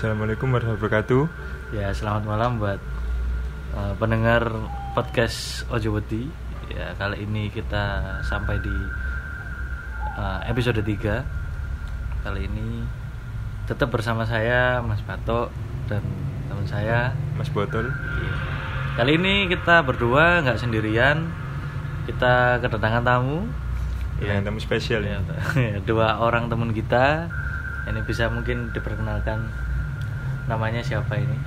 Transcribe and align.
Assalamualaikum 0.00 0.48
warahmatullahi 0.48 0.80
wabarakatuh. 0.80 1.22
Ya, 1.76 1.92
selamat 1.92 2.24
malam 2.24 2.56
buat 2.56 2.80
uh, 3.76 3.92
pendengar 4.00 4.48
podcast 4.96 5.68
Ojoweti. 5.68 6.24
Ya, 6.72 6.96
kali 6.96 7.28
ini 7.28 7.52
kita 7.52 8.00
sampai 8.24 8.56
di 8.64 8.72
uh, 10.16 10.40
episode 10.48 10.80
3. 10.80 12.24
Kali 12.24 12.40
ini 12.48 12.80
tetap 13.68 13.92
bersama 13.92 14.24
saya 14.24 14.80
Mas 14.80 15.04
Bato 15.04 15.52
dan 15.84 16.00
teman 16.48 16.64
saya. 16.64 17.12
Mas 17.36 17.52
Botol. 17.52 17.92
Kali 18.96 19.20
ini 19.20 19.52
kita 19.52 19.84
berdua 19.84 20.40
nggak 20.40 20.64
sendirian. 20.64 21.28
Kita 22.08 22.56
kedatangan 22.64 23.04
tamu. 23.04 23.44
Yang 24.24 24.48
tamu 24.48 24.60
spesial 24.64 25.04
ya. 25.04 25.20
Ya, 25.60 25.76
dua 25.92 26.24
orang 26.24 26.48
teman 26.48 26.72
kita. 26.72 27.28
Ini 27.84 28.00
bisa 28.08 28.32
mungkin 28.32 28.72
diperkenalkan 28.72 29.68
namanya 30.50 30.82
siapa 30.82 31.14
ini? 31.14 31.38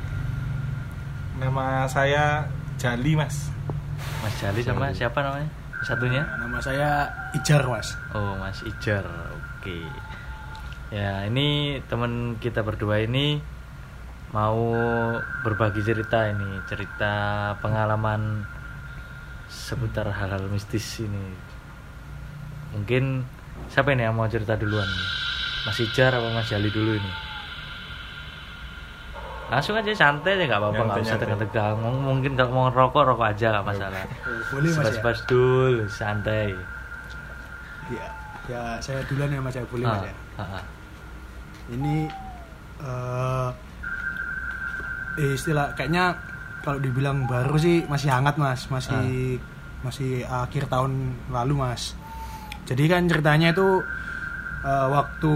Nama 1.44 1.84
saya 1.92 2.48
Jali 2.80 3.20
Mas. 3.20 3.52
Mas 4.24 4.32
Jali 4.40 4.64
sama 4.64 4.96
siapa 4.96 5.20
namanya? 5.20 5.52
Satunya? 5.84 6.24
Nama 6.40 6.58
saya 6.64 7.12
Ijar 7.36 7.68
Mas. 7.68 8.00
Oh, 8.16 8.40
Mas 8.40 8.64
Ijar. 8.64 9.04
Oke. 9.60 9.84
Ya, 10.88 11.28
ini 11.28 11.82
teman 11.92 12.40
kita 12.40 12.64
berdua 12.64 13.04
ini 13.04 13.44
mau 14.32 14.72
berbagi 15.44 15.84
cerita 15.84 16.32
ini, 16.32 16.64
cerita 16.72 17.52
pengalaman 17.60 18.48
seputar 19.52 20.08
hal-hal 20.16 20.48
mistis 20.48 21.04
ini. 21.04 21.36
Mungkin 22.72 23.28
siapa 23.68 23.92
ini 23.92 24.08
yang 24.08 24.16
mau 24.16 24.32
cerita 24.32 24.56
duluan? 24.56 24.88
Mas 25.68 25.78
Ijar 25.84 26.16
apa 26.16 26.32
Mas 26.32 26.48
Jali 26.48 26.72
dulu 26.72 26.96
ini? 26.96 27.33
Langsung 29.54 29.78
aja 29.78 29.94
santai 29.94 30.34
aja 30.34 30.44
nggak 30.48 30.60
apa-apa 30.60 30.82
nggak 30.82 31.04
usah 31.04 31.18
tegang-tegang. 31.20 31.76
Mung- 31.78 32.02
Mungkin 32.04 32.34
kalau 32.34 32.52
mau 32.52 32.68
rokok 32.68 33.06
rokok 33.06 33.28
aja 33.30 33.54
nggak 33.54 33.66
masalah. 33.68 34.02
Boleh 34.50 34.70
Mas 34.74 34.90
ya? 34.90 35.14
Dulu, 35.24 35.86
santai. 35.88 36.58
Ya, 37.88 38.08
ya 38.48 38.62
saya 38.80 39.06
duluan 39.06 39.30
ya 39.30 39.38
Mas 39.38 39.54
ya, 39.54 39.62
boleh 39.64 39.86
Mas 39.86 40.02
Ah, 40.02 40.04
ya. 40.04 40.16
ah, 40.36 40.54
ah. 40.58 40.64
Ini 41.70 41.96
eh 42.82 43.50
eh, 45.16 45.32
istilah 45.34 45.72
kayaknya 45.72 46.18
kalau 46.60 46.80
dibilang 46.80 47.30
baru 47.30 47.54
sih 47.56 47.86
masih 47.86 48.10
hangat 48.10 48.36
Mas, 48.36 48.66
masih 48.68 49.38
masih 49.80 50.24
akhir 50.26 50.66
tahun 50.66 50.92
lalu 51.30 51.62
Mas. 51.62 51.94
Jadi 52.66 52.88
kan 52.88 53.06
ceritanya 53.06 53.52
itu 53.52 53.84
eh, 54.64 54.88
waktu 54.90 55.36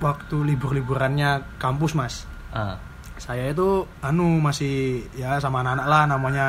waktu 0.00 0.36
libur-liburannya 0.54 1.56
kampus 1.56 1.92
Mas. 1.96 2.14
Ah, 2.52 2.76
saya 3.16 3.48
itu 3.48 3.88
anu 4.04 4.40
masih 4.40 5.04
ya 5.16 5.40
sama 5.40 5.64
anak-anak 5.64 5.86
lah 5.88 6.02
namanya 6.04 6.48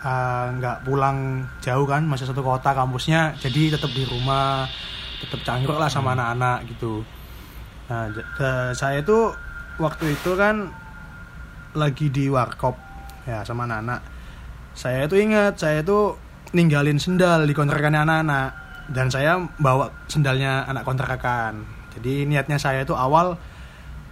eh, 0.00 0.46
nggak 0.56 0.88
pulang 0.88 1.44
jauh 1.60 1.84
kan 1.84 2.04
masih 2.08 2.24
satu 2.28 2.40
kota 2.40 2.72
kampusnya 2.72 3.36
jadi 3.36 3.76
tetap 3.76 3.92
di 3.92 4.04
rumah 4.08 4.64
tetap 5.20 5.40
cangkruk 5.44 5.76
lah 5.76 5.90
sama 5.90 6.16
anak-anak 6.16 6.64
gitu. 6.72 7.04
Nah 7.88 8.08
saya 8.72 9.00
itu 9.00 9.32
waktu 9.80 10.14
itu 10.16 10.30
kan 10.36 10.72
lagi 11.76 12.08
di 12.08 12.32
warkop 12.32 12.76
ya 13.28 13.44
sama 13.44 13.68
anak-anak. 13.68 14.00
Saya 14.72 15.04
itu 15.10 15.18
ingat 15.18 15.58
saya 15.58 15.82
itu 15.82 16.14
ninggalin 16.54 16.96
sendal 16.96 17.44
di 17.44 17.52
kontrakannya 17.52 18.08
anak-anak 18.08 18.48
dan 18.88 19.12
saya 19.12 19.36
bawa 19.60 19.92
sendalnya 20.08 20.64
anak 20.64 20.86
kontrakan 20.88 21.77
jadi 21.98 22.24
niatnya 22.24 22.56
saya 22.56 22.80
itu 22.80 22.92
awal 22.92 23.34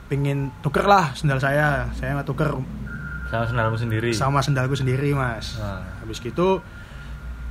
pengen 0.07 0.51
tuker 0.61 0.85
lah 0.85 1.11
sendal 1.13 1.39
saya 1.39 1.87
saya 1.93 2.15
nggak 2.15 2.27
tuker 2.27 2.51
sama 3.27 3.43
sendalmu 3.45 3.75
sendiri. 3.77 4.11
sama 4.13 4.39
sendalku 4.39 4.75
sendiri 4.75 5.11
mas 5.11 5.57
Ah. 5.57 5.83
habis 5.99 6.19
gitu 6.19 6.63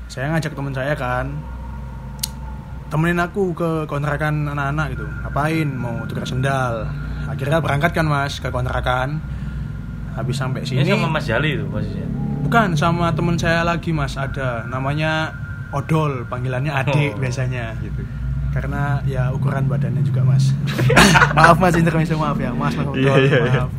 saya 0.06 0.30
ngajak 0.30 0.52
teman 0.52 0.72
saya 0.72 0.94
kan 0.94 1.36
temenin 2.86 3.18
aku 3.18 3.52
ke 3.52 3.70
kontrakan 3.86 4.46
anak-anak 4.48 4.94
gitu 4.94 5.06
ngapain 5.20 5.68
mau 5.70 6.06
tuker 6.06 6.24
sendal 6.24 6.86
akhirnya 7.26 7.60
berangkat 7.60 7.92
kan 7.92 8.06
mas 8.06 8.38
ke 8.38 8.48
kontrakan 8.48 9.20
habis 10.14 10.38
sampai 10.38 10.64
Ini 10.64 10.80
sini 10.80 10.92
sama 10.94 11.10
Mas 11.12 11.26
Jali 11.26 11.50
itu 11.54 11.66
posisinya. 11.66 12.08
bukan 12.42 12.68
sama 12.78 13.12
teman 13.12 13.36
saya 13.36 13.66
lagi 13.66 13.92
mas 13.92 14.16
ada 14.16 14.64
namanya 14.64 15.34
odol 15.72 16.24
panggilannya 16.24 16.72
adik 16.72 17.12
Oh. 17.12 17.20
biasanya 17.20 17.76
Gitu. 17.78 18.00
Karena 18.56 19.04
ya 19.04 19.30
ukuran 19.30 19.68
badannya 19.68 20.00
juga 20.02 20.24
mas 20.24 20.56
maaf 21.38 21.60
mas 21.60 21.76
intermezzo 21.76 22.16
maaf 22.16 22.40
ya 22.40 22.56
mas 22.56 22.72
mas 22.72 22.88
odol 22.88 22.96
Iya, 22.96 23.14
iya, 23.20 23.38
iya. 23.44 23.64
maaf 23.68 23.72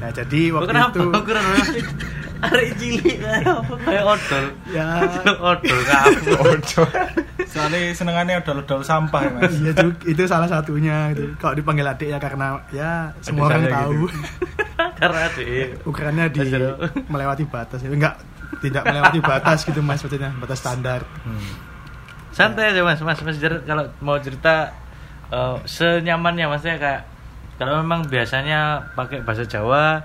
ya 0.00 0.08
jadi 0.14 0.40
Oh, 0.48 0.54
waktu 0.56 0.70
kenapa? 0.70 0.90
itu 0.92 1.02
Ukuran 1.10 1.44
Arek 2.40 2.72
cilik 2.80 3.20
kayak 3.84 4.00
odol. 4.00 4.44
ya 4.72 5.04
odol 5.36 5.80
kamu. 5.84 6.32
Ojo. 6.56 6.82
Soalnya 7.44 7.92
senengannya 7.92 8.40
odol-odol 8.40 8.80
sampah 8.80 9.20
ya 9.20 9.30
mas 9.36 9.52
Iya 9.60 9.72
juga, 9.76 10.00
itu 10.08 10.22
salah 10.24 10.48
satunya 10.48 11.12
gitu. 11.12 11.36
Kalau 11.36 11.52
dipanggil 11.52 11.84
adik 11.84 12.08
ya 12.08 12.16
karena 12.16 12.64
ya 12.72 13.12
semua 13.20 13.44
orang 13.44 13.68
tahu 13.68 14.08
gitu. 14.08 14.16
Karena 14.96 15.18
adik. 15.28 15.84
ukurannya 15.84 16.24
di 16.32 16.40
melewati 17.12 17.44
batas. 17.44 17.84
Enggak, 17.84 18.16
tidak 18.64 18.88
melewati 18.88 19.18
batas 19.20 19.58
gitu 19.68 19.84
Mas 19.84 20.00
maksudnya, 20.00 20.32
batas 20.40 20.64
standar. 20.64 21.04
Hmm. 21.20 21.44
Santai 22.30 22.70
aja 22.70 22.80
Mas. 22.80 23.00
Mas 23.00 23.18
Mas 23.18 23.36
kalau 23.40 23.84
mau 23.98 24.16
cerita 24.16 24.70
eh, 25.28 25.56
senyamannya 25.64 26.46
maksudnya 26.46 26.76
kayak 26.76 27.02
kalau 27.56 27.78
memang 27.78 28.02
biasanya 28.04 28.60
pakai 28.94 29.20
bahasa 29.20 29.44
Jawa 29.44 30.00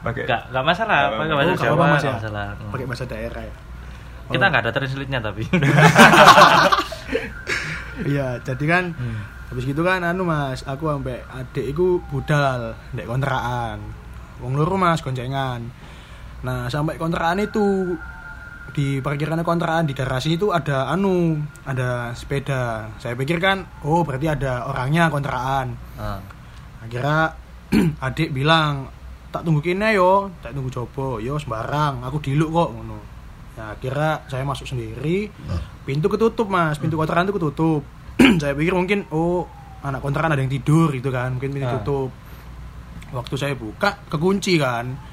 Pakai 0.00 0.24
nggak 0.24 0.42
nggak 0.48 0.64
masalah 0.64 1.12
pakai 1.14 1.34
bahasa 1.34 1.50
Oh, 1.50 1.58
Jawa 1.58 1.74
apa-apa, 1.74 1.92
Mas, 1.92 2.02
ya? 2.02 2.12
masalah 2.14 2.46
Hmm. 2.52 2.70
Pakai 2.70 2.86
bahasa 2.86 3.04
daerah 3.04 3.42
ya. 3.42 3.54
kita 4.28 4.40
Oh. 4.40 4.48
nggak 4.48 4.62
ada 4.62 4.72
translate-nya 4.72 5.20
tapi 5.20 5.42
Iya, 8.02 8.40
jadi 8.40 8.64
kan 8.64 8.84
Hmm. 8.90 9.20
habis 9.46 9.64
gitu 9.66 9.82
kan 9.82 10.00
anu 10.00 10.24
Mas, 10.24 10.64
aku 10.64 10.88
sampai 10.88 11.20
adik 11.28 11.66
iku 11.68 12.00
budal 12.06 12.72
ndek 12.90 13.04
kontrakan. 13.04 13.76
Wong 14.38 14.56
loro 14.56 14.72
Mas 14.74 15.00
goncengan. 15.00 15.68
Nah, 16.40 16.64
sampai 16.66 16.96
kontrakan 16.96 17.42
itu 17.42 17.92
di 18.80 19.04
parkiran 19.04 19.44
kontrakan 19.44 19.84
di 19.84 19.92
garasi 19.92 20.40
itu 20.40 20.56
ada 20.56 20.88
anu, 20.88 21.36
ada 21.68 22.16
sepeda. 22.16 22.88
Saya 22.96 23.12
pikir 23.12 23.36
kan, 23.36 23.60
oh 23.84 24.00
berarti 24.00 24.24
ada 24.24 24.64
orangnya 24.64 25.12
kontrakan. 25.12 25.76
Ah. 26.00 26.16
Akhirnya 26.80 27.36
adik 28.08 28.32
bilang, 28.32 28.88
tak 29.28 29.44
tunggu 29.44 29.60
kene 29.60 29.92
yo, 29.92 30.32
tak 30.40 30.56
tunggu 30.56 30.72
coba, 30.72 31.20
yo 31.20 31.36
sembarang, 31.36 32.00
aku 32.00 32.24
diluk 32.24 32.48
kok 32.48 32.68
ngono. 32.72 32.98
Nah, 33.60 33.76
akhirnya 33.76 34.24
saya 34.32 34.48
masuk 34.48 34.64
sendiri, 34.64 35.28
pintu 35.84 36.08
ketutup 36.08 36.48
mas, 36.48 36.80
pintu 36.80 36.96
kontrakan 36.96 37.28
itu 37.28 37.36
ketutup. 37.36 37.84
saya 38.40 38.56
pikir 38.56 38.72
mungkin 38.72 39.04
oh 39.12 39.44
anak 39.84 40.00
kontrakan 40.00 40.32
ada 40.32 40.40
yang 40.40 40.48
tidur 40.48 40.88
gitu 40.96 41.12
kan, 41.12 41.36
mungkin 41.36 41.52
pintu 41.52 41.68
Ah. 41.68 41.76
tutup. 41.84 42.08
Waktu 43.12 43.34
saya 43.36 43.52
buka 43.52 44.00
kekunci 44.08 44.56
kan. 44.56 45.09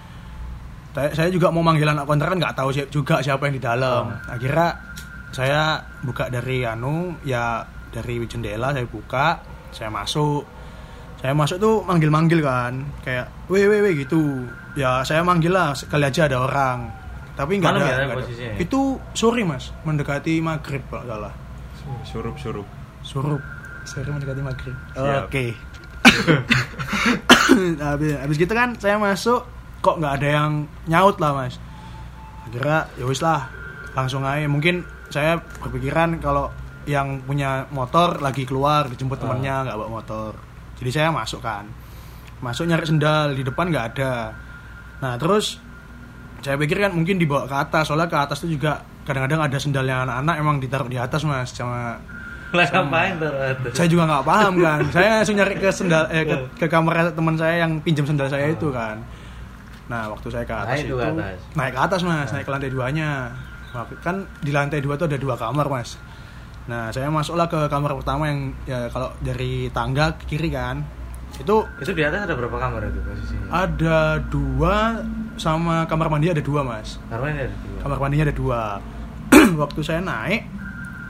Saya, 0.95 1.09
saya 1.13 1.29
juga 1.29 1.53
mau 1.53 1.61
manggil 1.61 1.85
anak 1.85 2.09
kontrakan 2.09 2.41
nggak 2.41 2.55
tahu 2.57 2.69
si- 2.73 2.89
juga 2.89 3.21
siapa 3.21 3.45
yang 3.49 3.55
di 3.57 3.63
dalam. 3.63 4.03
Akhirnya 4.25 4.69
saya 5.29 5.77
buka 6.01 6.31
dari 6.31 6.65
anu 6.65 7.13
ya 7.21 7.61
dari 7.93 8.17
jendela 8.25 8.73
saya 8.73 8.85
buka, 8.89 9.41
saya 9.69 9.93
masuk. 9.93 10.43
Saya 11.17 11.33
masuk 11.33 11.57
tuh 11.57 11.75
manggil-manggil 11.81 12.45
kan 12.45 12.77
kayak 13.01 13.49
weh 13.49 13.65
weh 13.65 13.81
weh 13.81 13.93
gitu. 14.05 14.45
Ya 14.77 15.01
saya 15.01 15.25
manggil 15.25 15.53
lah 15.53 15.73
sekali 15.73 16.05
aja 16.05 16.29
ada 16.29 16.41
orang. 16.45 16.89
Tapi 17.37 17.61
nggak 17.61 17.69
ada, 17.69 17.81
ya 17.85 17.95
ada. 18.09 18.25
ya? 18.33 18.53
itu 18.57 18.97
sore 19.13 19.45
mas 19.45 19.69
mendekati 19.85 20.41
maghrib 20.41 20.81
kalau 20.89 21.05
salah. 21.05 21.33
Surup-surup. 22.05 22.65
surup. 23.05 23.41
Sore 23.85 24.09
mendekati 24.09 24.41
maghrib. 24.41 24.73
Oke. 24.97 25.53
Habis 27.81 28.13
habis 28.17 28.37
gitu 28.37 28.53
kan 28.53 28.73
saya 28.77 28.97
masuk 28.97 29.45
kok 29.81 29.95
nggak 30.01 30.13
ada 30.21 30.27
yang 30.27 30.51
nyaut 30.85 31.17
lah 31.21 31.31
mas. 31.33 31.55
Akhirnya 32.47 32.87
ya 32.95 33.05
wis 33.05 33.21
lah 33.21 33.47
langsung 33.93 34.23
aja. 34.23 34.47
Mungkin 34.47 34.83
saya 35.11 35.39
berpikiran 35.61 36.19
kalau 36.19 36.51
yang 36.87 37.19
punya 37.27 37.67
motor 37.71 38.23
lagi 38.23 38.47
keluar 38.47 38.87
dijemput 38.87 39.19
Ah. 39.19 39.21
temennya 39.27 39.55
nggak 39.67 39.77
bawa 39.77 39.91
motor. 40.01 40.31
Jadi 40.79 40.89
saya 40.93 41.09
masuk 41.11 41.43
kan. 41.43 41.67
Masuk 42.39 42.69
nyari 42.69 42.85
sendal 42.87 43.33
di 43.35 43.43
depan 43.43 43.67
nggak 43.67 43.85
ada. 43.97 44.31
Nah 45.03 45.13
terus 45.19 45.59
saya 46.41 46.55
pikir 46.55 46.77
kan 46.79 46.93
mungkin 46.93 47.17
dibawa 47.17 47.49
ke 47.49 47.55
atas 47.57 47.89
soalnya 47.89 48.07
ke 48.07 48.17
atas 48.17 48.45
itu 48.45 48.55
juga 48.61 48.79
kadang-kadang 49.03 49.41
ada 49.41 49.57
sendalnya 49.57 50.05
anak-anak 50.05 50.35
emang 50.37 50.55
ditaruh 50.61 50.85
di 50.85 50.99
atas 51.01 51.25
mas 51.25 51.49
sama 51.49 51.97
lah 52.47 52.63
ngapain 52.71 53.19
tuh 53.19 53.31
saya 53.75 53.87
juga 53.91 54.07
nggak 54.07 54.23
paham 54.23 54.53
kan. 54.63 54.79
Saya 54.95 55.07
langsung 55.19 55.35
nyari 55.35 55.55
ke 55.59 55.67
sendal 55.67 56.07
eh, 56.07 56.23
ke, 56.23 56.35
ke 56.55 56.65
kamar 56.71 57.11
teman 57.11 57.35
saya 57.35 57.67
yang 57.67 57.83
pinjam 57.83 58.07
sendal 58.07 58.31
saya 58.31 58.47
itu 58.53 58.71
kan 58.71 59.03
nah 59.87 60.07
waktu 60.07 60.27
saya 60.27 60.43
ke 60.43 60.51
atas 60.51 60.75
Naik 60.75 60.85
itu 60.85 60.95
atas. 60.97 61.39
naik 61.53 61.71
ke 61.71 61.79
atas 61.79 62.01
mas 62.01 62.29
naik 62.29 62.43
ke 62.43 62.51
lantai 62.51 62.69
duanya. 62.69 63.31
Kan 64.01 64.15
di 64.39 64.51
lantai 64.51 64.79
dua 64.79 64.95
tuh 64.95 65.05
ada 65.05 65.15
dua 65.15 65.33
kamar 65.33 65.67
mas. 65.67 65.95
Nah 66.65 66.89
saya 66.89 67.07
masuklah 67.07 67.45
ke 67.45 67.67
kamar 67.67 67.95
pertama 67.95 68.27
yang 68.27 68.39
ya 68.65 68.87
kalau 68.87 69.13
dari 69.19 69.69
tangga 69.69 70.11
ke 70.17 70.27
kiri 70.27 70.49
kan. 70.49 70.83
Itu 71.33 71.63
Itu 71.77 71.91
di 71.91 72.01
atas 72.01 72.25
ada 72.25 72.33
berapa 72.33 72.51
kamar 72.53 72.81
itu 72.83 72.99
posisinya? 72.99 73.47
ada 73.53 73.97
dua 74.23 75.03
sama 75.35 75.85
kamar 75.85 76.07
mandi 76.09 76.27
ada 76.27 76.41
dua 76.41 76.61
mas. 76.61 76.97
Kamar 77.07 77.29
ini 77.29 77.41
ada 77.41 77.55
dua. 77.55 77.77
kamar 77.79 77.97
mandinya 77.99 78.25
ada 78.25 78.35
dua. 78.35 78.61
Waktu 79.61 79.79
saya 79.81 80.01
naik 80.01 80.43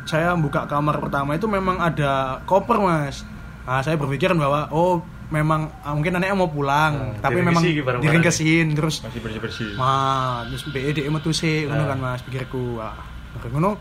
saya 0.03 0.31
buka 0.33 0.63
kamar 0.65 0.99
pertama 0.99 1.33
itu 1.33 1.45
memang 1.45 1.77
ada 1.77 2.43
koper 2.43 2.77
mas. 2.77 3.23
Nah 3.63 3.81
saya 3.81 3.95
berpikiran 3.95 4.35
bahwa 4.35 4.69
oh 4.69 5.01
memang 5.27 5.67
ah, 5.81 5.91
mungkin 5.91 6.13
anaknya 6.13 6.33
mau 6.33 6.47
pulang 6.47 6.93
Hmm, 7.11 7.19
tapi 7.19 7.39
memang 7.41 7.59
barang-barang. 7.59 7.99
diringkesin 7.99 8.67
terus 8.71 8.95
Masih 9.01 9.19
bersih-bersih. 9.19 9.71
mah 9.75 10.47
terus 10.47 10.63
BED 10.65 10.97
metu 11.07 11.31
sih 11.31 11.63
ngono 11.63 11.83
Ah. 11.83 11.87
kan 11.89 11.99
mas 11.99 12.21
pikirku 12.21 12.77
ah 12.77 12.95
mari 13.33 13.49
ngono 13.49 13.71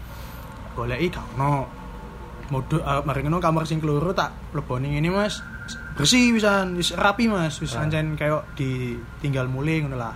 goleki 0.73 1.07
gak 1.09 1.27
ono 1.35 1.53
Modo, 2.47 2.79
ah, 2.81 3.03
mari 3.03 3.23
ngono 3.23 3.39
kamar 3.39 3.63
sing 3.63 3.79
keloro 3.79 4.11
tak 4.11 4.31
leboni 4.53 4.95
ini 4.95 5.07
mas 5.07 5.43
bersih 5.95 6.31
bisa 6.31 6.67
rapi 6.95 7.27
mas 7.27 7.57
wis 7.57 7.73
Ah. 7.73 7.83
ancen 7.83 8.15
kayak 8.15 8.43
ditinggal 8.55 9.47
mulai 9.47 9.81
ngono 9.81 9.95
lah 9.95 10.15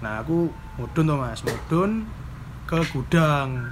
nah 0.00 0.20
aku 0.20 0.48
mudun 0.74 1.04
tuh 1.06 1.16
mas 1.16 1.40
mudun 1.40 2.04
ke 2.64 2.80
gudang 2.90 3.68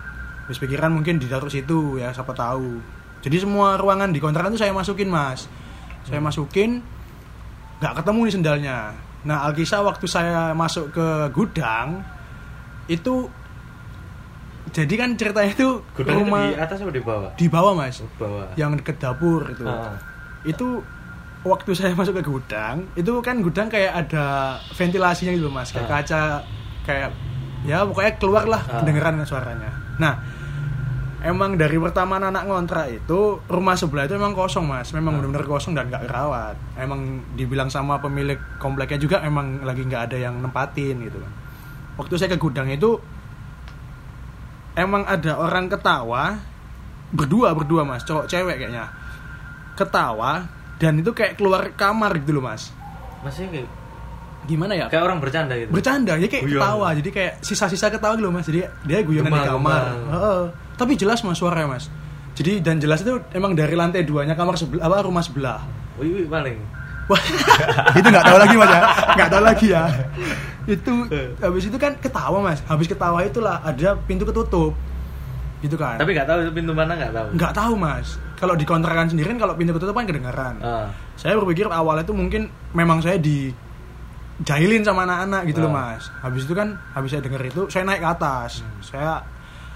wis 0.47 0.57
pikiran 0.57 0.89
mungkin 0.91 1.17
di 1.17 1.27
taruh 1.27 1.49
situ 1.49 1.97
ya 1.97 2.09
siapa 2.09 2.33
tahu 2.33 2.81
jadi 3.21 3.37
semua 3.39 3.77
ruangan 3.77 4.11
di 4.11 4.19
kontrakan 4.19 4.53
itu 4.53 4.61
saya 4.61 4.73
masukin 4.73 5.09
mas 5.09 5.49
saya 6.03 6.19
masukin 6.19 6.83
nggak 7.79 7.95
ketemu 7.99 8.21
nih 8.23 8.33
sendalnya 8.33 8.77
nah 9.23 9.47
Alkisah 9.47 9.81
waktu 9.81 10.07
saya 10.07 10.51
masuk 10.53 10.91
ke 10.91 11.07
gudang 11.31 12.03
itu 12.87 13.31
jadi 14.73 14.95
kan 14.97 15.11
ceritanya 15.15 15.51
itu 15.53 15.69
Gudang 15.93 16.17
itu 16.17 16.23
rumah 16.23 16.43
di 16.45 16.57
atas 16.57 16.79
atau 16.81 16.91
di 16.91 17.03
bawah? 17.03 17.31
di 17.35 17.47
bawah 17.47 17.73
mas 17.75 17.99
Di 17.99 18.09
bawah. 18.17 18.47
yang 18.57 18.73
deket 18.73 18.97
dapur 18.99 19.45
itu 19.47 19.63
Ah. 19.63 19.95
itu 20.43 20.81
waktu 21.43 21.71
saya 21.73 21.93
masuk 21.99 22.19
ke 22.19 22.25
gudang 22.25 22.87
itu 22.95 23.13
kan 23.21 23.39
gudang 23.41 23.69
kayak 23.69 23.93
ada 24.01 24.25
ventilasinya 24.73 25.33
gitu 25.33 25.47
mas 25.47 25.71
kayak 25.71 25.85
Ah. 25.85 25.93
kaca 25.93 26.23
kayak 26.83 27.11
ya 27.63 27.85
pokoknya 27.85 28.13
keluar 28.17 28.45
lah 28.45 28.63
Ah. 28.65 28.81
kedengeran 28.81 29.23
suaranya 29.23 29.71
nah 29.97 30.19
emang 31.23 31.55
dari 31.55 31.79
pertama 31.79 32.19
anak 32.19 32.43
ngontrak 32.43 32.87
itu 32.93 33.21
rumah 33.47 33.75
sebelah 33.75 34.05
itu 34.05 34.15
emang 34.15 34.33
kosong 34.33 34.65
mas 34.65 34.91
memang 34.91 35.15
Ah. 35.15 35.17
benar-benar 35.19 35.47
kosong 35.47 35.73
dan 35.73 35.87
nggak 35.87 36.05
kerawat 36.05 36.55
emang 36.75 37.01
dibilang 37.33 37.69
sama 37.69 37.97
pemilik 37.97 38.39
kompleknya 38.59 38.99
juga 38.99 39.17
emang 39.21 39.63
lagi 39.63 39.83
nggak 39.83 40.03
ada 40.05 40.17
yang 40.19 40.35
nempatin 40.37 40.99
gitu 41.01 41.17
kan 41.17 41.33
waktu 41.95 42.15
saya 42.17 42.29
ke 42.29 42.39
gudang 42.39 42.67
itu 42.69 42.99
emang 44.75 45.05
ada 45.05 45.37
orang 45.37 45.69
ketawa 45.69 46.41
berdua 47.09 47.53
berdua 47.53 47.85
mas 47.85 48.03
cowok 48.03 48.25
cewek 48.25 48.57
kayaknya 48.59 48.89
ketawa 49.75 50.49
dan 50.77 50.99
itu 50.99 51.13
kayak 51.13 51.37
keluar 51.37 51.71
kamar 51.73 52.19
gitu 52.19 52.35
loh 52.35 52.45
mas 52.45 52.73
Masih 53.23 53.47
kayak, 53.47 53.69
gimana 54.43 54.75
ya 54.75 54.87
kayak 54.89 55.05
orang 55.05 55.23
bercanda 55.23 55.55
gitu. 55.55 55.71
bercanda 55.71 56.19
ya 56.19 56.27
kayak 56.27 56.43
Guyon. 56.43 56.59
ketawa 56.59 56.89
jadi 56.99 57.11
kayak 57.13 57.33
sisa-sisa 57.39 57.87
ketawa 57.87 58.17
gitu 58.17 58.25
loh 58.25 58.35
mas 58.35 58.43
jadi 58.45 58.67
dia 58.83 58.99
guyonan 59.01 59.29
di 59.29 59.39
kamar 59.39 59.55
gemar. 59.55 59.83
Heeh. 60.11 60.43
Tapi 60.75 60.95
jelas 60.95 61.21
mas 61.21 61.37
suaranya 61.37 61.69
mas. 61.71 61.87
Jadi 62.33 62.59
dan 62.59 62.77
jelas 62.77 63.01
itu 63.01 63.13
emang 63.31 63.53
dari 63.53 63.73
lantai 63.73 64.03
duanya 64.03 64.33
kamar 64.33 64.57
sebelah 64.57 64.83
apa 64.83 64.97
rumah 65.01 65.21
sebelah. 65.21 65.61
Wih, 65.97 66.09
wih, 66.15 66.27
paling. 66.27 66.57
Wah, 67.05 67.21
itu 67.99 68.07
nggak 68.07 68.25
tahu 68.25 68.39
lagi 68.39 68.55
mas 68.55 68.71
ya. 68.71 68.83
Nggak 69.13 69.29
tahu 69.29 69.43
lagi 69.43 69.67
ya. 69.69 69.85
Itu 70.65 70.93
habis 71.39 71.65
itu 71.67 71.77
kan 71.77 71.93
ketawa 71.97 72.39
mas. 72.41 72.63
Habis 72.65 72.87
ketawa 72.87 73.21
itulah 73.21 73.61
ada 73.61 73.99
pintu 74.01 74.25
ketutup. 74.25 74.73
Gitu 75.61 75.77
kan. 75.77 75.95
Tapi 75.95 76.11
nggak 76.11 76.25
tahu 76.25 76.39
itu 76.41 76.53
pintu 76.53 76.73
mana 76.73 76.93
nggak 76.93 77.13
tahu. 77.13 77.27
nggak 77.35 77.53
tahu 77.53 77.73
mas. 77.77 78.17
Kalau 78.35 78.55
di 78.55 78.65
kontrakan 78.65 79.07
sendiri 79.07 79.29
kan 79.29 79.39
kalau 79.41 79.55
pintu 79.55 79.71
ketutup 79.71 79.93
kan 79.93 80.03
kedengaran 80.03 80.59
Ah. 80.59 80.91
saya 81.15 81.39
berpikir 81.39 81.71
awalnya 81.71 82.03
itu 82.03 82.11
mungkin 82.11 82.43
memang 82.73 82.99
saya 82.99 83.15
di 83.15 83.55
jahilin 84.43 84.83
sama 84.83 85.07
anak-anak 85.07 85.47
gitu 85.47 85.63
loh 85.63 85.71
Ah. 85.71 85.95
mas. 85.95 86.11
Habis 86.19 86.43
itu 86.43 86.55
kan 86.57 86.75
habis 86.91 87.13
saya 87.13 87.23
denger 87.23 87.43
itu 87.45 87.63
saya 87.69 87.85
naik 87.85 88.01
ke 88.01 88.09
atas. 88.09 88.65
Saya 88.81 89.23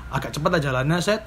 agak 0.08 0.30
cepat 0.30 0.56
aja 0.56 0.70
jalannya 0.70 0.98
set. 0.98 1.22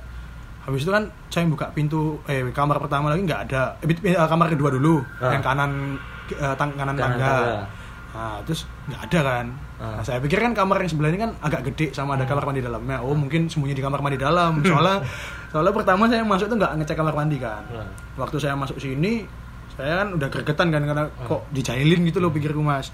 Habis 0.60 0.84
itu 0.84 0.92
kan 0.92 1.04
saya 1.28 1.46
buka 1.46 1.68
pintu 1.70 2.22
eh 2.26 2.46
kamar 2.50 2.78
pertama 2.78 3.10
lagi 3.10 3.24
nggak 3.24 3.42
ada. 3.48 3.74
Eh, 3.82 3.90
eh, 3.90 4.16
kamar 4.16 4.48
kedua 4.48 4.70
dulu 4.70 5.02
Ah. 5.18 5.32
yang 5.32 5.42
kanan 5.42 5.98
eh, 6.30 6.54
tang- 6.56 6.74
kanan, 6.74 6.94
Kanan 6.94 7.18
tangga. 7.18 7.30
tangga. 7.34 7.64
nah 8.10 8.42
terus 8.42 8.66
nggak 8.86 9.02
ada 9.06 9.20
kan. 9.24 9.46
Ah. 9.78 9.84
nah, 9.96 10.04
saya 10.04 10.18
pikir 10.20 10.38
kan 10.38 10.52
kamar 10.52 10.82
yang 10.82 10.90
sebelah 10.90 11.10
ini 11.10 11.20
kan 11.20 11.32
agak 11.40 11.62
gede 11.64 11.90
sama 11.92 12.14
ada 12.14 12.26
kamar 12.26 12.42
mandi 12.44 12.60
dalamnya. 12.60 12.98
Oh 13.00 13.14
mungkin 13.14 13.46
sembunyi 13.46 13.72
di 13.72 13.82
kamar 13.82 14.00
mandi 14.00 14.18
dalam. 14.18 14.62
Soalnya 14.66 15.02
soalnya 15.48 15.74
pertama 15.74 16.06
saya 16.06 16.22
masuk 16.22 16.46
tuh 16.48 16.58
nggak 16.58 16.74
ngecek 16.76 16.96
kamar 16.96 17.14
mandi 17.16 17.38
kan. 17.38 17.64
Ah. 17.70 17.86
waktu 18.16 18.38
saya 18.38 18.54
masuk 18.54 18.78
sini 18.78 19.26
saya 19.72 20.04
kan 20.04 20.12
udah 20.12 20.28
gregetan 20.28 20.68
kan 20.70 20.84
karena 20.84 21.06
kok 21.24 21.48
dijailin 21.50 22.04
gitu 22.04 22.20
loh 22.20 22.30
pikirku 22.30 22.60
mas. 22.60 22.92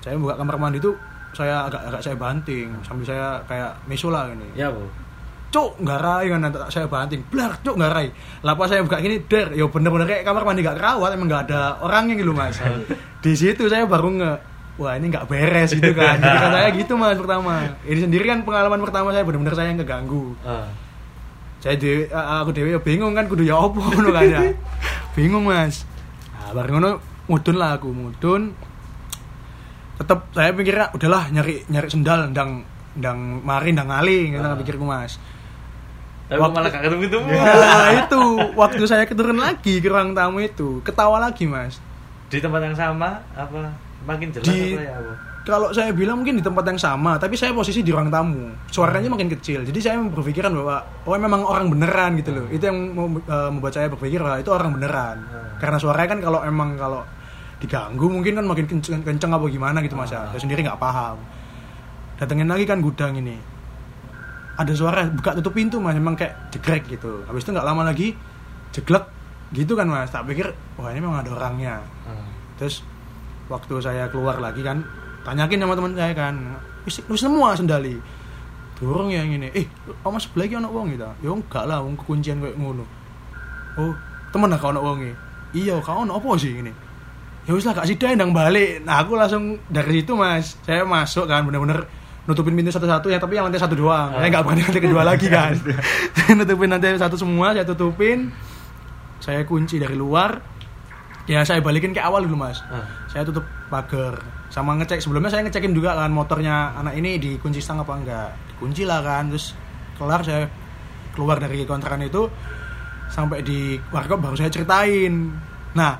Saya 0.00 0.14
buka 0.14 0.34
kamar 0.34 0.56
mandi 0.56 0.78
tuh 0.78 0.94
saya 1.30 1.64
agak 1.64 1.80
agak 1.86 2.00
saya 2.02 2.14
banting. 2.14 2.70
Sambil 2.82 3.04
saya 3.04 3.38
kayak 3.46 3.70
mesula 3.84 4.26
gini 4.28 4.46
Ya, 4.54 4.68
Bu. 4.68 4.82
Cuk 5.50 5.82
nggak 5.82 5.98
rai 5.98 6.26
kan 6.30 6.40
saya 6.70 6.86
banting. 6.86 7.26
Blar 7.26 7.58
cuk 7.60 7.74
nggak 7.74 7.92
rai. 7.92 8.06
Lapa 8.46 8.70
saya 8.70 8.86
buka 8.86 9.02
gini 9.02 9.18
der 9.26 9.50
ya 9.52 9.66
bener-bener 9.66 10.06
kayak 10.06 10.22
kamar 10.22 10.46
mandi 10.46 10.62
nggak 10.62 10.78
kerawat 10.78 11.10
emang 11.12 11.26
nggak 11.26 11.42
ada 11.50 11.60
orangnya 11.82 12.14
gitu 12.14 12.30
mas. 12.30 12.56
Di 13.18 13.34
situ 13.34 13.66
saya 13.66 13.84
baru 13.84 14.08
nge 14.14 14.32
wah 14.78 14.94
ini 14.94 15.10
nggak 15.10 15.26
beres 15.26 15.74
gitu 15.74 15.90
kan. 15.92 16.22
Jadi 16.22 16.36
kan 16.38 16.50
saya 16.54 16.68
gitu 16.72 16.94
mas 16.94 17.18
pertama. 17.18 17.66
Ini 17.82 18.00
sendiri 18.06 18.24
kan 18.24 18.46
pengalaman 18.46 18.80
pertama 18.80 19.10
saya 19.10 19.26
bener-bener 19.26 19.54
saya 19.58 19.68
yang 19.74 19.82
keganggu. 19.82 20.38
Ah. 20.46 20.70
saya 21.60 21.76
dewe, 21.76 22.08
aku 22.08 22.56
dewe 22.56 22.72
ya 22.72 22.80
bingung 22.80 23.12
kan 23.12 23.28
kudu 23.28 23.44
ya 23.44 23.52
opo 23.60 23.84
ngono 23.84 24.16
kan 24.16 24.24
ya. 24.24 24.40
Bingung 25.12 25.44
mas. 25.44 25.84
Nah, 26.32 26.56
bareng 26.56 26.80
ngono 26.80 26.90
mudun 27.28 27.60
lah 27.60 27.76
aku 27.76 27.92
mudun. 27.92 28.56
Tetep 30.00 30.32
saya 30.32 30.56
pikirnya 30.56 30.88
udahlah 30.96 31.28
nyari 31.28 31.60
nyari 31.68 31.88
sendal 31.92 32.32
ndang 32.32 32.64
ndang 32.96 33.44
mari 33.44 33.76
ndang 33.76 33.92
ngali 33.92 34.32
gitu 34.32 34.40
Ah. 34.40 34.56
pikirku 34.56 34.82
mas 34.82 35.20
Tapi 36.30 36.38
Waktu- 36.38 36.56
malah 36.62 36.70
gak 36.70 36.82
ketemu 36.86 37.02
ketemu. 37.10 37.26
nah 37.66 37.90
itu 37.90 38.20
waktu 38.54 38.82
saya 38.86 39.02
keturun 39.02 39.42
lagi 39.42 39.82
ke 39.82 39.88
ruang 39.90 40.14
tamu 40.14 40.38
itu 40.38 40.78
ketawa 40.86 41.18
lagi 41.18 41.50
mas. 41.50 41.82
Di 42.30 42.38
tempat 42.38 42.62
yang 42.62 42.76
sama 42.78 43.18
apa 43.34 43.74
makin 44.06 44.30
jelas 44.30 44.46
Di- 44.46 44.78
apa 44.78 44.82
ya, 44.86 44.96
kalau 45.42 45.74
saya 45.74 45.90
bilang 45.90 46.22
mungkin 46.22 46.38
di 46.38 46.44
tempat 46.46 46.62
yang 46.70 46.78
sama 46.78 47.18
tapi 47.18 47.34
saya 47.34 47.50
posisi 47.50 47.82
di 47.82 47.90
ruang 47.90 48.14
tamu. 48.14 48.46
Suaranya 48.70 49.10
makin 49.10 49.26
kecil 49.26 49.66
jadi 49.66 49.78
saya 49.82 49.98
berpikiran 50.06 50.54
bahwa 50.54 50.86
oh 51.02 51.18
memang 51.18 51.42
orang 51.42 51.66
beneran 51.66 52.14
gitu 52.22 52.30
loh. 52.30 52.46
Itu 52.46 52.62
yang 52.62 52.78
eh, 53.26 53.50
membuat 53.50 53.74
saya 53.74 53.90
berpikir 53.90 54.22
bahwa 54.22 54.38
itu 54.38 54.50
orang 54.54 54.70
beneran. 54.70 55.18
Hmm. 55.26 55.58
karena 55.60 55.76
suaranya 55.76 56.08
kan 56.16 56.20
kalau 56.24 56.40
emang 56.40 56.78
kalau 56.78 57.02
diganggu 57.60 58.08
mungkin 58.08 58.32
kan 58.32 58.46
makin 58.48 58.64
kenceng, 58.64 59.04
kenceng 59.04 59.28
apa 59.34 59.44
gimana 59.50 59.82
gitu 59.82 59.98
mas 59.98 60.14
ya. 60.14 60.30
Saya 60.30 60.38
sendiri 60.40 60.62
nggak 60.62 60.78
paham. 60.78 61.18
Datengin 62.22 62.46
lagi 62.46 62.64
kan 62.64 62.78
gudang 62.78 63.18
ini 63.18 63.36
ada 64.60 64.72
suara 64.76 65.08
buka 65.08 65.32
tutup 65.40 65.56
pintu 65.56 65.80
mas. 65.80 65.96
Memang 65.96 66.14
kayak 66.20 66.52
jegrek 66.52 66.84
gitu. 66.92 67.24
Habis 67.24 67.48
itu 67.48 67.50
nggak 67.56 67.66
lama 67.66 67.82
lagi 67.88 68.12
jeglek. 68.76 69.08
Gitu 69.56 69.72
kan 69.72 69.88
mas. 69.88 70.12
Tak 70.12 70.28
pikir 70.28 70.52
wah 70.76 70.92
ini 70.92 71.00
memang 71.00 71.24
ada 71.24 71.30
orangnya. 71.32 71.80
Ah. 72.04 72.28
terus 72.60 72.84
waktu 73.48 73.80
saya 73.80 74.04
keluar 74.12 74.36
lagi 74.36 74.60
kan 74.60 74.84
tanyakin 75.24 75.64
sama 75.64 75.72
teman 75.72 75.96
saya 75.96 76.12
kan 76.12 76.34
wis 76.84 77.00
semua 77.16 77.56
sendali? 77.56 77.96
Dorong 78.76 79.12
yang 79.12 79.28
ini 79.32 79.48
eh 79.52 79.64
oma 80.04 80.20
sebelah 80.20 80.44
lagi 80.44 80.54
anak 80.60 80.72
wong 80.72 80.86
gitu? 80.92 81.08
Ya 81.24 81.30
enggak 81.32 81.64
lah 81.64 81.80
wong 81.80 81.96
kekuncian 81.96 82.44
kayak 82.44 82.56
ngono. 82.60 82.84
Oh 83.80 83.96
temen 84.30 84.48
lah 84.52 84.58
kau 84.60 84.70
anak 84.70 84.84
wongi 84.84 85.10
iya 85.50 85.74
kau 85.82 86.06
anak 86.06 86.22
apa 86.22 86.30
sih 86.38 86.54
ini 86.54 86.72
ya 87.46 87.50
wis 87.56 87.66
lah 87.66 87.74
gak 87.74 87.88
sida 87.88 88.14
ndang 88.14 88.30
balik. 88.30 88.84
Nah 88.84 89.02
aku 89.02 89.16
langsung 89.16 89.58
dari 89.66 90.00
situ 90.00 90.12
mas. 90.14 90.54
Saya 90.62 90.86
masuk 90.86 91.26
kan 91.26 91.42
bener-bener 91.42 91.88
nutupin 92.30 92.54
pintu 92.54 92.70
satu-satu 92.70 93.10
ya 93.10 93.18
tapi 93.18 93.34
yang 93.34 93.50
lantai 93.50 93.58
satu 93.58 93.74
doang. 93.74 94.14
Saya 94.14 94.30
nggak 94.30 94.44
berani 94.46 94.62
lantai 94.62 94.82
kedua 94.86 95.02
lagi 95.02 95.26
kan? 95.34 95.52
Saya 96.14 96.32
nutupin 96.38 96.70
lantai 96.70 96.94
satu 96.94 97.18
semua 97.18 97.50
saya 97.50 97.66
tutupin. 97.66 98.30
Saya 99.18 99.42
kunci 99.42 99.82
dari 99.82 99.98
luar. 99.98 100.38
Ya 101.26 101.42
saya 101.42 101.58
balikin 101.58 101.90
ke 101.90 102.00
awal 102.00 102.24
dulu 102.26 102.46
mas. 102.46 102.62
Ah. 102.70 102.86
saya 103.10 103.26
tutup 103.26 103.42
pagar. 103.66 104.22
Sama 104.50 104.78
ngecek 104.78 105.02
sebelumnya 105.02 105.30
saya 105.30 105.46
ngecekin 105.46 105.74
juga 105.74 105.94
kan 105.98 106.10
motornya 106.10 106.74
anak 106.78 106.94
ini 106.98 107.18
dikunci 107.18 107.58
stang 107.58 107.82
apa 107.82 107.92
enggak. 107.98 108.30
Dikunci 108.54 108.86
lah 108.86 109.02
kan 109.02 109.30
terus 109.30 109.54
kelar 109.98 110.22
saya 110.22 110.46
keluar 111.12 111.42
dari 111.42 111.66
kontrakan 111.66 112.06
itu. 112.06 112.30
Sampai 113.10 113.42
di 113.42 113.74
warkop 113.90 114.22
baru 114.22 114.38
saya 114.38 114.50
ceritain. 114.50 115.34
Nah 115.74 115.92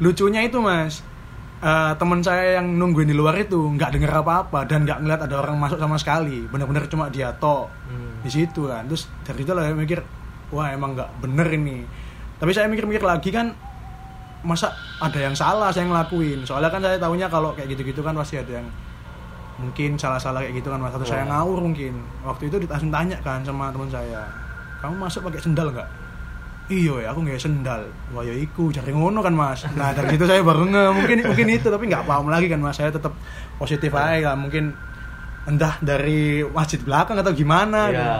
lucunya 0.00 0.46
itu 0.46 0.62
mas 0.62 1.04
eh, 1.60 1.92
teman 1.96 2.20
saya 2.20 2.56
yang 2.58 2.66
nungguin 2.76 3.08
di 3.08 3.16
luar 3.16 3.36
itu 3.36 3.56
nggak 3.56 3.92
denger 3.96 4.12
apa-apa 4.24 4.64
dan 4.64 4.88
nggak 4.88 4.98
ngeliat 5.04 5.20
ada 5.28 5.36
orang 5.38 5.56
masuk 5.56 5.76
sama 5.76 5.96
sekali. 5.96 6.48
Bener-bener 6.48 6.88
cuma 6.88 7.08
dia 7.08 7.30
tok 7.36 7.68
Hmm. 7.88 8.20
di 8.24 8.30
situ 8.32 8.64
kan. 8.64 8.88
Terus 8.88 9.08
dari 9.22 9.40
itu 9.44 9.52
lah 9.52 9.68
saya 9.68 9.76
mikir 9.76 10.00
wah 10.50 10.72
emang 10.72 10.96
nggak 10.96 11.10
bener 11.20 11.48
ini. 11.52 11.84
Tapi 12.40 12.50
saya 12.56 12.66
mikir-mikir 12.66 13.04
lagi 13.04 13.28
kan 13.28 13.52
masa 14.40 14.72
ada 14.96 15.20
yang 15.20 15.36
salah 15.36 15.68
saya 15.68 15.84
ngelakuin? 15.84 16.48
Soalnya 16.48 16.72
kan 16.72 16.80
saya 16.80 16.96
tahunya 16.96 17.28
kalau 17.28 17.52
kayak 17.52 17.76
gitu-gitu 17.76 18.00
kan 18.00 18.16
pasti 18.16 18.40
ada 18.40 18.64
yang 18.64 18.68
mungkin 19.60 20.00
salah-salah 20.00 20.40
kayak 20.40 20.64
gitu 20.64 20.72
kan 20.72 20.80
mas. 20.80 20.96
Atau 20.96 21.04
saya 21.04 21.28
Wah. 21.28 21.44
ngawur 21.44 21.60
mungkin. 21.60 22.00
Waktu 22.24 22.48
itu 22.48 22.56
langsung 22.64 22.88
tanya 22.88 23.20
kan 23.20 23.44
sama 23.44 23.68
teman 23.68 23.92
saya 23.92 24.24
kamu 24.80 24.96
masuk 24.96 25.28
pakai 25.28 25.44
sendal 25.44 25.68
nggak 25.68 25.84
iya 26.70 26.94
ya 27.04 27.08
aku 27.10 27.26
nggak 27.26 27.42
sendal. 27.42 27.82
Wah 28.14 28.22
ya 28.22 28.32
iku 28.32 28.70
cari 28.70 28.94
ngono 28.94 29.20
kan 29.20 29.34
mas. 29.34 29.66
Nah 29.74 29.90
dari 29.90 30.14
situ 30.14 30.24
saya 30.24 30.40
baru 30.40 30.70
nge 30.70 30.84
mungkin 30.94 31.18
mungkin 31.26 31.46
itu 31.50 31.66
tapi 31.66 31.84
nggak 31.90 32.06
paham 32.06 32.30
lagi 32.30 32.46
kan 32.46 32.62
mas. 32.62 32.78
Saya 32.78 32.94
tetap 32.94 33.12
positif 33.58 33.90
aja 33.92 34.32
kan 34.32 34.38
mungkin 34.38 34.72
entah 35.50 35.74
dari 35.82 36.46
masjid 36.46 36.78
belakang 36.78 37.18
atau 37.18 37.34
gimana 37.34 37.90
ya 37.90 37.98
kan. 37.98 38.10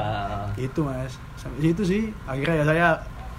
itu 0.59 0.83
mas. 0.83 1.15
Sampai 1.39 1.71
situ 1.71 1.83
sih 1.87 2.03
akhirnya 2.27 2.55
ya 2.61 2.65
saya 2.67 2.87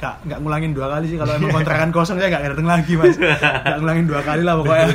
nggak 0.02 0.16
nggak 0.26 0.40
ngulangin 0.40 0.72
dua 0.72 0.88
kali 0.88 1.06
sih. 1.12 1.18
Kalau 1.20 1.34
emang 1.36 1.52
kontrakan 1.52 1.90
kosong 1.96 2.18
saya 2.18 2.32
nggak 2.32 2.56
datang 2.56 2.70
lagi 2.72 2.94
mas. 2.96 3.16
Nggak 3.20 3.78
ngulangin 3.84 4.06
dua 4.08 4.22
kali 4.24 4.42
lah 4.48 4.56
pokoknya. 4.56 4.88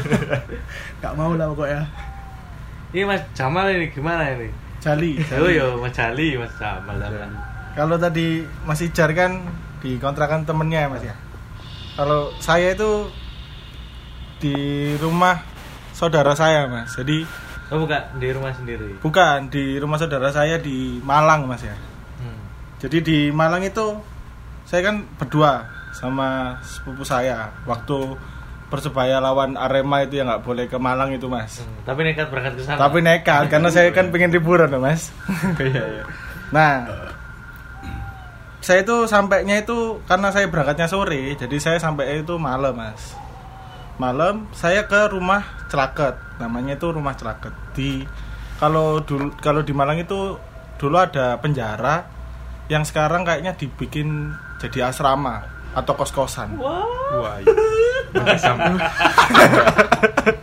Nggak 1.04 1.12
mau 1.14 1.32
lah 1.36 1.46
pokoknya. 1.52 1.80
Ini 2.96 3.02
mas. 3.04 3.22
Jamal 3.36 3.68
ini 3.68 3.92
gimana 3.92 4.32
ini? 4.32 4.48
Jali. 4.80 5.20
oh 5.36 5.50
yo 5.52 5.76
mas 5.76 5.92
Jali 5.92 6.40
mas 6.40 6.50
Jamal 6.56 6.96
Jamal. 6.96 7.56
Kalau 7.76 8.00
tadi 8.00 8.40
Mas 8.64 8.80
Ijar 8.80 9.12
kan 9.12 9.44
di 9.86 10.02
kontrakan 10.02 10.42
temennya 10.42 10.82
ya 10.82 10.88
Mas 10.90 11.04
ya. 11.06 11.14
Kalau 11.94 12.34
saya 12.42 12.74
itu 12.74 13.06
di 14.42 14.52
rumah 14.98 15.46
saudara 15.94 16.34
saya 16.34 16.66
Mas. 16.66 16.90
Jadi 16.98 17.22
oh 17.70 17.78
bukan 17.86 18.02
di 18.18 18.28
rumah 18.30 18.54
sendiri 18.54 18.98
bukan 19.02 19.50
di 19.50 19.74
rumah 19.78 19.98
saudara 19.98 20.30
saya 20.30 20.58
di 20.58 20.98
Malang 21.02 21.46
Mas 21.46 21.62
ya. 21.62 21.74
hmm. 22.18 22.38
Jadi 22.82 22.98
di 23.02 23.18
Malang 23.30 23.62
itu 23.62 23.94
saya 24.66 24.82
kan 24.90 25.06
berdua 25.18 25.70
sama 25.94 26.58
sepupu 26.66 27.06
saya 27.06 27.54
waktu 27.64 28.18
persebaya 28.66 29.22
lawan 29.22 29.54
Arema 29.54 30.02
itu 30.02 30.18
ya 30.18 30.26
nggak 30.26 30.42
boleh 30.42 30.66
ke 30.66 30.74
Malang 30.76 31.14
itu 31.14 31.30
Mas. 31.30 31.62
Hmm. 31.62 31.86
tapi 31.86 32.02
nekat 32.02 32.26
berangkat 32.34 32.58
ke 32.58 32.62
sana 32.66 32.78
Tapi 32.82 32.98
nekat 32.98 33.46
karena 33.46 33.70
saya 33.70 33.94
kan 33.94 34.10
pengen 34.10 34.34
liburan 34.34 34.74
Mas. 34.82 35.14
Iya, 35.62 35.84
iya. 35.86 36.04
Nah, 36.50 36.86
saya 38.66 38.82
itu 38.82 39.06
sampainya 39.06 39.62
itu 39.62 40.02
karena 40.10 40.34
saya 40.34 40.50
berangkatnya 40.50 40.90
sore, 40.90 41.38
jadi 41.38 41.56
saya 41.62 41.78
sampai 41.78 42.18
itu 42.18 42.34
malam, 42.34 42.74
Mas. 42.74 43.14
Malam 43.94 44.50
saya 44.50 44.90
ke 44.90 45.06
rumah 45.06 45.46
Celaket, 45.70 46.18
namanya 46.42 46.74
itu 46.74 46.90
rumah 46.90 47.14
Celaket. 47.14 47.54
Di 47.78 48.02
kalau 48.58 48.98
dulu 49.06 49.30
kalau 49.38 49.62
di 49.62 49.70
Malang 49.70 50.02
itu 50.02 50.34
dulu 50.82 50.96
ada 50.98 51.38
penjara 51.38 52.10
yang 52.66 52.82
sekarang 52.82 53.22
kayaknya 53.22 53.54
dibikin 53.54 54.34
jadi 54.58 54.90
asrama 54.90 55.46
atau 55.70 55.94
kos-kosan. 55.94 56.58
Wah, 56.58 57.38
iya. 57.38 57.54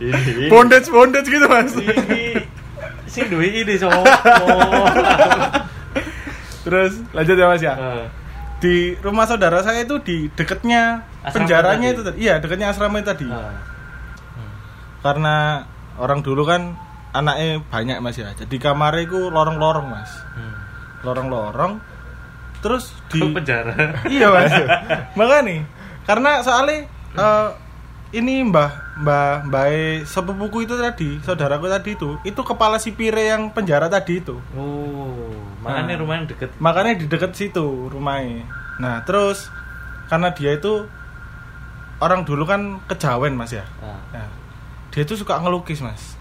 Ini. 0.00 0.48
Bondage 0.48 0.88
bondage 0.88 1.28
gitu, 1.28 1.44
Mas. 1.44 1.76
ini 1.76 2.40
si 3.04 3.20
duit 3.28 3.52
ini 3.52 3.76
so 3.76 3.92
Terus 6.64 6.92
lanjut 7.12 7.36
ya, 7.36 7.46
Mas 7.46 7.62
ya. 7.62 7.74
Eh, 7.76 8.04
di 8.64 8.96
rumah 9.04 9.28
saudara 9.28 9.60
saya 9.60 9.84
itu 9.84 10.00
di 10.00 10.32
deketnya 10.32 11.04
Asrama 11.20 11.34
penjaranya 11.36 11.88
tadi? 11.92 11.94
itu 11.94 12.00
tadi. 12.00 12.16
Iya 12.24 12.34
deketnya 12.40 12.66
asrama 12.72 12.96
itu 13.04 13.08
tadi. 13.12 13.28
Eh. 13.28 13.56
karena 15.04 15.68
orang 16.00 16.24
dulu 16.24 16.48
kan 16.48 16.80
anaknya 17.12 17.60
banyak 17.68 18.00
mas 18.00 18.16
ya. 18.16 18.32
Jadi 18.32 18.56
kamarnya 18.56 19.04
itu 19.04 19.28
lorong-lorong 19.28 19.86
mas. 19.92 20.08
Hmm. 20.32 20.56
lorong-lorong. 21.04 21.76
Terus 22.64 22.88
di 23.12 23.20
Ke 23.20 23.28
penjara? 23.28 24.00
Iya 24.08 24.32
mas. 24.32 24.52
Makanya 25.18 25.68
karena 26.08 26.40
soalnya 26.40 26.88
eh, 27.12 27.48
ini 28.16 28.48
mbah 28.48 28.96
mbah 29.04 29.44
mbah 29.44 29.68
sepupuku 30.08 30.64
itu 30.64 30.72
tadi 30.80 31.20
saudaraku 31.20 31.68
tadi 31.68 32.00
itu 32.00 32.16
itu 32.24 32.40
kepala 32.40 32.80
sipire 32.80 33.28
yang 33.28 33.52
penjara 33.52 33.92
tadi 33.92 34.24
itu. 34.24 34.40
Oh 34.56 35.43
makanya 35.64 35.96
Nah. 35.96 36.00
rumah 36.04 36.14
yang 36.20 36.26
deket. 36.28 36.50
Makanya 36.60 36.92
di 37.00 37.06
dekat 37.08 37.32
situ 37.32 37.88
rumahnya. 37.88 38.44
Nah 38.76 39.00
terus 39.02 39.48
karena 40.06 40.30
dia 40.30 40.52
itu 40.52 40.84
orang 41.98 42.22
dulu 42.22 42.44
kan 42.44 42.84
kejawen 42.84 43.32
mas 43.32 43.50
ya? 43.50 43.64
Ah. 43.80 43.96
Nah, 44.12 44.28
dia 44.92 45.02
itu 45.02 45.16
suka 45.16 45.40
ngelukis 45.40 45.80
mas. 45.80 46.20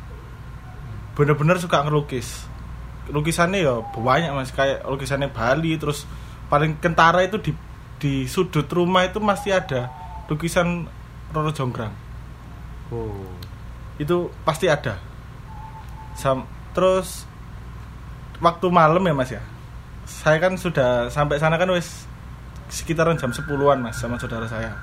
Bener-bener 1.14 1.60
suka 1.60 1.84
ngelukis. 1.84 2.48
Lukisannya 3.12 3.62
ya 3.62 3.84
banyak 3.84 4.32
mas. 4.32 4.50
Kayak 4.50 4.88
lukisannya 4.88 5.30
Bali 5.30 5.76
terus 5.76 6.08
paling 6.48 6.80
kentara 6.80 7.22
itu 7.22 7.38
di 7.38 7.52
di 8.00 8.14
sudut 8.26 8.66
rumah 8.68 9.04
itu 9.04 9.20
masih 9.20 9.60
ada 9.60 9.92
lukisan 10.26 10.88
Roro 11.30 11.52
Jonggrang. 11.52 11.92
Oh. 12.90 13.28
Itu 13.98 14.32
pasti 14.44 14.72
ada. 14.72 14.98
Sam- 16.14 16.48
terus 16.74 17.26
waktu 18.44 18.68
malam 18.68 19.00
ya 19.02 19.14
mas 19.14 19.32
ya 19.32 19.42
saya 20.04 20.38
kan 20.38 20.54
sudah 20.54 21.08
sampai 21.08 21.40
sana 21.40 21.56
kan 21.56 21.72
wis 21.72 22.04
sekitaran 22.68 23.16
jam 23.16 23.32
10-an 23.32 23.80
mas 23.80 23.96
sama 23.96 24.18
saudara 24.18 24.46
saya 24.46 24.76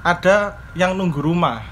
ada 0.00 0.36
yang 0.72 0.92
nunggu 0.92 1.18
rumah 1.18 1.64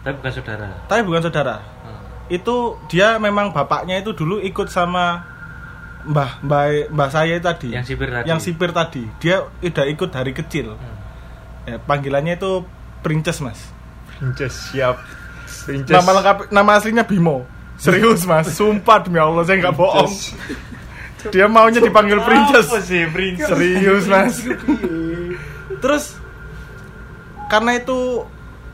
tapi 0.00 0.14
bukan 0.14 0.32
saudara 0.34 0.66
tapi 0.84 1.00
bukan 1.02 1.22
saudara 1.22 1.56
Ah. 1.78 2.02
itu 2.28 2.56
dia 2.86 3.16
memang 3.16 3.50
bapaknya 3.50 3.96
itu 3.96 4.12
dulu 4.12 4.36
ikut 4.38 4.68
sama 4.68 5.24
mbah 6.04 6.38
mbah 6.40 6.64
mbah 6.88 7.08
saya 7.08 7.38
tadi 7.38 7.70
Yang 7.70 7.86
sipir 7.88 8.08
tadi. 8.08 8.26
yang 8.26 8.38
sipir 8.38 8.70
tadi 8.70 9.02
dia 9.18 9.36
udah 9.58 9.84
ikut 9.86 10.08
dari 10.08 10.32
kecil 10.32 10.74
Hmm. 10.74 10.96
ya, 11.66 11.76
panggilannya 11.78 12.36
itu 12.36 12.64
princes 13.00 13.40
mas 13.40 13.60
Princess 14.10 14.72
siap. 14.72 14.98
Princess. 15.64 15.94
nama 15.94 16.10
lengkap 16.12 16.36
nama 16.50 16.70
aslinya 16.74 17.02
Bimo 17.02 17.46
serius 17.78 18.26
mas. 18.26 18.50
Sumpah 18.52 18.98
demi 19.06 19.22
Allah 19.22 19.46
saya 19.46 19.62
nggak 19.62 19.76
bohong. 19.78 20.12
Dia 21.32 21.46
maunya 21.50 21.82
dipanggil 21.82 22.22
princess 22.22 22.70
apa 22.70 22.82
sih 22.82 23.06
princess 23.08 23.48
serius 23.48 24.04
mas. 24.10 24.34
Terus 25.78 26.04
karena 27.48 27.78
itu 27.78 28.26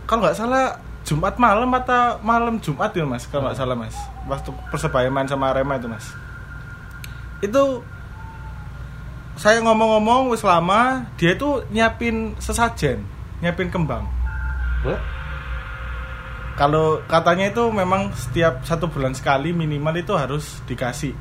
kalau 0.08 0.26
nggak 0.26 0.36
salah 0.36 0.80
Jumat 1.04 1.36
malam 1.36 1.68
atau 1.76 2.16
malam 2.24 2.56
Jumat 2.58 2.90
ya 2.96 3.04
mas? 3.04 3.28
Kalau 3.28 3.46
nggak 3.46 3.60
salah 3.60 3.76
mas. 3.76 3.94
Waktu 4.24 4.50
persebaya 4.72 5.12
main 5.12 5.28
sama 5.28 5.52
Arema 5.52 5.76
itu 5.76 5.86
mas. 5.86 6.08
Itu 7.44 7.84
saya 9.36 9.60
ngomong-ngomong 9.60 10.30
wis 10.30 10.46
lama 10.46 11.10
dia 11.18 11.34
itu 11.34 11.66
nyiapin 11.74 12.38
sesajen 12.40 13.04
nyiapin 13.42 13.68
kembang. 13.68 14.08
What? 14.84 15.13
Kalau 16.54 17.02
katanya 17.10 17.50
itu 17.50 17.64
memang 17.74 18.14
setiap 18.14 18.62
satu 18.62 18.86
bulan 18.86 19.14
sekali 19.14 19.50
minimal 19.50 19.94
itu 19.98 20.14
harus 20.14 20.62
dikasih 20.70 21.14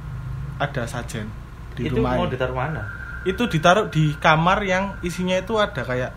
ada 0.61 0.85
sajen 0.85 1.27
di 1.73 1.89
itu 1.89 1.97
rumah 1.97 2.21
mau 2.21 2.29
ditaruh 2.29 2.53
mana? 2.53 2.81
Itu 3.25 3.49
ditaruh 3.49 3.89
di 3.89 4.13
kamar 4.19 4.61
yang 4.61 4.99
isinya 5.01 5.39
itu 5.39 5.57
ada 5.57 5.81
kayak 5.81 6.11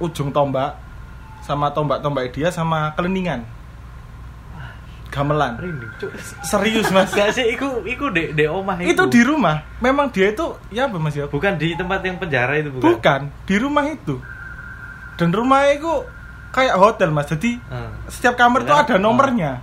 ujung 0.00 0.32
tombak 0.32 0.80
sama 1.44 1.72
tombak-tombak 1.76 2.32
dia 2.32 2.48
sama 2.48 2.96
keleningan 2.96 3.44
gamelan. 5.10 5.58
Serius 6.46 6.88
mas. 6.94 7.10
Gak 7.10 7.34
sih, 7.34 7.50
iku 7.52 7.82
iku 7.84 8.08
di 8.14 8.30
di 8.32 8.46
omah 8.46 8.78
itu. 8.80 8.94
itu 8.94 9.04
di 9.10 9.20
rumah. 9.26 9.60
Memang 9.82 10.08
dia 10.14 10.30
itu 10.30 10.56
ya 10.70 10.86
apa 10.86 10.96
mas 10.96 11.18
ya? 11.18 11.26
Bukan 11.26 11.58
di 11.58 11.74
tempat 11.74 12.00
yang 12.06 12.16
penjara 12.16 12.54
itu 12.62 12.70
bukan. 12.70 12.86
bukan 12.86 13.20
di 13.44 13.56
rumah 13.58 13.84
itu. 13.90 14.16
Dan 15.18 15.34
rumah 15.34 15.68
itu 15.68 16.06
kayak 16.50 16.74
hotel 16.76 17.10
mas. 17.10 17.30
Jadi 17.30 17.58
Ah. 17.70 17.90
setiap 18.10 18.34
kamar 18.34 18.62
itu 18.66 18.74
ada 18.74 18.94
nomornya. 18.98 19.62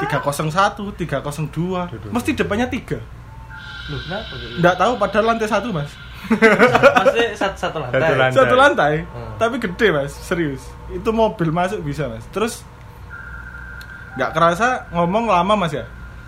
301 0.00 0.94
302 0.94 1.90
mesti 2.08 2.30
depannya 2.32 2.70
tiga. 2.70 3.02
Loh, 3.88 4.00
kenapa? 4.04 4.32
nggak 4.60 4.76
tahu 4.78 4.92
padahal 5.00 5.24
lantai 5.34 5.48
satu 5.48 5.68
mas. 5.72 5.90
Maksudnya 6.28 7.28
satu, 7.34 7.56
satu 7.56 7.76
lantai. 7.80 8.00
Satu 8.00 8.14
lantai. 8.14 8.36
satu 8.36 8.54
lantai. 8.54 8.94
Hmm. 9.04 9.32
tapi 9.40 9.56
gede 9.58 9.86
mas. 9.90 10.12
Serius. 10.12 10.62
Itu 10.92 11.10
mobil 11.10 11.48
masuk 11.50 11.80
bisa 11.82 12.06
mas. 12.08 12.24
Terus 12.30 12.62
nggak 14.16 14.30
kerasa 14.34 14.88
ngomong 14.92 15.28
lama 15.28 15.54
mas 15.56 15.72
ya. 15.72 15.84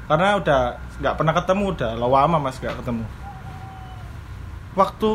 Karena 0.08 0.40
udah 0.40 0.60
nggak 1.00 1.14
pernah 1.16 1.34
ketemu 1.36 1.64
udah 1.76 1.90
lama 1.96 2.38
mas 2.40 2.56
nggak 2.58 2.76
ketemu. 2.80 3.04
Waktu 4.74 5.10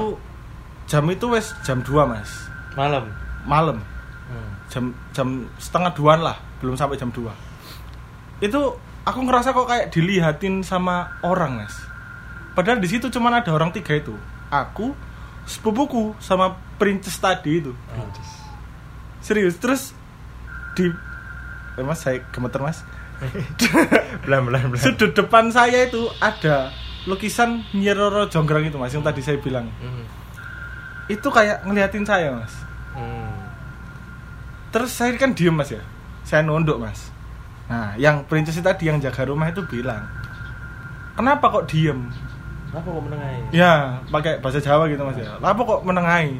jam 0.86 1.06
itu 1.10 1.26
wes 1.34 1.50
jam 1.66 1.82
2 1.82 2.06
mas. 2.06 2.30
Malam. 2.76 3.08
malam 3.46 3.78
Hmm. 4.26 4.52
jam 4.68 4.84
jam 5.12 5.28
setengah 5.56 5.92
duaan 5.92 6.20
lah 6.20 6.34
belum 6.58 6.74
sampai 6.74 6.96
jam 6.96 7.10
2 7.10 7.30
itu 8.42 8.62
aku 9.02 9.20
ngerasa 9.22 9.52
kok 9.52 9.66
kayak 9.66 9.88
dilihatin 9.90 10.60
sama 10.60 11.14
orang 11.22 11.62
mas 11.62 11.78
padahal 12.52 12.78
di 12.78 12.88
situ 12.88 13.08
cuman 13.08 13.38
ada 13.38 13.50
orang 13.50 13.70
tiga 13.70 13.94
itu 13.94 14.18
aku 14.50 14.98
sepupuku 15.46 16.18
sama 16.18 16.52
princess 16.76 17.16
tadi 17.16 17.62
itu 17.62 17.72
Princess. 17.88 18.30
serius 19.22 19.56
terus 19.56 19.94
di 20.74 20.90
eh, 21.72 21.84
mas 21.84 22.02
saya 22.02 22.26
gemeter 22.30 22.60
mas 22.60 22.82
Belan 24.26 24.44
belan 24.44 24.68
belan. 24.68 24.82
sudut 24.82 25.14
depan 25.14 25.48
saya 25.48 25.86
itu 25.86 26.02
ada 26.18 26.74
lukisan 27.06 27.64
Nyiroro 27.72 28.26
Jonggrang 28.26 28.66
itu 28.66 28.76
mas 28.76 28.90
yang 28.90 29.06
tadi 29.06 29.22
saya 29.22 29.38
bilang 29.38 29.70
Hmm. 29.78 30.04
itu 31.08 31.28
kayak 31.28 31.62
ngeliatin 31.62 32.04
saya 32.04 32.34
mas 32.34 32.52
Hmm. 32.92 33.25
Terus 34.76 34.92
saya 34.92 35.16
kan 35.16 35.32
diem 35.32 35.56
mas 35.56 35.72
ya 35.72 35.80
saya 36.28 36.44
nunduk 36.44 36.76
mas 36.76 37.08
nah 37.72 37.96
yang 37.96 38.28
princess 38.28 38.60
tadi 38.60 38.92
yang 38.92 39.00
jaga 39.00 39.24
rumah 39.24 39.48
itu 39.48 39.64
bilang 39.72 40.04
kenapa 41.16 41.48
kok 41.48 41.72
diem 41.72 42.12
Apa 42.76 42.92
kok 42.92 43.04
menengahi? 43.08 43.40
Ya, 43.56 44.04
pakai 44.12 44.44
bahasa 44.44 44.60
Jawa 44.60 44.92
gitu 44.92 45.00
Mas 45.08 45.16
ya. 45.16 45.40
Lah 45.40 45.56
apa 45.56 45.64
kok 45.64 45.88
menengahi? 45.88 46.36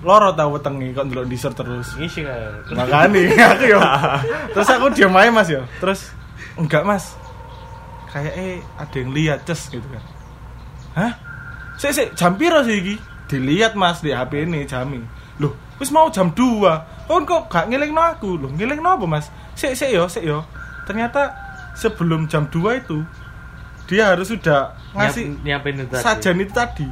Loro 0.00 0.32
tau 0.32 0.56
wetengi 0.56 0.96
kok 0.96 1.04
ndelok 1.04 1.28
disur 1.28 1.52
terus. 1.52 1.92
Ngisi 2.00 2.24
kan. 2.24 2.64
Makanya 2.72 3.20
aku 3.52 3.64
yo. 3.68 3.80
Terus 4.56 4.68
aku 4.72 4.88
diam 4.96 5.12
aja 5.12 5.28
Mas 5.28 5.48
yo. 5.52 5.68
Terus 5.84 6.16
enggak 6.56 6.88
Mas. 6.88 7.12
Kayak 8.08 8.32
eh 8.40 8.56
ada 8.80 8.96
yang 8.96 9.10
lihat 9.12 9.38
ces 9.44 9.68
gitu 9.68 9.84
kan. 9.84 10.04
Hah? 10.96 11.12
Sik 11.76 11.92
sik 11.92 12.08
jam 12.16 12.40
piro 12.40 12.64
sih 12.64 12.80
iki? 12.80 12.94
Dilihat 13.28 13.76
Mas 13.76 14.00
di 14.00 14.16
HP 14.16 14.48
ini 14.48 14.64
jami. 14.64 15.04
Loh, 15.44 15.52
wis 15.76 15.92
mau 15.92 16.08
jam 16.08 16.32
2. 16.32 16.91
Kon 17.04 17.22
kok 17.22 17.46
gak 17.46 17.66
ngelingno 17.66 18.00
aku? 18.00 18.36
Loh, 18.36 18.50
ngelingno 18.50 18.88
apa 18.90 19.04
Mas? 19.04 19.26
Sik 19.52 19.74
sik 19.74 19.90
yo, 19.90 20.06
sik 20.06 20.22
yo. 20.22 20.46
Ternyata 20.82 21.34
sebelum 21.72 22.26
jam 22.26 22.46
2 22.46 22.56
itu 22.78 23.04
dia 23.84 24.08
harus 24.08 24.26
sudah 24.26 24.72
ngasih 24.92 25.24
Nyiap- 25.42 25.42
nyiapin 25.42 25.74
itu 25.76 25.86
tadi. 25.90 26.00
sajian 26.00 26.38
itu 26.38 26.52
tadi. 26.52 26.86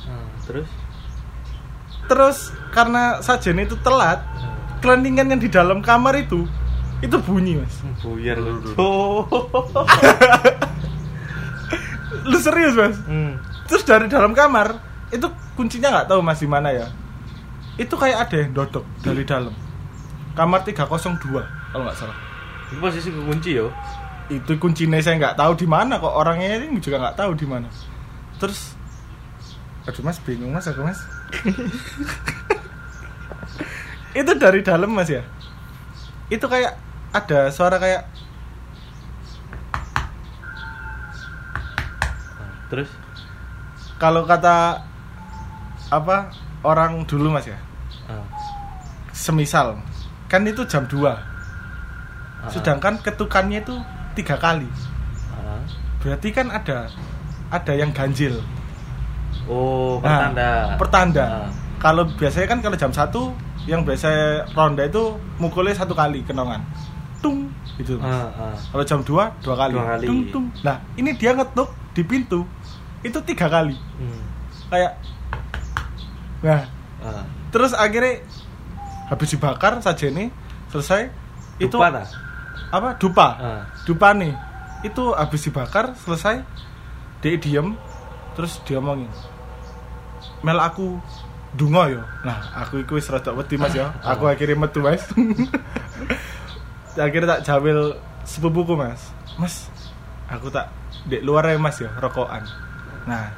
Hmm, 0.00 0.26
terus 0.42 0.68
Terus 2.02 2.38
karena 2.68 3.02
sajian 3.20 3.58
itu 3.60 3.78
telat, 3.78 4.18
kelentingan 4.78 5.26
yang 5.28 5.38
di 5.38 5.46
dalam 5.46 5.78
kamar 5.80 6.18
itu 6.18 6.42
itu 6.98 7.16
bunyi 7.18 7.56
mas 7.56 7.72
buyar 7.98 8.36
lu. 8.36 8.60
lu 12.24 12.38
serius 12.38 12.74
mas 12.74 12.96
Hmm. 13.02 13.38
terus 13.64 13.82
dari 13.82 14.06
dalam 14.06 14.32
kamar 14.32 14.76
itu 15.08 15.26
kuncinya 15.54 15.88
nggak 15.92 16.08
tahu 16.08 16.20
mas 16.20 16.36
di 16.36 16.46
mana 16.46 16.68
ya 16.70 16.86
itu 17.80 17.96
kayak 17.96 18.28
ada 18.28 18.36
yang 18.44 18.52
dodok 18.52 18.84
dari 19.00 19.24
dalam. 19.24 19.56
Kamar 20.36 20.60
302 20.60 21.16
kalau 21.72 21.84
nggak 21.88 21.96
salah. 21.96 22.16
Itu 22.68 22.76
posisi 22.76 23.08
kekunci 23.08 23.56
yo. 23.56 23.72
itu 24.30 24.54
kuncinya 24.62 24.94
saya 25.02 25.18
nggak 25.18 25.34
tahu 25.34 25.58
di 25.58 25.66
mana 25.66 25.98
kok. 25.98 26.12
Orangnya 26.12 26.62
ini 26.62 26.78
juga 26.78 27.02
nggak 27.02 27.18
tahu 27.18 27.34
di 27.34 27.46
mana. 27.48 27.66
Terus 28.36 28.76
aduh 29.88 30.04
mas 30.04 30.20
bingung 30.22 30.52
mas 30.52 30.68
aku 30.68 30.84
mas? 30.84 31.00
Itu 34.20 34.32
dari 34.38 34.62
dalam 34.62 34.92
mas 34.92 35.10
ya? 35.10 35.24
Itu 36.30 36.46
kayak 36.46 36.78
ada 37.10 37.50
suara 37.50 37.82
kayak 37.82 38.06
Terus? 42.70 42.86
Kalau 43.98 44.22
kata 44.30 44.86
apa 45.90 46.30
orang 46.62 47.02
dulu 47.02 47.34
mas 47.34 47.50
ya. 47.50 47.58
Semisal 49.20 49.76
kan 50.26 50.40
itu 50.42 50.64
jam 50.64 50.88
2 50.88 51.04
Ah. 51.04 52.48
sedangkan 52.48 52.96
ketukannya 52.98 53.60
itu 53.60 53.76
tiga 54.14 54.34
kali 54.34 54.64
berarti 56.00 56.32
kan 56.32 56.48
ada 56.48 56.88
ada 57.50 57.72
yang 57.74 57.92
ganjil 57.92 58.40
Oh, 59.44 59.98
Nah, 59.98 60.30
pertanda. 60.30 60.50
pertanda 60.78 61.24
Ah. 61.26 61.48
kalau 61.76 62.06
biasanya 62.08 62.46
kan 62.48 62.58
kalau 62.60 62.76
jam 62.76 62.88
1 62.88 63.34
yang 63.66 63.82
biasa 63.82 64.08
ronda 64.50 64.86
itu 64.86 65.02
mukulnya 65.36 65.74
satu 65.74 65.92
kali 65.92 66.22
kenongan 66.22 66.62
tung 67.20 67.50
gitu 67.76 67.98
Mas. 67.98 68.08
Ah, 68.08 68.30
ah. 68.32 68.54
kalau 68.70 68.84
jam 68.86 69.00
2 69.02 69.28
dua 69.38 69.54
kali, 69.54 69.74
Dua 69.74 69.84
kali. 69.90 70.06
tung 70.06 70.20
tung 70.30 70.46
nah 70.62 70.80
ini 70.94 71.12
dia 71.12 71.34
ngetuk 71.34 71.68
di 71.90 72.02
pintu 72.02 72.46
itu 73.02 73.18
tiga 73.22 73.46
kali 73.46 73.76
Hmm. 73.98 74.22
kayak 74.68 74.92
nah 76.40 76.62
Ah. 77.00 77.24
terus 77.50 77.74
akhirnya 77.74 78.24
habis 79.10 79.28
dibakar 79.34 79.82
saja 79.82 80.06
ini 80.06 80.30
selesai 80.70 81.10
itu 81.58 81.74
Dupa 81.76 81.90
tak? 81.90 82.06
apa? 82.70 82.88
Dupa. 82.96 83.28
Ah. 83.36 83.62
dupa 83.84 84.08
nih. 84.14 84.32
Itu 84.86 85.12
habis 85.12 85.42
dibakar 85.44 85.92
selesai 85.98 86.40
dia 87.20 87.36
diem 87.36 87.76
terus 88.32 88.62
dia 88.64 88.80
ngomongin 88.80 89.10
mel 90.40 90.56
aku 90.56 90.96
dungo 91.52 91.84
yo. 91.90 92.00
Nah 92.24 92.40
aku 92.64 92.80
iku 92.80 92.96
wis 92.96 93.10
rada 93.12 93.34
wedi 93.36 93.60
mas 93.60 93.76
ya 93.76 93.92
aku 94.14 94.24
akhirnya 94.24 94.56
metu 94.56 94.80
mas. 94.80 95.04
Akhirnya 96.98 97.38
tak 97.38 97.42
jamil 97.46 97.96
sepupuku 98.26 98.74
mas. 98.74 99.12
Mas 99.38 99.68
aku 100.26 100.50
tak 100.50 100.72
di 101.06 101.20
luar 101.22 101.46
ya 101.48 101.58
mas 101.60 101.76
ya 101.78 101.90
rokokan. 102.00 102.42
Nah 103.04 103.30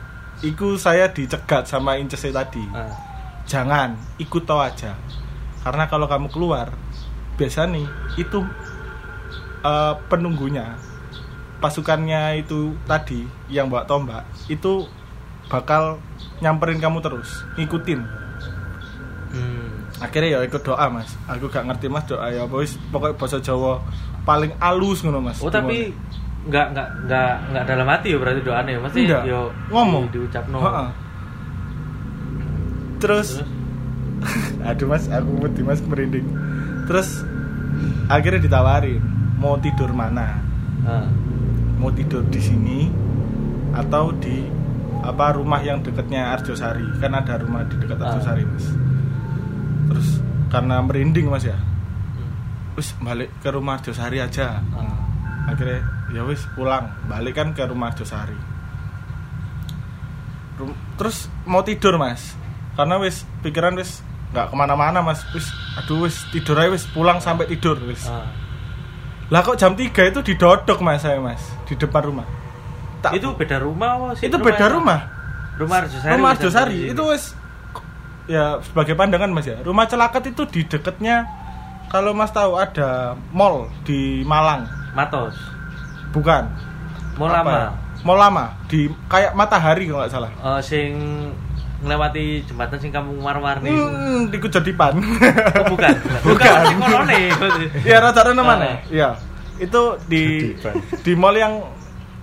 iku 0.43 0.79
saya 0.79 1.11
dicegat 1.11 1.67
sama 1.67 1.99
incesnya 1.99 2.45
tadi. 2.45 2.63
Ah. 2.77 2.91
jangan 3.43 3.99
ikut 4.23 4.47
tau 4.47 4.63
aja 4.63 4.95
karena 5.63 5.87
kalau 5.87 6.07
kamu 6.07 6.29
keluar 6.29 6.71
biasa 7.35 7.67
nih 7.67 7.87
itu 8.17 8.43
eh, 9.61 9.95
penunggunya 10.07 10.75
pasukannya 11.59 12.39
itu 12.39 12.75
tadi 12.85 13.23
yang 13.47 13.67
bawa 13.67 13.85
tombak 13.85 14.23
itu 14.47 14.85
bakal 15.47 16.03
nyamperin 16.39 16.79
kamu 16.79 16.99
terus 16.99 17.47
ngikutin 17.55 18.03
Hmm. 19.33 19.89
akhirnya 19.97 20.37
ya 20.37 20.45
ikut 20.45 20.61
doa 20.61 20.93
mas 20.93 21.17
aku 21.25 21.49
gak 21.49 21.65
ngerti 21.65 21.89
mas 21.89 22.05
doa 22.05 22.29
ya 22.29 22.45
boys 22.45 22.77
pokoknya 22.93 23.17
bahasa 23.17 23.41
Jawa 23.41 23.81
paling 24.23 24.53
alus 24.61 25.01
ngono 25.01 25.25
mas 25.25 25.41
Oh, 25.41 25.49
tapi 25.49 25.89
nggak 26.43 26.67
nggak 26.69 26.89
nggak 27.09 27.33
nggak 27.49 27.65
dalam 27.65 27.89
hati 27.89 28.13
ya 28.13 28.21
berarti 28.21 28.45
doanya 28.45 28.77
ya. 28.77 28.81
Mesti 28.83 29.01
yo 29.25 29.49
Ngomong. 29.71 30.11
di, 30.11 30.21
diucapno. 30.21 30.59
Heeh. 30.61 30.89
terus 32.99 33.41
Terus 33.41 33.62
aduh 34.63 34.87
mas 34.87 35.07
aku 35.07 35.31
wedi 35.41 35.61
mas 35.61 35.81
merinding. 35.81 36.27
Terus 36.87 37.23
akhirnya 38.07 38.41
ditawarin 38.41 39.03
mau 39.37 39.59
tidur 39.59 39.91
mana? 39.91 40.39
Ah. 40.83 41.07
mau 41.79 41.91
tidur 41.91 42.23
di 42.27 42.39
sini 42.39 42.91
atau 43.73 44.15
di 44.15 44.47
apa 45.03 45.35
rumah 45.35 45.59
yang 45.59 45.79
dekatnya 45.79 46.31
Arjosari? 46.33 46.87
Kan 46.99 47.11
ada 47.13 47.39
rumah 47.39 47.67
di 47.67 47.75
dekat 47.77 47.99
Ah. 47.99 48.07
Arjosari 48.09 48.43
mas. 48.45 48.67
Terus 49.89 50.09
karena 50.47 50.79
merinding 50.79 51.27
mas 51.27 51.43
ya? 51.43 51.59
Hmm. 51.59 52.31
wis 52.75 52.95
balik 52.99 53.31
ke 53.39 53.51
rumah 53.51 53.79
Arjosari 53.79 54.19
aja. 54.19 54.63
Ah. 54.73 55.51
akhirnya 55.51 55.83
ya 56.11 56.23
wis 56.23 56.47
pulang. 56.55 56.87
Balik 57.05 57.35
kan 57.35 57.51
ke 57.51 57.63
rumah 57.63 57.91
Arjosari. 57.91 58.39
Rum- 60.55 60.79
terus 60.95 61.27
mau 61.43 61.63
tidur 61.63 61.97
mas. 61.97 62.35
Karena 62.73 62.97
wis 62.99 63.25
pikiran 63.43 63.75
wis 63.75 64.01
nggak 64.33 64.49
ke 64.49 64.55
mana-mana 64.55 64.99
mas 64.99 65.21
wis 65.31 65.47
aduh 65.77 66.03
wis 66.03 66.25
tidur 66.29 66.57
aja 66.57 66.71
wis 66.71 66.85
pulang 66.87 67.19
sampai 67.19 67.45
tidur 67.47 67.77
wis 67.83 68.05
Ah. 68.05 68.25
lah 69.29 69.41
kok 69.41 69.55
jam 69.55 69.73
3 69.73 69.93
itu 70.07 70.21
didodok 70.23 70.81
mas 70.81 71.01
saya 71.01 71.17
mas 71.19 71.41
di 71.65 71.75
depan 71.75 72.03
rumah 72.03 72.25
Tak- 72.99 73.13
Itu 73.15 73.35
beda 73.35 73.59
rumah 73.59 74.15
sih? 74.15 74.27
itu 74.27 74.37
beda 74.37 74.57
yang- 74.63 74.75
rumah 74.75 75.01
Rumah 75.53 75.77
Arjosari. 75.81 76.11
rumah 76.11 76.29
Arjosari 76.33 76.79
itu 76.89 77.03
wis 77.05 77.25
ya 78.25 78.57
sebagai 78.63 78.95
pandangan 78.95 79.29
mas 79.29 79.45
ya 79.45 79.61
rumah 79.61 79.85
celakat 79.85 80.23
itu 80.29 80.43
di 80.47 80.65
dekatnya 80.65 81.29
kalau 81.89 82.13
mas 82.13 82.31
tahu 82.31 82.57
ada 82.57 83.13
mall 83.29 83.69
di 83.83 84.23
Malang 84.23 84.65
Matos. 84.93 85.37
bukan 86.11 86.49
Apa 87.13 87.27
lama. 87.27 87.51
ya? 87.53 87.69
mall 88.01 88.17
lama 88.19 88.45
di 88.65 88.81
kayak 89.07 89.33
matahari 89.33 89.85
kalau 89.85 90.01
nggak 90.01 90.11
salah 90.11 90.31
Eh, 90.33 90.61
sing 90.63 90.91
ngelewati 91.83 92.25
jembatan 92.45 92.79
sing 92.79 92.89
kampung 92.89 93.19
warna-warni. 93.19 93.69
hmm, 93.69 94.31
di 94.31 94.39
Kujodipan 94.39 94.95
Oh, 94.95 95.65
bukan. 95.69 95.91
Bukan 96.27 96.51
sing 96.65 96.79
kolone. 96.79 97.21
ya 97.83 97.99
rata-rata 97.99 98.33
Ah. 98.33 98.47
mana 98.47 98.69
ya 98.89 99.19
itu 99.57 99.81
di 100.05 100.55
di 100.99 101.13
mall 101.13 101.35
yang 101.35 101.59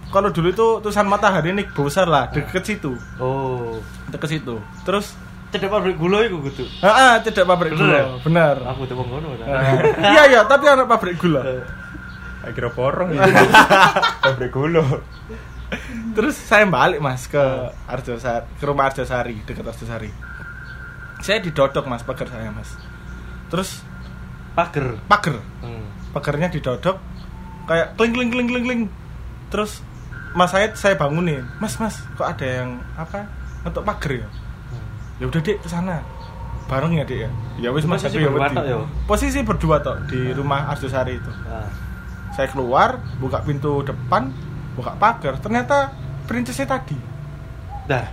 kalau 0.08 0.28
dulu 0.30 0.50
itu 0.50 0.68
tulisan 0.80 1.06
matahari 1.06 1.52
ini 1.52 1.68
besar 1.68 2.06
lah 2.06 2.28
deket 2.28 2.64
situ 2.66 2.96
Oh. 3.18 3.78
deket 4.08 4.30
situ 4.34 4.56
terus 4.82 5.14
Cedek 5.50 5.66
pabrik 5.66 5.98
gula 5.98 6.22
iku 6.22 6.40
kudu. 6.40 6.62
ah, 6.80 6.94
ah 6.94 7.14
tidak 7.20 7.42
pabrik 7.44 7.74
Bener 7.74 7.82
gula 7.82 7.96
ya? 7.96 8.06
benar 8.22 8.56
Aku 8.70 8.86
tuh 8.86 8.94
ngono. 8.96 9.34
Iya 10.00 10.24
iya 10.30 10.42
tapi 10.46 10.66
anak 10.66 10.86
pabrik 10.86 11.18
gula 11.18 11.42
akhirnya 12.40 12.70
porong 12.70 13.10
itu 13.12 13.30
pabrik 14.24 14.52
gula 14.52 14.86
terus 16.18 16.36
saya 16.36 16.66
balik 16.66 17.00
mas 17.00 17.30
ke 17.30 17.42
Arjosari 17.86 18.46
ke 18.58 18.64
rumah 18.66 18.90
Arjosari 18.90 19.38
dekat 19.46 19.66
Arjosari. 19.66 20.10
Saya 21.22 21.44
didodok 21.44 21.86
mas 21.86 22.02
pagar 22.02 22.28
saya 22.32 22.50
mas. 22.50 22.74
Terus 23.52 23.84
Pager. 24.58 24.98
pagar. 25.08 25.40
Hmm. 25.62 25.86
pagarnya 26.10 26.50
didodok 26.50 26.98
kayak 27.70 27.94
kling 27.96 28.14
kling 28.14 28.30
kling 28.34 28.48
kling 28.50 28.66
kling. 28.66 28.82
Terus 29.54 29.86
mas 30.34 30.50
saya 30.54 30.74
saya 30.74 30.98
bangunin 30.98 31.46
mas 31.62 31.78
mas 31.78 32.02
kok 32.18 32.26
ada 32.26 32.46
yang 32.46 32.82
apa 32.98 33.30
untuk 33.66 33.86
pagar 33.86 34.26
ya? 34.26 34.30
Ya 35.20 35.26
udah 35.28 35.42
dek 35.44 35.60
ke 35.62 35.68
sana 35.70 36.02
bareng 36.70 36.98
ya 36.98 37.04
dek 37.06 37.20
ya? 37.28 37.30
Ya 37.60 37.70
wis 37.74 37.86
mas 37.86 38.06
aku 38.06 38.22
ya 38.22 38.30
ya? 38.30 38.78
posisi 39.10 39.42
berdua 39.42 39.82
tok 39.82 40.10
di 40.10 40.34
rumah 40.34 40.70
Arjosari 40.74 41.18
itu. 41.18 41.32
Ah. 41.50 41.70
saya 42.30 42.56
keluar 42.56 43.04
buka 43.20 43.44
pintu 43.44 43.84
depan 43.84 44.32
buka 44.76 44.94
pagar 44.98 45.38
ternyata 45.42 45.94
princessnya 46.30 46.70
tadi. 46.70 46.98
Dah. 47.90 48.06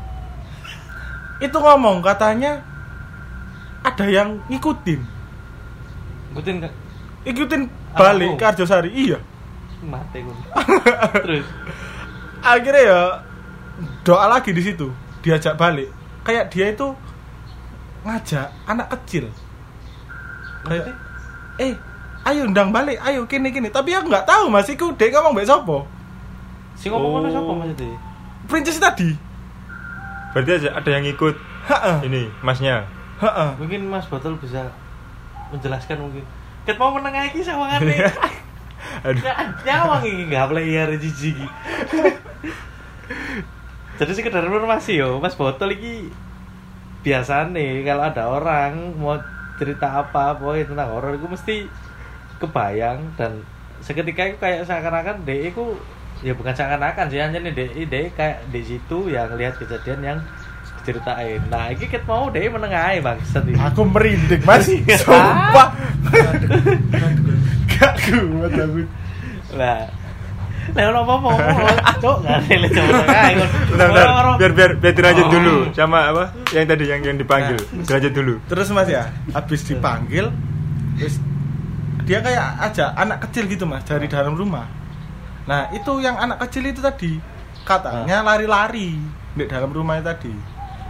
itu 1.37 1.53
ngomong 1.53 2.01
katanya 2.01 2.65
ada 3.85 4.09
yang 4.09 4.41
ngikutin. 4.49 5.01
Ikutin 6.33 6.57
ke? 6.65 6.69
Ikutin 7.29 7.63
balik 7.93 8.41
ke 8.41 8.45
Arjosari 8.49 8.89
iya. 8.97 9.21
Mati 9.85 10.25
gue. 10.25 10.37
Terus? 11.29 11.47
Akhirnya 12.41 12.81
ya 12.81 13.01
doa 14.01 14.33
lagi 14.33 14.57
di 14.57 14.65
situ 14.65 14.89
diajak 15.21 15.61
balik. 15.61 15.93
Kayak 16.25 16.49
dia 16.49 16.73
itu 16.73 16.97
ngajak 18.01 18.49
anak 18.65 18.89
kecil. 18.97 19.29
Kayak 20.65 20.97
eh 21.61 21.77
ayo 22.27 22.43
ndang 22.51 22.75
balik 22.75 22.99
ayo 23.07 23.23
kini 23.31 23.55
kini 23.55 23.71
tapi 23.71 23.95
aku 23.95 24.11
nggak 24.11 24.27
tahu 24.27 24.51
mas 24.51 24.67
iku 24.67 24.91
dia 24.99 25.15
ngomong 25.15 25.39
mbak 25.39 25.47
sopo 25.47 25.87
Si 26.77 26.87
ngomong 26.87 27.11
ngono 27.17 27.27
Oh. 27.27 27.33
sapa 27.33 27.53
maksudnya? 27.57 27.97
princess 28.47 28.79
tadi 28.79 29.11
Berarti 30.31 30.51
aja 30.55 30.69
ada 30.77 30.87
yang 30.87 31.03
ikut 31.03 31.35
Heeh. 31.67 31.97
ini 32.05 32.23
masnya. 32.41 32.85
Heeh. 33.17 33.49
Mungkin 33.57 33.89
Mas 33.89 34.05
Botol 34.07 34.37
bisa 34.37 34.69
menjelaskan 35.49 35.97
mungkin. 35.97 36.21
Ket 36.63 36.77
mau 36.77 36.93
meneng 36.93 37.17
iki 37.25 37.41
sawangane. 37.41 38.05
Aduh. 39.09 39.23
Nyawang 39.65 40.05
iki 40.05 40.23
enggak 40.29 40.47
player 40.47 40.89
jiji 40.95 41.33
iki. 41.33 41.47
Jadi 43.97 44.13
sekedar 44.13 44.45
informasi 44.45 45.01
yo, 45.01 45.17
Mas 45.19 45.33
Botol 45.33 45.73
iki 45.73 46.13
biasa 47.01 47.49
nih 47.49 47.81
kalau 47.81 48.03
ada 48.05 48.23
orang 48.27 48.93
mau 48.99 49.17
cerita 49.57 49.89
apa 49.97 50.37
pokoknya 50.37 50.69
tentang 50.69 50.91
horor 50.93 51.17
itu 51.17 51.25
mesti 51.25 51.57
kebayang 52.37 53.01
dan 53.17 53.41
seketika 53.81 54.27
itu 54.27 54.37
kayak 54.37 54.69
seakan-akan 54.69 55.25
dia 55.25 55.49
itu 55.49 55.65
ya 56.25 56.33
bukan 56.33 56.53
seakan-akan 56.57 57.13
sih 57.13 57.21
hanya 57.21 57.39
nih 57.43 57.53
dia, 57.53 57.69
dia 57.85 58.09
kayak 58.17 58.49
di 58.49 58.61
situ 58.65 59.13
yang 59.13 59.29
lihat 59.37 59.61
kejadian 59.61 60.01
yang 60.01 60.19
diceritain. 60.87 61.43
Nah 61.51 61.75
ini 61.75 61.85
kita 61.91 62.07
mau 62.07 62.31
dia 62.31 62.47
menengahi 62.47 63.03
bang 63.03 63.19
aku 63.59 63.83
merinding 63.91 64.43
mas. 64.47 64.71
Sumpah. 65.03 65.69
Gak 67.75 67.93
kuat 68.07 68.55
aku. 68.55 68.83
Lah. 69.59 69.91
Lah 70.75 70.83
ono 70.91 71.01
apa 71.07 71.31
cok 72.03 72.17
nggak 72.27 72.39
yang 72.51 72.63
coba. 72.75 72.99
Biar 74.39 74.53
biar 74.55 74.71
biar 74.79 74.95
dilanjut 74.95 75.27
dulu 75.31 75.55
sama 75.75 75.99
apa? 76.15 76.25
Yang 76.55 76.65
tadi 76.71 76.85
yang 76.87 77.01
yang 77.03 77.17
dipanggil. 77.19 77.59
Dilanjut 77.87 78.13
dulu. 78.15 78.35
terus 78.47 78.71
mas 78.71 78.87
ya. 78.87 79.11
Habis 79.35 79.67
dipanggil 79.67 80.31
terus. 80.97 81.19
dia 82.07 82.23
kayak 82.23 82.47
aja 82.63 82.95
anak 82.95 83.27
kecil 83.27 83.51
gitu 83.51 83.67
mas 83.67 83.83
dari 83.83 84.07
dalam 84.07 84.39
rumah 84.39 84.86
nah 85.47 85.71
itu 85.71 86.03
yang 86.03 86.19
anak 86.19 86.43
kecil 86.47 86.67
itu 86.67 86.83
tadi. 86.83 87.13
Katanya 87.67 88.23
lari-lari 88.23 88.95
di 89.35 89.45
dalam 89.47 89.71
rumah 89.75 89.99
tadi. 90.03 90.31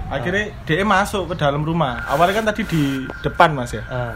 Akhirnya 0.06 0.52
dia 0.68 0.84
masuk 0.84 1.32
ke 1.32 1.34
dalam 1.40 1.64
rumah. 1.64 2.04
Awalnya 2.08 2.42
kan 2.42 2.46
tadi 2.52 2.62
di 2.68 2.84
depan 3.24 3.56
mas 3.56 3.72
ya? 3.74 3.82
Ah. 3.88 4.14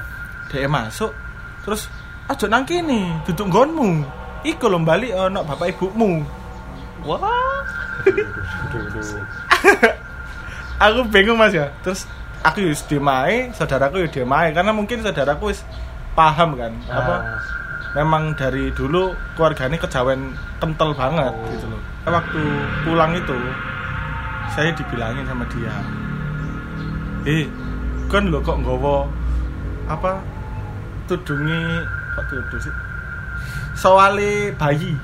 dia 0.51 0.67
masuk 0.67 1.15
terus 1.63 1.87
aja 2.27 2.51
nang 2.51 2.67
kene 2.67 3.23
duduk 3.25 3.49
nggonmu. 3.49 4.03
Iku 4.43 4.67
lho 4.67 4.83
balik 4.83 5.15
ono 5.15 5.47
bapak 5.47 5.77
ibumu. 5.77 6.25
Wah. 7.05 7.61
Aku 10.85 11.05
bingung 11.13 11.37
mas 11.37 11.53
ya. 11.53 11.69
Terus 11.85 12.09
aku 12.41 12.65
yus 12.65 12.81
dimai 12.89 13.53
saudaraku 13.53 14.01
yus 14.01 14.17
dimai 14.17 14.57
karena 14.57 14.73
mungkin 14.73 15.05
saudaraku 15.05 15.53
wis 15.53 15.61
paham 16.17 16.57
kan 16.57 16.73
apa 16.89 17.15
Ah. 17.21 17.37
Memang 17.93 18.33
dari 18.33 18.71
dulu 18.71 19.09
keluarganya 19.35 19.77
kejawen 19.77 20.31
kental 20.57 20.93
banget 20.93 21.31
Oh. 21.31 21.47
gitu 21.49 21.67
loh 21.67 21.81
waktu 22.03 22.43
pulang 22.83 23.13
itu 23.13 23.39
saya 24.49 24.71
dibilangin 24.73 25.25
sama 25.25 25.47
dia 25.47 25.75
eh 27.25 27.45
kan 28.07 28.27
lo 28.27 28.41
kok 28.41 28.59
nggowo 28.59 29.07
apa 29.87 30.19
tudungi 31.07 31.61
kok 32.13 32.25
tuduh 32.27 32.61
sih 32.61 32.75
soale 33.75 34.33
bayi 34.55 34.95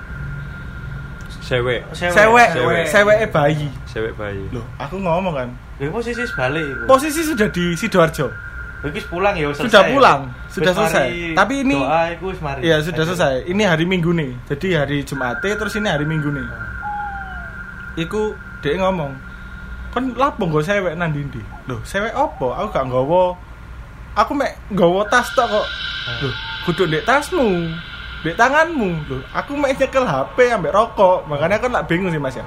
Sewek. 1.39 1.87
sewek 1.95 2.49
Sewek. 2.51 2.85
sewek 2.89 3.19
bayi 3.31 3.69
Sewek 3.87 4.13
bayi. 4.15 4.43
loh 4.51 4.67
aku 4.77 4.99
ngomong 4.99 5.31
kan 5.33 5.49
Ya 5.77 5.87
posisi 5.89 6.25
sebalik 6.25 6.65
itu. 6.65 6.85
posisi 6.87 7.21
sudah 7.23 7.47
di 7.47 7.77
sidoarjo 7.77 8.27
Wis 8.85 9.07
pulang 9.09 9.35
ya 9.35 9.49
Sudah 9.57 9.83
pulang, 9.89 10.21
sudah 10.53 10.73
mari 10.77 10.85
selesai. 10.93 11.09
Tapi 11.33 11.55
ini- 11.65 11.81
doa 11.81 12.01
iku 12.13 12.25
wis 12.31 12.41
mari. 12.45 12.61
Iya 12.63 12.77
sudah 12.85 13.03
Aja. 13.03 13.09
selesai. 13.15 13.35
Ini 13.49 13.63
hari 13.67 13.85
Minggu 13.89 14.13
nih. 14.13 14.37
Jadi 14.47 14.69
hari 14.77 14.99
Jumat 15.03 15.41
terus 15.41 15.75
ini 15.81 15.89
hari 15.89 16.05
Minggu 16.07 16.29
nih. 16.31 16.47
Iku 17.97 18.37
dia 18.61 18.77
ngomong, 18.77 19.17
kan 19.97 20.13
lapo 20.13 20.45
nggo 20.45 20.61
sewek 20.61 20.93
nang 20.95 21.11
ndi 21.17 21.41
Loh, 21.67 21.81
sewek 21.83 22.13
opo? 22.13 22.53
Aku 22.53 22.69
gak 22.69 22.85
nggawa. 22.87 23.33
Aku 24.17 24.33
mek 24.37 24.55
nggawa 24.71 25.09
tas 25.09 25.33
tok 25.33 25.49
kok. 25.49 25.67
Loh, 26.23 26.35
kudu 26.69 26.85
ndek 26.87 27.09
tasmu. 27.09 27.73
Ndek 28.23 28.37
tanganmu. 28.37 29.09
Loh, 29.09 29.23
aku 29.33 29.57
mek 29.57 29.75
nyekel 29.81 30.05
HP 30.05 30.53
ambek 30.53 30.73
rokok. 30.77 31.25
Makanya 31.27 31.59
kan 31.59 31.73
lak 31.73 31.89
bingung 31.89 32.13
sih 32.13 32.21
Mas 32.21 32.37
ya. 32.37 32.45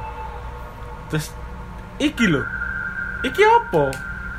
Terus 1.09 1.33
iki 1.97 2.29
lho. 2.29 2.45
Iki 3.25 3.41
opo? 3.43 3.89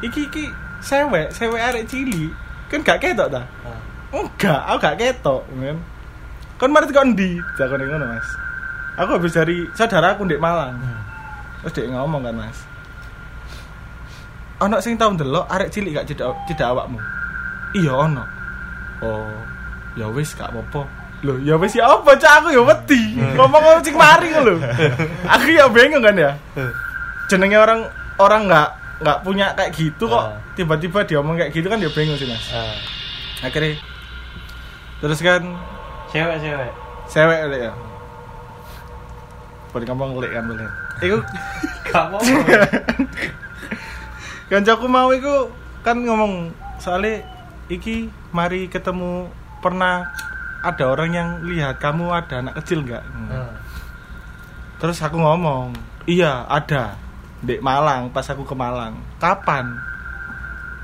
Iki 0.00 0.20
iki 0.32 0.44
sewek, 0.80 1.28
sewek 1.32 1.60
arek 1.60 1.84
cili. 1.88 2.32
Kan 2.68 2.84
gak 2.84 3.00
ketok 3.02 3.28
ta? 3.30 3.42
Ah. 3.66 3.80
Enggak, 4.10 4.60
aku 4.66 4.78
gak 4.82 4.98
ketok, 4.98 5.42
kan. 5.46 5.78
Kon 6.58 6.70
mari 6.74 6.86
tekan 6.90 7.16
ndi? 7.16 7.40
Jakone 7.56 7.84
ngono, 7.88 8.04
Mas. 8.10 8.28
Aku 9.00 9.16
habis 9.16 9.32
dari 9.32 9.64
saudaraku 9.72 10.28
ndek 10.28 10.42
Malang. 10.42 10.76
Terus 11.64 11.72
dia 11.72 11.88
ngomong 11.94 12.26
kan, 12.26 12.34
Mas. 12.36 12.58
Ono 14.60 14.76
sing 14.84 15.00
tau 15.00 15.14
ndelok 15.16 15.48
arek 15.48 15.72
cilik 15.72 15.96
gak 15.96 16.06
cedak 16.10 16.36
cedak 16.44 16.68
awakmu. 16.68 17.00
Iya 17.72 17.96
ono. 17.96 18.24
Oh, 19.00 19.32
ya 19.96 20.04
wis 20.12 20.36
gak 20.36 20.52
apa-apa. 20.52 20.84
Loh, 21.20 21.36
ya 21.40 21.56
wis 21.60 21.76
ya 21.76 21.84
apa, 21.84 22.16
Cak? 22.16 22.44
Aku 22.44 22.48
ya 22.52 22.64
wedi. 22.64 23.20
Ngomong-ngomong 23.36 23.84
cing 23.84 23.96
mari 23.96 24.32
ngono 24.32 24.56
lho. 24.56 24.60
Aku 25.36 25.52
ya 25.52 25.68
bingung 25.68 26.00
kan 26.00 26.16
ya. 26.16 26.32
Jenenge 27.28 27.60
orang 27.60 27.80
orang 28.16 28.48
nggak 28.48 28.68
nggak 29.00 29.18
punya 29.20 29.52
kayak 29.52 29.72
gitu 29.72 30.04
kok 30.04 30.20
Ah. 30.22 30.36
tiba-tiba 30.52 31.00
dia 31.02 31.16
ngomong 31.18 31.36
kayak 31.36 31.50
gitu 31.50 31.66
kan 31.66 31.76
dia 31.76 31.88
bingung 31.88 32.14
sih 32.14 32.24
mas 32.24 32.44
Ah. 32.50 32.76
akhirnya 33.40 33.76
terus 34.98 35.18
kan 35.18 35.40
Cewek-cewek. 36.10 36.70
cewek 37.06 37.40
lek 37.48 37.60
ya 37.64 37.72
boleh 39.70 39.86
ngomong 39.86 40.18
lek 40.18 40.30
kan 40.30 40.44
boleh 40.44 40.66
iku 41.00 41.18
Gak 41.86 42.04
mau. 42.06 42.20
kancaku 44.46 44.86
mau 44.86 45.08
iku 45.10 45.48
kan 45.80 45.96
ngomong 45.96 46.50
soalnya 46.76 47.22
iki 47.66 48.06
mari 48.30 48.66
ketemu 48.66 49.30
pernah 49.58 50.06
ada 50.60 50.84
orang 50.86 51.10
yang 51.10 51.28
lihat 51.42 51.78
kamu 51.78 52.10
ada 52.10 52.42
anak 52.42 52.58
kecil 52.58 52.82
nggak 52.82 53.00
Ah. 53.30 53.54
terus 54.76 54.98
aku 54.98 55.16
ngomong 55.16 55.72
iya 56.04 56.44
ada 56.44 56.98
di 57.40 57.56
Malang 57.64 58.12
pas 58.12 58.28
aku 58.28 58.44
ke 58.44 58.52
Malang. 58.52 59.00
Kapan? 59.16 59.72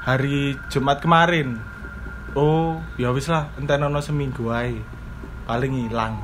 Hari 0.09 0.57
Jumat 0.73 1.05
kemarin. 1.05 1.61
Oh 2.37 2.81
ya 2.97 3.12
wis 3.12 3.29
lah 3.29 3.53
enten 3.61 3.85
ono 3.85 4.01
seminggu 4.01 4.49
ae. 4.53 4.81
Paling 5.45 5.87
hilang. 5.87 6.16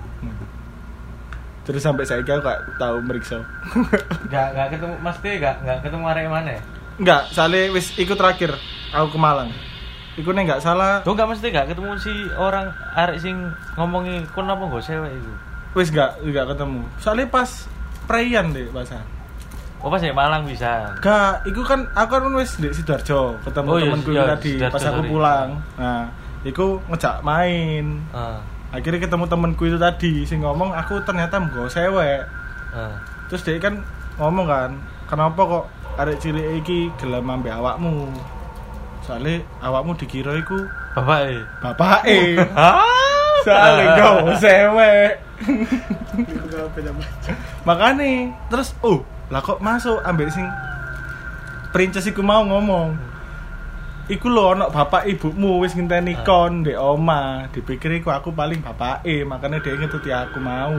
Terus 1.62 1.78
sampai 1.78 2.02
saya 2.02 2.26
aku 2.26 2.42
gak 2.42 2.74
tahu 2.74 2.98
meriksa 3.06 3.38
Gak 4.34 4.50
gak 4.50 4.68
ketemu 4.74 4.98
Mas 4.98 5.14
Teh 5.22 5.38
gak 5.38 5.62
gak 5.62 5.78
ketemu 5.86 6.04
arek 6.10 6.26
mana? 6.26 6.58
enggak 6.98 7.30
soalnya 7.32 7.70
wis 7.72 7.94
ikut 7.96 8.18
terakhir 8.18 8.50
aku 8.90 9.14
ke 9.14 9.18
Malang. 9.18 9.50
Iku 10.18 10.28
nih 10.34 10.44
nggak 10.44 10.60
salah 10.60 11.00
Tuh 11.06 11.14
gak 11.14 11.30
mesti 11.30 11.54
gak 11.54 11.70
ketemu 11.70 11.94
si 12.02 12.10
orang 12.34 12.66
arek 12.98 13.22
sing 13.22 13.46
ngomongi 13.78 14.26
kon 14.34 14.50
apa 14.50 14.58
gak 14.58 14.84
cewek 14.84 15.12
itu. 15.14 15.32
wis 15.78 15.88
nggak 15.94 16.18
nggak 16.26 16.46
ketemu. 16.50 16.82
Soalnya 16.98 17.26
pas 17.30 17.70
perayaan 18.10 18.50
deh 18.50 18.66
bahasa 18.74 18.98
Oh 19.82 19.90
pas 19.90 19.98
ya 19.98 20.14
Malang 20.14 20.46
bisa. 20.46 20.94
Gak, 21.02 21.42
iku 21.42 21.66
kan 21.66 21.82
aku 21.98 22.14
kan 22.14 22.30
wis 22.38 22.54
di 22.54 22.70
Sidoarjo 22.70 23.34
ketemu 23.42 23.66
Oh, 23.66 23.78
iya, 23.82 23.90
temanku 23.90 24.10
iya, 24.14 24.22
tadi 24.30 24.50
Sidoarjo, 24.54 24.74
pas 24.78 24.82
aku 24.86 24.94
sorry. 25.02 25.10
pulang. 25.10 25.48
Nah, 25.74 26.02
iku 26.46 26.66
ngejak 26.86 27.16
main. 27.26 27.84
Ah. 28.14 28.38
Akhirnya 28.70 29.02
ketemu 29.02 29.24
temanku 29.26 29.62
itu 29.66 29.78
tadi 29.82 30.22
sing 30.22 30.46
ngomong 30.46 30.70
aku 30.70 31.02
ternyata 31.02 31.42
nggo 31.42 31.66
sewek. 31.66 32.22
Ah. 32.70 32.94
Terus 33.26 33.42
dia 33.42 33.58
kan 33.58 33.82
ngomong 34.22 34.46
kan, 34.46 34.70
kenapa 35.10 35.40
kok 35.42 35.64
arek 35.98 36.22
cilik 36.22 36.62
iki 36.62 36.86
gelem 37.02 37.26
ambek 37.26 37.50
awakmu? 37.50 38.06
Soalnya 39.02 39.42
awakmu 39.66 39.98
dikira 39.98 40.38
iku 40.38 40.62
Bapak 40.94 41.20
eh. 41.26 41.42
bapake. 41.58 42.38
Ah. 42.54 42.86
Soalnya 43.42 43.84
nggo 43.98 44.34
sewek. 44.38 45.12
Makanya 47.66 48.30
terus 48.46 48.78
oh, 48.86 49.02
lah 49.32 49.40
kok 49.40 49.64
masuk 49.64 50.04
ambek 50.04 50.28
sing 50.28 50.44
princess 51.72 52.04
iku 52.04 52.20
mau 52.20 52.44
ngomong. 52.44 52.92
Iku 54.12 54.28
lho 54.28 54.52
ono 54.52 54.68
bapak 54.68 55.08
ibumu 55.08 55.64
wis 55.64 55.72
ngenteni 55.72 56.20
kon 56.20 56.60
ndek 56.60 56.76
oma, 56.76 57.48
dipikir 57.48 57.96
iku 57.96 58.12
aku 58.12 58.28
paling 58.36 58.60
bapake, 58.60 59.24
makanya 59.24 59.64
dia 59.64 59.72
ngetuti 59.72 60.12
aku 60.12 60.36
mau. 60.36 60.76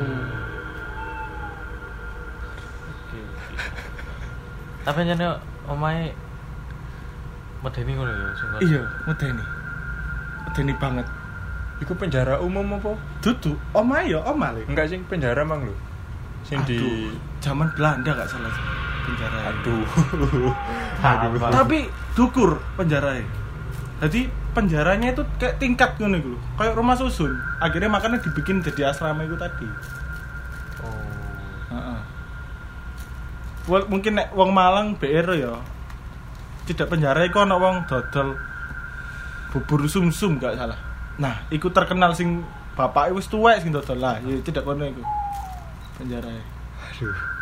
Tapi 4.86 5.00
jane 5.08 5.26
omahe 5.66 6.13
medeni 7.66 7.92
ngono 7.98 8.12
ya 8.12 8.28
sing. 8.38 8.48
Iya, 8.70 8.82
medeni. 9.10 9.44
Medeni 10.46 10.74
banget. 10.78 11.08
Iku 11.82 11.98
penjara 11.98 12.38
umum 12.38 12.78
apa? 12.78 12.94
Dudu, 13.24 13.58
oma 13.74 14.06
yo 14.06 14.22
oma 14.22 14.54
le. 14.54 14.68
Enggak 14.70 14.94
sih 14.94 15.02
penjara 15.10 15.42
mang 15.42 15.66
lho. 15.66 15.74
sing 16.44 16.60
di 16.68 16.80
zaman 17.43 17.67
Belanda 17.75 18.15
gak 18.15 18.32
salah 18.32 18.53
penjara 19.03 19.39
aduh. 19.51 19.84
Apa? 21.03 21.51
tapi 21.51 21.91
dukur 22.15 22.63
penjaranya 22.79 23.43
jadi 24.03 24.27
penjaranya 24.51 25.15
itu 25.15 25.23
kayak 25.39 25.63
tingkat 25.63 25.95
ngono 25.95 26.19
iku 26.19 26.29
lho. 26.36 26.39
kayak 26.60 26.75
rumah 26.75 26.99
susun. 26.99 27.32
Akhirnya 27.63 27.88
makanya 27.88 28.19
dibikin 28.19 28.60
jadi 28.60 28.91
asrama 28.91 29.23
itu 29.23 29.39
tadi. 29.39 29.63
Oh. 30.84 31.08
Heeh. 31.71 31.99
Wal- 33.71 33.88
mungkin 33.88 34.19
nek 34.19 34.36
wong 34.36 34.51
Malang 34.51 34.99
BR 34.99 35.39
ya. 35.39 35.56
Tidak 36.67 36.91
penjara 36.91 37.23
iku 37.23 37.47
ana 37.47 37.56
wong 37.56 37.88
dodol 37.88 38.36
bubur 39.56 39.88
sumsum 39.88 40.36
gak 40.36 40.60
salah. 40.60 40.75
Nah 41.15 41.47
iku 41.47 41.71
terkenal 41.71 42.12
sing 42.12 42.43
bapak 42.75 43.15
wis 43.15 43.32
tuwek 43.32 43.63
sing 43.63 43.71
dodol 43.71 44.03
lah. 44.03 44.19
Ya 44.19 44.36
tidak 44.43 44.67
kono 44.67 44.84
iku. 44.84 44.99
Penjara. 45.95 46.27
Aduh 46.27 47.33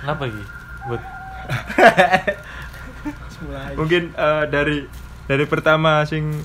Kenapa 0.00 0.22
iki? 0.26 0.42
Buat 0.84 1.02
mungkin 3.74 4.14
eh, 4.14 4.44
dari 4.46 4.86
dari 5.24 5.44
pertama 5.44 6.02
sing 6.04 6.42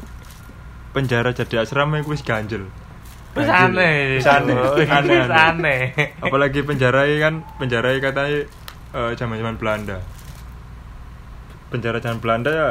penjara 0.90 1.30
jadi 1.30 1.62
asrama 1.62 2.02
iku 2.02 2.12
wis 2.12 2.26
ganjel 2.26 2.66
Wis 3.38 3.46
aneh. 3.46 4.18
Wis 4.18 4.26
aneh 4.26 4.58
Wis 4.74 4.90
aneh, 4.90 5.22
aneh. 5.22 5.38
aneh. 5.38 5.82
apalagi 6.18 6.66
penjara 6.66 7.06
kan 7.22 7.46
penjara 7.56 7.94
katanya 8.02 8.50
eh, 8.92 9.12
zaman-zaman 9.14 9.62
Belanda 9.62 10.02
penjara 11.70 12.02
zaman 12.02 12.18
Belanda 12.18 12.50
ya 12.50 12.70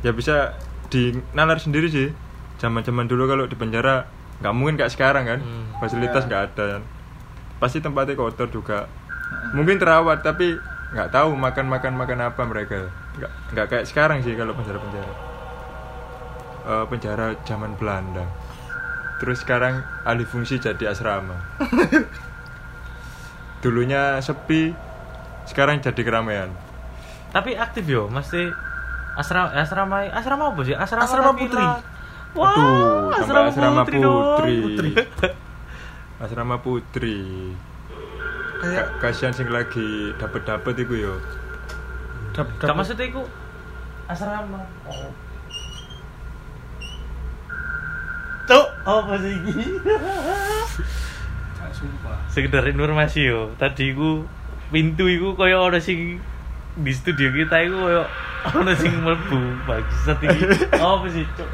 ya 0.00 0.16
bisa 0.16 0.56
dinalar 0.88 1.60
sendiri 1.60 1.92
sih 1.92 2.08
zaman-zaman 2.56 3.04
dulu 3.04 3.28
kalau 3.28 3.44
di 3.44 3.52
penjara 3.52 4.08
nggak 4.40 4.54
mungkin 4.56 4.80
kayak 4.80 4.94
sekarang 4.94 5.26
kan 5.26 5.40
Hmm. 5.44 5.76
fasilitas 5.76 6.24
Ya. 6.24 6.28
nggak 6.30 6.42
ada 6.48 6.64
kan 6.78 6.82
pasti 7.58 7.78
tempatnya 7.78 8.14
kotor 8.14 8.48
juga 8.48 8.86
mungkin 9.52 9.76
terawat 9.76 10.22
tapi 10.22 10.56
nggak 10.94 11.12
tahu 11.12 11.36
makan 11.36 11.66
makan 11.68 11.92
makan 11.98 12.18
apa 12.24 12.42
mereka 12.48 12.88
nggak 13.18 13.32
nggak 13.52 13.66
kayak 13.68 13.84
sekarang 13.84 14.24
sih 14.24 14.32
kalau 14.32 14.56
penjara 14.56 14.78
penjara 14.78 15.12
penjara 16.88 17.26
zaman 17.44 17.76
Belanda 17.76 18.24
terus 19.18 19.42
sekarang 19.42 19.82
alih 20.04 20.24
fungsi 20.24 20.56
jadi 20.56 20.92
asrama 20.92 21.36
dulunya 23.62 24.22
sepi 24.22 24.72
sekarang 25.44 25.82
jadi 25.82 26.02
keramaian 26.04 26.52
Tapi 27.28 27.52
aktif 27.60 27.84
yo, 27.84 28.08
mesti 28.08 28.48
asrama 29.12 29.52
asrama 29.52 30.00
asrama 30.08 30.48
apa 30.48 30.60
sih? 30.64 30.72
Asrama, 30.72 31.04
Asrama. 31.04 31.30
Putri. 31.36 31.60
Wah, 32.32 32.56
Aduh, 32.56 33.12
sampai 33.12 33.52
asrama, 33.52 33.52
asrama 33.52 33.82
putri, 33.84 33.98
dong. 34.00 34.48
putri. 34.64 34.90
asrama 36.18 36.58
putri 36.58 37.54
kayak 38.58 38.98
Ka- 38.98 39.10
kasihan 39.10 39.30
sing 39.30 39.46
lagi 39.50 40.10
dapet 40.18 40.42
dapet 40.42 40.74
itu 40.82 41.06
yo 41.06 41.14
dap, 42.34 42.46
Gak 42.58 42.74
maksudnya 42.74 43.06
iku 43.06 43.22
asrama. 44.08 44.62
Oh. 44.88 45.12
Cuk, 48.48 48.66
apa 48.88 49.14
sih 49.20 49.36
sumpah 51.68 52.16
Sekedar 52.32 52.64
informasi 52.66 53.28
yo. 53.28 53.52
Tadi 53.60 53.92
iku 53.94 54.24
pintu 54.72 55.06
iku 55.06 55.36
koyo 55.38 55.68
ana 55.68 55.78
sing 55.78 56.18
di 56.78 56.92
studio 56.94 57.30
kita 57.30 57.62
iku 57.68 57.76
koyo 57.86 58.02
ana 58.42 58.72
sing 58.74 58.90
mlebu. 58.98 59.38
Bangsat 59.68 60.18
iki. 60.24 60.38
Apa 60.74 61.06
sih, 61.12 61.24
Cuk? 61.36 61.50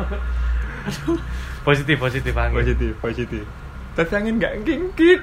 Positif, 1.64 1.96
positif 1.96 2.32
angin. 2.36 2.60
positif 2.60 2.92
positif 3.00 3.44
tapi 3.96 4.12
angin 4.14 4.36
nggak 4.42 4.66
gingkik 4.66 5.22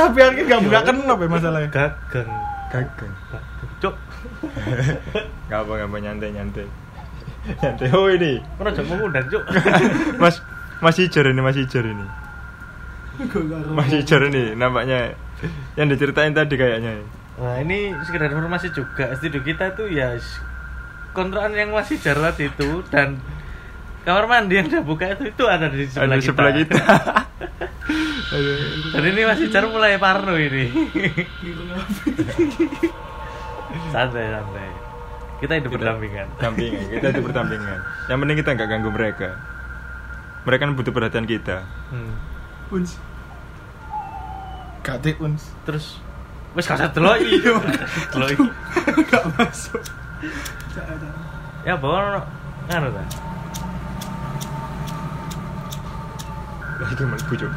tapi 0.00 0.18
akhirnya 0.22 0.44
nggak 0.46 0.62
buka 0.64 0.80
kenapa 0.86 1.22
ya 1.24 1.30
masalahnya? 1.30 1.68
Gagang. 1.68 2.30
gagang 2.70 3.12
Cuk. 3.80 3.94
nggak 5.48 5.60
apa 5.60 5.72
nggak 5.76 5.88
apa 5.88 5.96
nyantai 6.00 6.28
nyantai. 6.32 6.66
Nyantai. 7.60 7.86
Oh 7.92 8.08
ini. 8.08 8.40
Ora 8.60 8.70
jam 8.72 8.84
ngundang, 8.86 9.26
Cuk. 9.28 9.44
mas 10.22 10.40
mas 10.80 10.96
hijau 10.96 11.26
ini 11.26 11.40
mas 11.40 11.56
hijau 11.56 11.84
ini. 11.84 12.06
Mas 13.76 13.90
hijau 13.92 14.20
ini 14.24 14.56
nampaknya 14.56 15.16
yang 15.76 15.88
diceritain 15.92 16.32
tadi 16.32 16.54
kayaknya. 16.56 17.04
Nah 17.40 17.56
ini 17.60 17.92
sekedar 18.04 18.32
informasi 18.32 18.72
juga. 18.72 19.12
Studio 19.16 19.40
kita 19.44 19.76
tuh 19.76 19.88
ya 19.88 20.16
kontrakan 21.12 21.56
yang 21.56 21.74
masih 21.74 21.98
jarak 21.98 22.38
itu 22.38 22.86
dan 22.88 23.18
kamar 24.00 24.24
mandi 24.26 24.54
yang 24.56 24.66
udah 24.72 24.82
buka 24.82 25.04
itu 25.12 25.28
itu 25.28 25.44
ada 25.44 25.68
di 25.68 25.84
sebelah 25.86 26.08
ada 26.08 26.16
kita. 26.16 26.26
sebelah 26.32 26.52
kita 26.56 26.80
Aduh. 28.30 28.58
Dan 28.94 29.02
ini 29.10 29.26
masih 29.26 29.50
jar 29.50 29.66
mulai 29.66 29.98
parno 29.98 30.38
ini. 30.38 30.70
santai 33.94 34.30
santai. 34.30 34.70
Kita 35.42 35.52
hidup 35.58 35.74
berdampingan. 35.74 36.30
Dampingan, 36.38 36.84
kita 36.94 37.06
itu 37.10 37.20
berdampingan. 37.26 37.78
Yang 38.06 38.18
penting 38.22 38.36
kita 38.38 38.50
nggak 38.54 38.68
ganggu 38.70 38.90
mereka. 38.94 39.28
Mereka 40.46 40.62
kan 40.62 40.72
butuh 40.78 40.92
perhatian 40.94 41.26
kita. 41.26 41.66
Hmm. 41.90 42.14
uns 42.70 42.94
tik 45.02 45.18
uns 45.22 45.54
Terus 45.66 45.98
wes 46.54 46.66
gak 46.66 46.78
usah 46.82 46.90
deloki. 46.94 47.42
Deloki. 48.14 48.42
gak 49.10 49.24
masuk 49.38 49.82
Ya 51.66 51.74
bawa 51.74 52.22
nganu 52.70 52.94
ta. 52.94 53.02
Lagi 56.80 57.02
melebu 57.04 57.34
Cuk. 57.36 57.52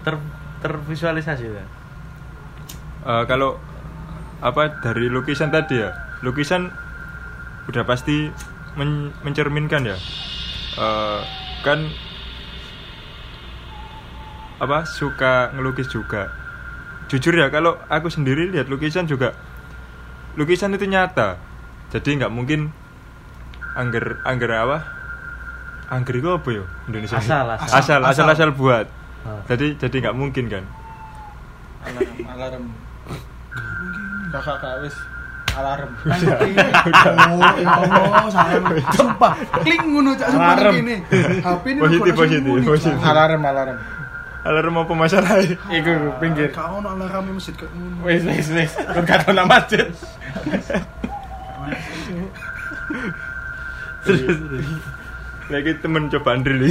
Ter 0.00 0.14
tervisualisasi 0.60 1.44
ta. 1.48 1.64
Eh, 3.00 3.24
kalau 3.24 3.56
apa 4.40 4.80
dari 4.84 5.08
lukisan 5.08 5.48
tadi 5.52 5.80
ya, 5.80 5.92
lukisan 6.20 6.68
udah 7.68 7.84
pasti 7.86 8.28
men- 8.76 9.12
mencerminkan 9.22 9.86
ya. 9.86 9.96
Eh, 10.76 11.20
kan 11.64 11.86
apa 14.60 14.84
suka 14.84 15.54
ngelukis 15.56 15.88
juga. 15.88 16.28
Jujur 17.08 17.32
ya 17.34 17.48
kalau 17.48 17.80
aku 17.88 18.12
sendiri 18.12 18.52
lihat 18.52 18.68
lukisan 18.68 19.08
juga 19.08 19.32
lukisan 20.36 20.76
itu 20.76 20.86
nyata. 20.86 21.40
Jadi 21.90 22.22
nggak 22.22 22.32
mungkin 22.32 22.70
angger 23.74 24.20
angger 24.22 24.52
apa? 24.52 24.78
Angger 25.90 26.14
itu 26.16 26.28
apa 26.30 26.48
ya 26.48 26.64
Indonesia? 26.86 27.18
Asal, 27.18 27.46
asal. 27.50 27.66
asal, 27.66 28.00
asal, 28.00 28.00
Asal. 28.06 28.26
asal 28.30 28.50
buat. 28.54 28.86
Ah. 29.20 29.42
Jadi 29.46 29.74
jadi 29.76 29.96
nggak 30.00 30.16
mungkin 30.16 30.46
kan? 30.46 30.64
alarm 31.80 32.12
alarm 32.28 32.64
kakak 34.30 34.56
kak 34.60 34.74
wis 34.84 34.92
alarm 35.50 35.90
oh 35.96 37.52
ya 37.56 37.72
Allah 37.72 38.28
saya 38.28 38.60
sumpah 38.92 39.32
kling 39.64 39.84
ngono 39.88 40.12
cak 40.12 40.28
sumpah 40.28 40.54
Alarm. 40.60 40.72
gini 40.76 40.96
HP 41.40 41.64
ini 41.66 41.80
Positif, 41.80 42.12
kok 42.12 42.20
positif, 42.20 42.52
positif. 42.62 43.00
alarm 43.00 43.40
alarm 43.42 43.76
Alarm 44.40 44.74
apa 44.76 44.92
masalah? 44.92 45.40
iku 45.72 45.92
pinggir 46.20 46.52
Gak 46.52 46.68
ono 46.68 46.88
alarm 46.92 47.24
di 47.24 47.32
masjid 47.32 47.54
ngono 47.56 48.04
wis 48.04 48.22
wis 48.28 48.46
wis 48.52 48.72
kon 48.76 49.04
gak 49.08 49.24
nama 49.32 49.48
masjid 49.48 49.88
Lagi 55.50 55.70
temen 55.82 56.06
coba 56.08 56.38
Andri 56.38 56.70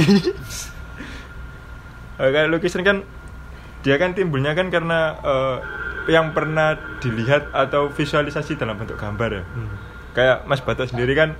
Kayak 2.20 2.48
lukisan 2.52 2.84
kan 2.84 3.00
dia 3.80 3.96
kan 3.96 4.12
timbulnya 4.12 4.52
kan 4.52 4.68
karena 4.68 5.16
eh, 5.24 5.56
yang 6.12 6.36
pernah 6.36 6.76
dilihat 7.00 7.48
atau 7.52 7.88
visualisasi 7.88 8.60
dalam 8.60 8.76
bentuk 8.76 9.00
gambar 9.00 9.40
ya. 9.40 9.42
Hmm. 9.44 9.76
Kayak 10.12 10.36
Mas 10.44 10.60
Bato 10.60 10.84
sendiri 10.84 11.16
kan 11.16 11.32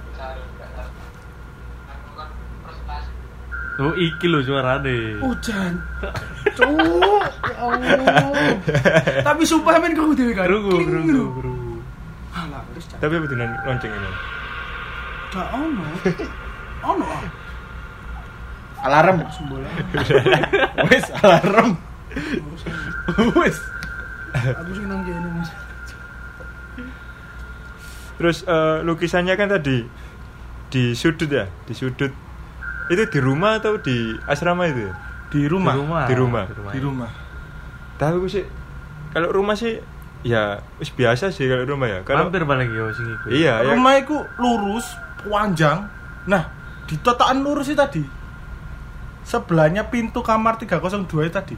Oh 3.80 3.96
iki 3.96 4.28
lho 4.28 4.44
suarane. 4.44 5.16
hujan 5.24 5.80
cuk 6.52 6.68
ya 7.48 7.56
Allah 7.56 8.28
tapi 9.24 9.40
sumpah 9.48 9.80
men 9.80 9.96
kau 9.96 10.12
dewe 10.12 10.36
kan 10.36 10.44
krungu, 10.44 10.84
ngono. 10.84 11.24
krungu. 11.40 11.80
alah 12.36 12.60
terus 12.76 12.84
tapi 13.00 13.16
betulan 13.16 13.48
lonceng 13.64 13.88
ini. 13.88 14.10
gak 15.32 15.48
ono 15.56 15.86
ono 16.84 17.06
alarm 18.80 19.16
wis 20.88 21.04
alarm 21.24 21.76
wis 23.36 23.58
aku 24.40 24.70
sih 24.72 24.84
nang 24.88 25.02
kene 25.04 25.28
mas 25.36 25.50
Terus 28.20 28.44
eh, 28.44 28.84
lukisannya 28.84 29.32
kan 29.32 29.48
tadi 29.48 29.80
di 30.68 30.92
sudut 30.92 31.24
ya, 31.32 31.48
di 31.64 31.72
sudut. 31.72 32.12
Itu 32.92 33.08
di 33.08 33.16
rumah 33.16 33.56
atau 33.56 33.80
di 33.80 34.12
asrama 34.28 34.68
itu 34.68 34.92
ya? 34.92 34.94
di 35.30 35.46
rumah 35.46 35.72
Di 35.72 35.80
rumah. 35.80 36.04
Di 36.04 36.14
rumah. 36.20 36.44
di 36.74 36.80
rumah 36.82 37.10
Tapi 37.96 38.18
aku 38.18 38.28
sih 38.28 38.44
kalau 39.16 39.30
rumah 39.32 39.56
sih 39.56 39.78
ya 40.20 40.60
wis 40.76 40.92
biasa 40.92 41.32
sih 41.32 41.48
kalau 41.48 41.64
rumah 41.64 41.88
ya. 41.88 41.98
Kalau 42.04 42.28
Hampir 42.28 42.44
paling 42.44 42.68
yo 42.68 42.92
sing 42.92 43.08
iku. 43.08 43.26
iya 43.32 43.64
ya. 43.64 43.72
rumah 43.72 43.96
iku 43.96 44.20
lurus 44.36 44.84
panjang 45.24 45.88
nah 46.28 46.44
di 46.90 46.98
totaan 46.98 47.46
lurus 47.46 47.70
sih 47.70 47.78
tadi 47.78 48.02
sebelahnya 49.22 49.86
pintu 49.86 50.26
kamar 50.26 50.58
302 50.58 51.06
itu 51.06 51.30
tadi. 51.30 51.56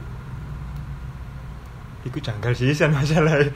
Iku 2.05 2.19
janggal 2.21 2.53
sih 2.53 2.75
san 2.75 2.93
masalah. 2.93 3.49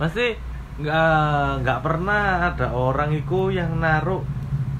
Pasti 0.00 0.32
nggak 0.80 1.60
nggak 1.60 1.80
pernah 1.84 2.48
ada 2.48 2.72
orang 2.72 3.12
itu 3.12 3.52
yang 3.52 3.76
naruh 3.76 4.24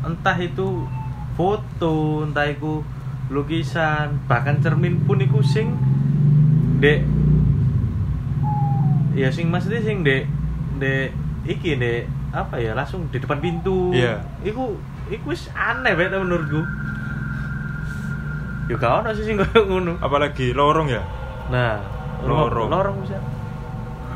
entah 0.00 0.38
itu 0.40 0.88
foto, 1.36 2.24
entah 2.24 2.48
itu 2.48 2.80
lukisan, 3.28 4.24
bahkan 4.24 4.56
cermin 4.64 5.04
pun 5.04 5.20
iku 5.20 5.44
sing 5.44 5.76
dek 6.82 7.04
ya 9.12 9.28
sing 9.30 9.52
maksudnya 9.52 9.84
sing 9.84 10.02
dek 10.02 10.26
dek 10.80 11.14
iki 11.46 11.78
dek 11.78 12.08
apa 12.32 12.56
ya 12.56 12.72
langsung 12.72 13.12
di 13.12 13.20
depan 13.20 13.38
pintu. 13.44 13.92
Iya. 13.92 14.24
Iku 14.40 14.80
iku 15.12 15.26
wis 15.28 15.52
aneh 15.52 15.92
banget 15.92 16.16
menurutku. 16.16 16.64
Ya 18.66 18.74
gak 18.74 18.92
ono 18.98 19.10
sih 19.12 19.22
sing 19.22 19.36
koyo 19.36 19.62
ngono. 19.62 19.98
Apalagi 19.98 20.50
lorong 20.50 20.88
ya. 20.88 21.02
Nah, 21.48 21.82
Lorong. 22.22 22.70
lorong 22.70 22.96
bisa. 23.02 23.18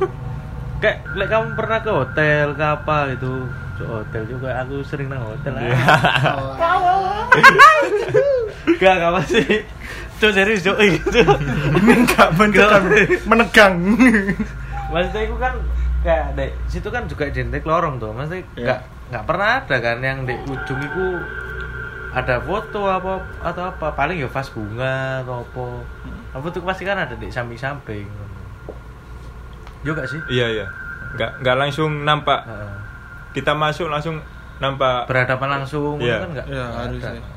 Kayak 0.82 1.04
lek 1.12 1.28
kamu 1.28 1.52
pernah 1.52 1.78
ke 1.78 1.90
hotel 1.90 2.46
ke 2.52 2.64
apa 2.64 2.96
gitu. 3.12 3.44
Ke 3.74 3.84
hotel 3.84 4.22
juga 4.24 4.56
aku 4.56 4.80
sering 4.80 5.06
nang 5.06 5.20
hotel. 5.20 5.52
Iya. 5.52 5.76
ah. 5.76 7.28
Gak 8.80 8.94
gak 8.96 9.12
masih. 9.14 9.44
Cuk 10.16 10.32
serius 10.32 10.64
cuk 10.64 10.78
itu. 10.86 11.20
Enggak 11.76 12.28
menegang. 12.34 12.84
menegang. 13.26 13.74
Maksudnya 14.88 15.22
itu 15.22 15.36
kan 15.36 15.52
kayak 16.00 16.26
dek 16.32 16.50
situ 16.66 16.88
kan 16.88 17.04
juga 17.04 17.26
identik 17.26 17.66
lorong 17.66 17.98
tuh. 17.98 18.14
Maksudnya 18.14 18.46
Iya. 18.54 18.64
nggak 18.64 18.80
nggak 19.06 19.24
pernah 19.24 19.58
ada 19.58 19.76
kan 19.78 19.98
yang 19.98 20.22
di 20.22 20.34
ujung 20.42 20.78
itu 20.78 21.04
ada 22.10 22.36
foto 22.40 22.84
apa 22.84 23.20
atau 23.40 23.62
apa 23.68 23.86
paling 23.92 24.16
ya 24.16 24.26
vas 24.26 24.48
bunga 24.48 25.20
atau 25.20 25.40
apa 25.40 25.64
apa 26.32 26.44
tuh 26.48 26.60
pasti 26.60 26.82
kan 26.82 26.96
ada 26.96 27.12
di 27.12 27.28
samping-samping 27.28 28.04
juga 29.82 30.02
sih 30.02 30.18
Iya 30.26 30.46
iya. 30.52 30.66
Nggak 31.14 31.30
nggak 31.40 31.56
langsung 31.56 32.02
nampak. 32.02 32.42
Heeh. 32.42 32.74
Kita 33.30 33.54
masuk 33.54 33.86
langsung 33.86 34.18
nampak. 34.58 35.06
berhadapan 35.06 35.60
langsung 35.60 35.94
Iya. 36.02 36.18
kan 36.18 36.28
enggak 36.34 36.46
Iya, 36.50 36.64
harusnya. 36.66 37.22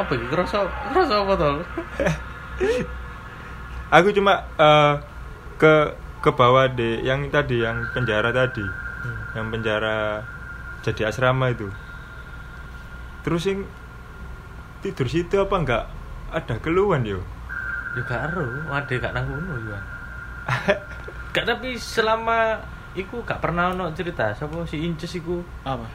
apa 0.00 0.10
gitu 0.16 0.32
kerasa 0.32 0.64
kerasa 0.88 1.14
apa 1.20 1.32
tol 1.36 1.56
Aku 4.00 4.08
cuma 4.14 4.46
eh, 4.56 4.92
ke 5.58 5.74
ke 6.20 6.30
bawah 6.30 6.68
deh 6.68 7.00
yang 7.02 7.28
tadi 7.28 7.60
yang 7.60 7.80
penjara 7.92 8.30
tadi. 8.30 8.64
Yang 9.32 9.46
penjara 9.50 9.96
jadi 10.84 11.08
asrama 11.08 11.52
itu. 11.52 11.68
Terus 13.24 13.42
yang 13.48 13.60
tidur 14.80 15.08
situ 15.08 15.36
apa 15.36 15.54
enggak 15.60 15.84
ada 16.32 16.54
keluhan 16.60 17.04
yo? 17.04 17.20
juga 17.90 18.14
ero 18.30 18.46
ada 18.70 18.86
gak 18.86 19.12
nang 19.14 19.26
ngono 19.26 19.52
juga 19.66 19.78
gak 21.34 21.44
tapi 21.46 21.74
selama 21.74 22.62
iku 22.94 23.22
gak 23.26 23.42
pernah 23.42 23.74
ono 23.74 23.90
cerita 23.94 24.30
siapa 24.34 24.62
si 24.66 24.86
Inces 24.86 25.10
iku 25.18 25.42
Apa? 25.66 25.86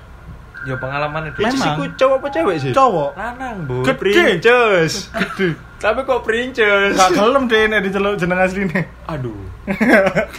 ya 0.68 0.76
pengalaman 0.76 1.30
itu 1.30 1.40
Memang. 1.40 1.56
sih 1.56 1.94
cowok 1.96 2.18
apa 2.20 2.28
cewek 2.34 2.56
sih? 2.58 2.72
Cowok. 2.74 3.14
lanang 3.14 3.70
bu 3.70 3.86
Gede. 3.86 4.42
Gede. 4.42 5.48
Tapi 5.76 6.00
kok 6.02 6.24
Princes? 6.24 6.96
Gak 6.96 7.12
gelem 7.12 7.46
deh 7.46 7.68
ini 7.68 7.78
diceluk 7.84 8.16
jeneng 8.16 8.40
asline. 8.40 8.88
Aduh. 9.06 9.36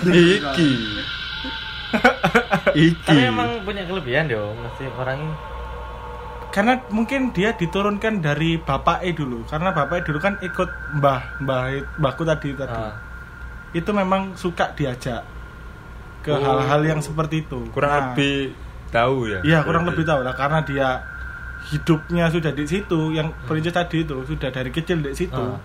Iki. 0.06 0.70
Iki. 2.76 3.04
tapi 3.06 3.22
emang 3.22 3.62
punya 3.62 3.86
kelebihan 3.86 4.26
yo 4.26 4.52
mesti 4.54 4.84
orang 4.92 5.20
Karena 6.50 6.80
mungkin 6.88 7.36
dia 7.36 7.52
diturunkan 7.52 8.24
dari 8.24 8.56
bapaknya 8.56 9.12
dulu. 9.12 9.44
Karena 9.44 9.76
bapaknya 9.76 10.08
dulu 10.08 10.18
kan 10.18 10.34
ikut 10.40 10.68
mbah, 10.96 11.20
mbah 11.44 11.68
mbahku 12.00 12.24
tadi 12.24 12.56
tadi. 12.56 12.72
ah, 12.72 12.96
Itu 13.76 13.92
memang 13.92 14.32
suka 14.34 14.72
diajak 14.72 15.20
ke 16.24 16.32
Oh. 16.32 16.40
hal-hal 16.40 16.80
yang 16.82 17.00
seperti 17.04 17.44
itu. 17.44 17.60
kurang 17.70 17.92
Nah, 17.92 18.00
lebih 18.08 18.56
tahu 18.88 19.28
ya. 19.28 19.40
Iya 19.44 19.58
kurang 19.62 19.84
lebih 19.84 20.08
tahu 20.08 20.24
lah 20.24 20.32
karena 20.32 20.64
dia 20.64 20.88
hidupnya 21.72 22.30
sudah 22.30 22.54
di 22.54 22.64
situ 22.66 23.10
yang 23.10 23.34
perintis 23.46 23.74
tadi 23.74 24.06
itu 24.06 24.14
sudah 24.22 24.50
dari 24.54 24.70
kecil 24.70 25.02
di 25.02 25.12
situ. 25.16 25.34
Ah. 25.34 25.58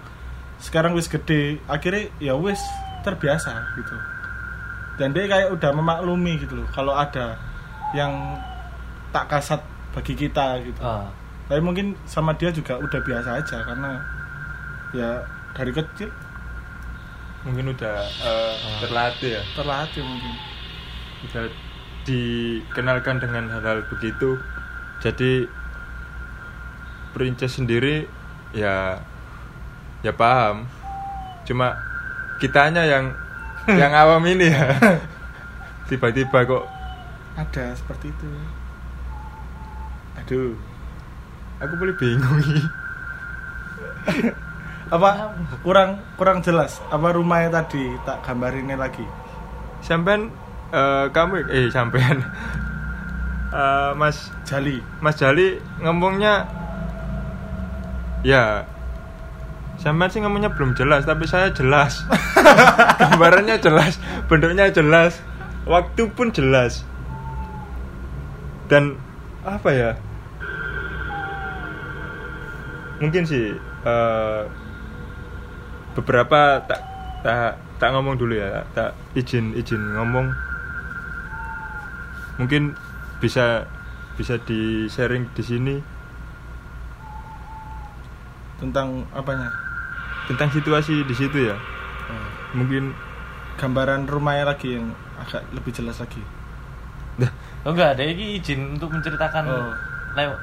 Sekarang 0.61 0.93
wis 0.97 1.09
gede, 1.09 1.61
akhirnya 1.69 2.09
ya 2.17 2.33
wis 2.37 2.61
terbiasa 3.05 3.53
gitu. 3.77 3.95
Dan 4.97 5.13
dia 5.13 5.25
kayak 5.25 5.53
udah 5.53 5.71
memaklumi 5.73 6.41
gitu 6.41 6.61
loh 6.61 6.67
kalau 6.73 6.93
ada 6.93 7.37
yang 7.97 8.37
tak 9.13 9.29
kasat 9.29 9.61
bagi 9.93 10.13
kita 10.17 10.61
gitu. 10.65 10.81
ah. 10.81 11.09
Tapi 11.49 11.61
mungkin 11.61 11.93
sama 12.07 12.33
dia 12.33 12.49
juga 12.49 12.79
udah 12.79 12.99
biasa 13.03 13.29
aja 13.43 13.57
karena 13.67 13.91
ya 14.95 15.19
dari 15.51 15.71
kecil 15.75 16.09
Mungkin 17.41 17.73
udah 17.73 18.05
eh, 18.05 18.55
terlatih 18.85 19.31
ya. 19.33 19.41
terlatih 19.57 20.05
mungkin. 20.05 20.33
Udah 21.25 21.45
dikenalkan 22.05 23.17
dengan 23.17 23.49
hal-hal 23.49 23.81
begitu. 23.89 24.37
Jadi 25.01 25.49
Princes 27.12 27.60
sendiri 27.60 28.08
ya 28.56 29.00
ya 30.02 30.12
paham. 30.15 30.67
Cuma 31.47 31.76
kitanya 32.39 32.84
yang 32.88 33.12
yang 33.82 33.91
awam 33.93 34.24
ini 34.28 34.52
ya. 34.52 34.76
Tiba-tiba 35.91 36.47
kok 36.47 36.65
Ada 37.36 37.76
seperti 37.76 38.12
itu. 38.12 38.32
Aduh. 40.21 40.54
aku 41.62 41.78
boleh 41.78 41.93
bingung 41.93 42.41
apa 44.95 45.30
kurang 45.62 46.02
kurang 46.17 46.41
jelas 46.41 46.82
apa 46.89 47.13
rumahnya 47.13 47.62
tadi 47.62 47.93
tak 48.02 48.26
gambarinnya 48.26 48.82
lagi 48.82 49.06
Sampean 49.86 50.34
eh, 50.74 51.06
kamu 51.13 51.45
eh 51.54 51.69
sampean 51.69 52.26
Eh, 53.52 53.91
Mas 54.00 54.32
jali 54.47 54.80
Mas 55.04 55.19
Jali 55.19 55.60
ngomongnya 55.84 56.47
ya. 58.21 58.65
Sampean 59.81 60.13
sih 60.13 60.21
ngomongnya 60.21 60.53
belum 60.53 60.77
jelas 60.77 61.10
tapi 61.10 61.25
saya 61.25 61.49
jelas. 61.53 62.05
Gambarannya 63.01 63.57
jelas 63.57 63.97
bentuknya 64.29 64.69
jelas 64.69 65.17
waktu 65.65 66.05
pun 66.13 66.29
jelas. 66.29 66.86
Dan 68.69 68.97
apa 69.41 69.69
ya? 69.73 69.91
Mungkin 73.01 73.25
sih 73.25 73.57
eh, 73.57 74.43
beberapa 75.97 76.62
tak 76.69 76.81
tak 77.25 77.57
tak 77.81 77.89
ngomong 77.97 78.17
dulu 78.21 78.38
ya 78.38 78.62
tak 78.77 78.93
izin 79.17 79.57
izin 79.57 79.97
ngomong. 79.97 80.29
Mungkin 82.38 82.77
bisa 83.17 83.65
bisa 84.13 84.38
di 84.45 84.86
sharing 84.86 85.29
di 85.34 85.41
sini 85.41 85.75
tentang 88.62 89.04
apanya? 89.12 89.50
Tentang 90.30 90.54
situasi 90.54 91.02
di 91.04 91.15
situ 91.17 91.50
ya. 91.50 91.58
Mungkin 92.54 92.93
gambaran 93.58 94.06
rumahnya 94.06 94.54
lagi 94.54 94.78
yang 94.78 94.93
agak 95.17 95.41
lebih 95.52 95.74
jelas 95.74 95.97
lagi. 96.00 96.21
Dah 97.19 97.32
oh 97.67 97.74
enggak 97.74 97.98
ada 97.98 98.04
ini 98.06 98.40
izin 98.40 98.77
untuk 98.77 98.94
menceritakan. 98.94 99.44
Oh. 99.50 99.73
lewat 100.12 100.40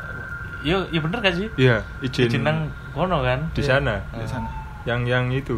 yo 0.64 0.80
iya 0.90 1.00
bener 1.04 1.18
gak 1.20 1.36
sih? 1.36 1.48
Iya 1.60 1.84
izin, 2.02 2.26
izin 2.26 2.42
nang 2.42 2.72
kono 2.96 3.22
kan? 3.22 3.46
di 3.54 3.62
sana. 3.62 4.00
di 4.10 4.26
sana. 4.26 4.48
Yang 4.88 5.00
yang 5.06 5.26
itu. 5.30 5.56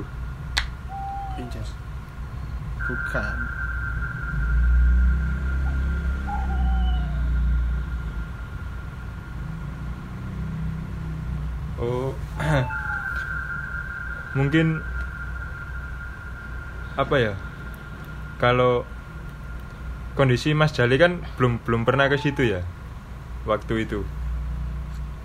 Bukan 2.85 3.60
oh. 11.81 12.13
Mungkin 14.39 14.79
apa 16.95 17.17
ya? 17.19 17.33
Kalau 18.39 18.85
kondisi 20.15 20.53
Mas 20.53 20.77
Jali 20.77 21.01
kan 21.01 21.25
belum 21.41 21.65
belum 21.65 21.89
pernah 21.89 22.13
ke 22.13 22.21
situ 22.21 22.45
ya 22.45 22.61
waktu 23.49 23.89
itu? 23.89 24.05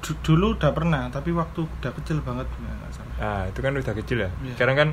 Du- 0.05 0.19
dulu 0.23 0.55
udah 0.55 0.71
pernah 0.71 1.09
tapi 1.09 1.33
waktu 1.35 1.65
udah 1.67 1.91
kecil 1.99 2.21
banget 2.21 2.45
ya, 2.47 2.73
ah 3.19 3.41
itu 3.49 3.59
kan 3.59 3.73
udah 3.73 3.93
kecil 3.97 4.17
ya? 4.23 4.29
Iya. 4.29 4.53
sekarang 4.55 4.75
kan 4.77 4.89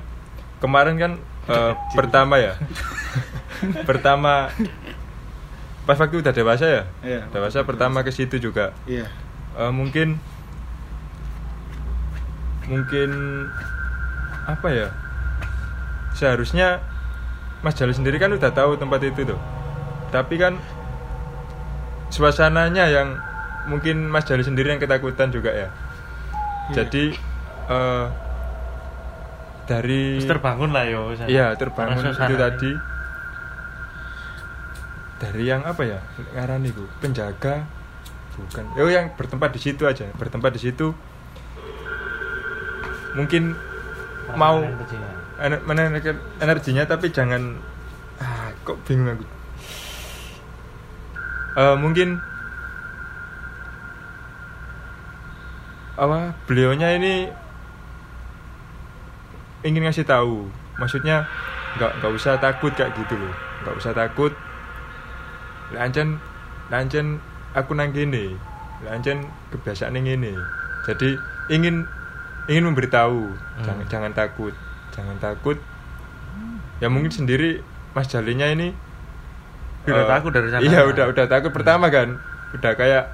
kemarin 0.58 0.96
kan 0.96 1.12
kecil. 1.46 1.76
pertama 1.94 2.40
ya? 2.40 2.56
Pertama 3.88 4.50
pas 5.86 5.94
waktu 5.94 6.18
udah 6.18 6.34
dewasa 6.34 6.66
ya? 6.66 6.82
Iya, 7.02 7.30
dewasa 7.30 7.62
pertama 7.62 8.02
ke 8.02 8.10
situ 8.10 8.42
juga. 8.42 8.74
Iya. 8.90 9.06
Eh, 9.54 9.70
mungkin 9.70 10.18
mungkin 12.66 13.10
apa 14.46 14.68
ya? 14.70 14.88
Seharusnya 16.12 16.82
Mas 17.62 17.78
Jali 17.78 17.94
sendiri 17.94 18.18
kan 18.18 18.34
udah 18.34 18.50
tahu 18.50 18.74
tempat 18.74 19.00
itu 19.06 19.22
tuh. 19.22 19.40
Tapi 20.10 20.34
kan 20.36 20.58
suasananya 22.12 22.90
yang 22.90 23.16
mungkin 23.70 24.10
Mas 24.10 24.26
Jali 24.26 24.42
sendiri 24.42 24.74
yang 24.74 24.82
ketakutan 24.82 25.30
juga 25.30 25.54
ya. 25.54 25.68
Iya. 26.70 26.74
Jadi 26.82 27.04
eh, 27.70 28.06
dari 29.66 30.18
Terus 30.18 30.30
terbangun 30.30 30.70
lah 30.74 30.84
yo 30.90 31.14
Iya 31.14 31.54
terbangun 31.54 32.02
itu 32.02 32.34
tadi. 32.34 32.72
Dari 35.22 35.42
yang 35.46 35.62
apa 35.62 35.82
ya? 35.86 36.02
Ngarani 36.34 36.68
bu 36.74 36.84
penjaga 36.98 37.62
bukan. 38.34 38.64
Oh 38.74 38.90
yang 38.90 39.14
bertempat 39.14 39.54
di 39.54 39.60
situ 39.62 39.86
aja. 39.86 40.10
Bertempat 40.18 40.58
di 40.58 40.60
situ 40.66 40.90
mungkin 43.12 43.52
mau 44.32 44.62
Orang-orang 44.62 44.80
kecil 44.86 44.98
ya. 45.00 45.12
ener- 45.50 46.24
energinya 46.40 46.84
tapi 46.86 47.12
jangan 47.12 47.58
ah, 48.22 48.48
kok 48.62 48.78
bingung 48.86 49.12
aku. 49.12 49.24
Eh, 51.52 51.76
mungkin 51.76 52.16
apa 55.92 56.32
beliaunya 56.48 56.96
ini 56.96 57.28
ingin 59.62 59.84
ngasih 59.84 60.08
tahu. 60.08 60.48
Maksudnya 60.80 61.28
nggak 61.76 62.00
nggak 62.00 62.12
usah 62.16 62.40
takut 62.40 62.72
kayak 62.72 62.96
gitu 62.96 63.14
loh. 63.20 63.34
Nggak 63.64 63.76
usah 63.78 63.92
takut. 63.92 64.32
Lancen 65.72 66.16
lancen 66.72 67.20
aku 67.52 67.76
nang 67.76 67.92
gini 67.92 68.32
lancen 68.82 69.28
kebiasaan 69.52 69.96
yang 70.00 70.08
ini. 70.18 70.32
Jadi 70.88 71.14
ingin 71.52 71.84
ingin 72.50 72.64
memberitahu. 72.70 73.30
Hmm. 73.30 73.64
jangan 73.64 73.84
jangan 73.88 74.12
takut. 74.14 74.54
Jangan 74.92 75.16
takut. 75.18 75.58
Ya 76.82 76.90
mungkin 76.90 77.14
sendiri 77.14 77.62
Mas 77.94 78.10
Jalinya 78.10 78.50
ini 78.50 78.74
Udah 79.86 80.06
eh, 80.06 80.10
takut 80.10 80.30
dari 80.30 80.48
sana. 80.50 80.62
iya 80.62 80.86
udah 80.86 81.10
udah 81.10 81.26
takut 81.26 81.50
pertama 81.54 81.90
kan. 81.90 82.18
Udah 82.54 82.72
kayak 82.74 83.10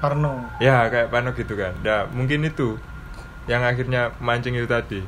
Parno. 0.00 0.48
Ya 0.62 0.88
kayak 0.88 1.10
panik 1.12 1.34
gitu 1.38 1.54
kan. 1.58 1.74
Nah 1.82 2.06
mungkin 2.10 2.46
itu 2.46 2.78
yang 3.46 3.62
akhirnya 3.66 4.14
mancing 4.22 4.54
itu 4.54 4.66
tadi. 4.66 5.02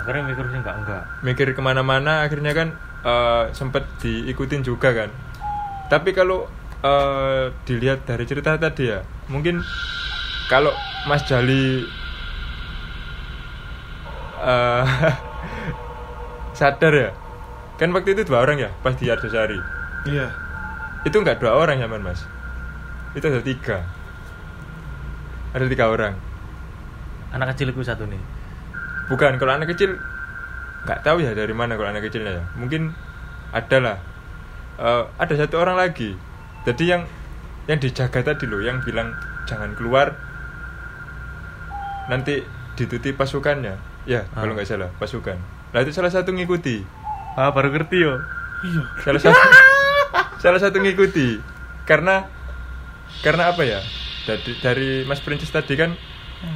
Akhirnya 0.00 0.24
mikir 0.32 0.44
sih 0.48 0.58
enggak 0.60 0.76
enggak. 0.80 1.02
mikir 1.20 1.46
ke 1.52 1.60
mana-mana 1.60 2.24
akhirnya 2.24 2.52
kan 2.56 2.68
eh, 3.04 3.44
sempet 3.52 3.84
diikutin 4.00 4.64
juga 4.64 4.92
kan. 4.92 5.10
Tapi 5.92 6.16
kalau 6.16 6.48
eh, 6.80 7.52
dilihat 7.68 8.08
dari 8.08 8.24
cerita 8.24 8.56
tadi 8.56 8.88
ya 8.88 9.04
mungkin 9.28 9.60
kalau 10.48 10.72
Mas 11.06 11.22
Jali 11.28 11.86
eh, 14.40 14.84
sadar 16.58 16.92
ya? 16.92 17.10
Kan 17.80 17.96
waktu 17.96 18.12
itu 18.12 18.28
dua 18.28 18.44
orang 18.44 18.60
ya 18.60 18.70
pas 18.84 18.92
di 18.92 19.08
Arjosari 19.08 19.56
iya. 20.04 20.32
Itu 21.04 21.20
nggak 21.20 21.40
dua 21.40 21.56
orang 21.56 21.80
ya 21.80 21.88
man 21.88 22.04
mas? 22.04 22.24
Itu 23.16 23.28
ada 23.28 23.40
tiga. 23.40 23.84
Ada 25.56 25.64
tiga 25.66 25.88
orang. 25.88 26.14
Anak 27.32 27.56
kecilku 27.56 27.80
satu 27.80 28.04
nih. 28.04 28.20
bukan 29.10 29.42
kalau 29.42 29.58
anak 29.58 29.74
kecil 29.74 29.98
nggak 30.86 31.02
tahu 31.02 31.18
ya 31.18 31.34
dari 31.34 31.50
mana 31.50 31.74
kalau 31.74 31.88
anak 31.90 32.04
kecilnya 32.06 32.36
ya. 32.38 32.44
Mungkin 32.54 32.92
ada 33.50 33.78
lah. 33.80 33.96
Eh, 34.78 35.04
ada 35.16 35.34
satu 35.34 35.58
orang 35.58 35.80
lagi. 35.80 36.14
Jadi 36.68 36.84
yang 36.84 37.02
yang 37.66 37.80
dijaga 37.80 38.20
tadi 38.20 38.44
loh 38.50 38.60
yang 38.60 38.84
bilang 38.84 39.14
jangan 39.48 39.72
keluar 39.78 40.16
nanti 42.10 42.42
ditutupi 42.74 43.14
pasukannya 43.14 43.89
ya 44.04 44.24
Ah. 44.28 44.40
kalau 44.40 44.52
nggak 44.52 44.64
salah 44.64 44.88
pasukan. 44.94 45.36
Nah 45.70 45.80
itu 45.80 45.90
salah 45.90 46.08
satu 46.08 46.30
ngikuti. 46.30 46.82
Ah 47.32 47.48
baru 47.48 47.70
ngerti 47.70 47.96
yo. 47.98 48.14
iya. 48.62 48.82
Salah 49.00 49.20
satu 49.20 49.38
salah 50.42 50.58
satu 50.58 50.76
ngikuti. 50.76 51.38
Karena 51.82 52.26
karena 53.20 53.48
apa 53.48 53.62
ya? 53.62 53.80
Dari 54.22 54.52
dari 54.58 54.88
Mas 55.02 55.18
Princess 55.18 55.48
tadi 55.48 55.74
kan 55.74 55.96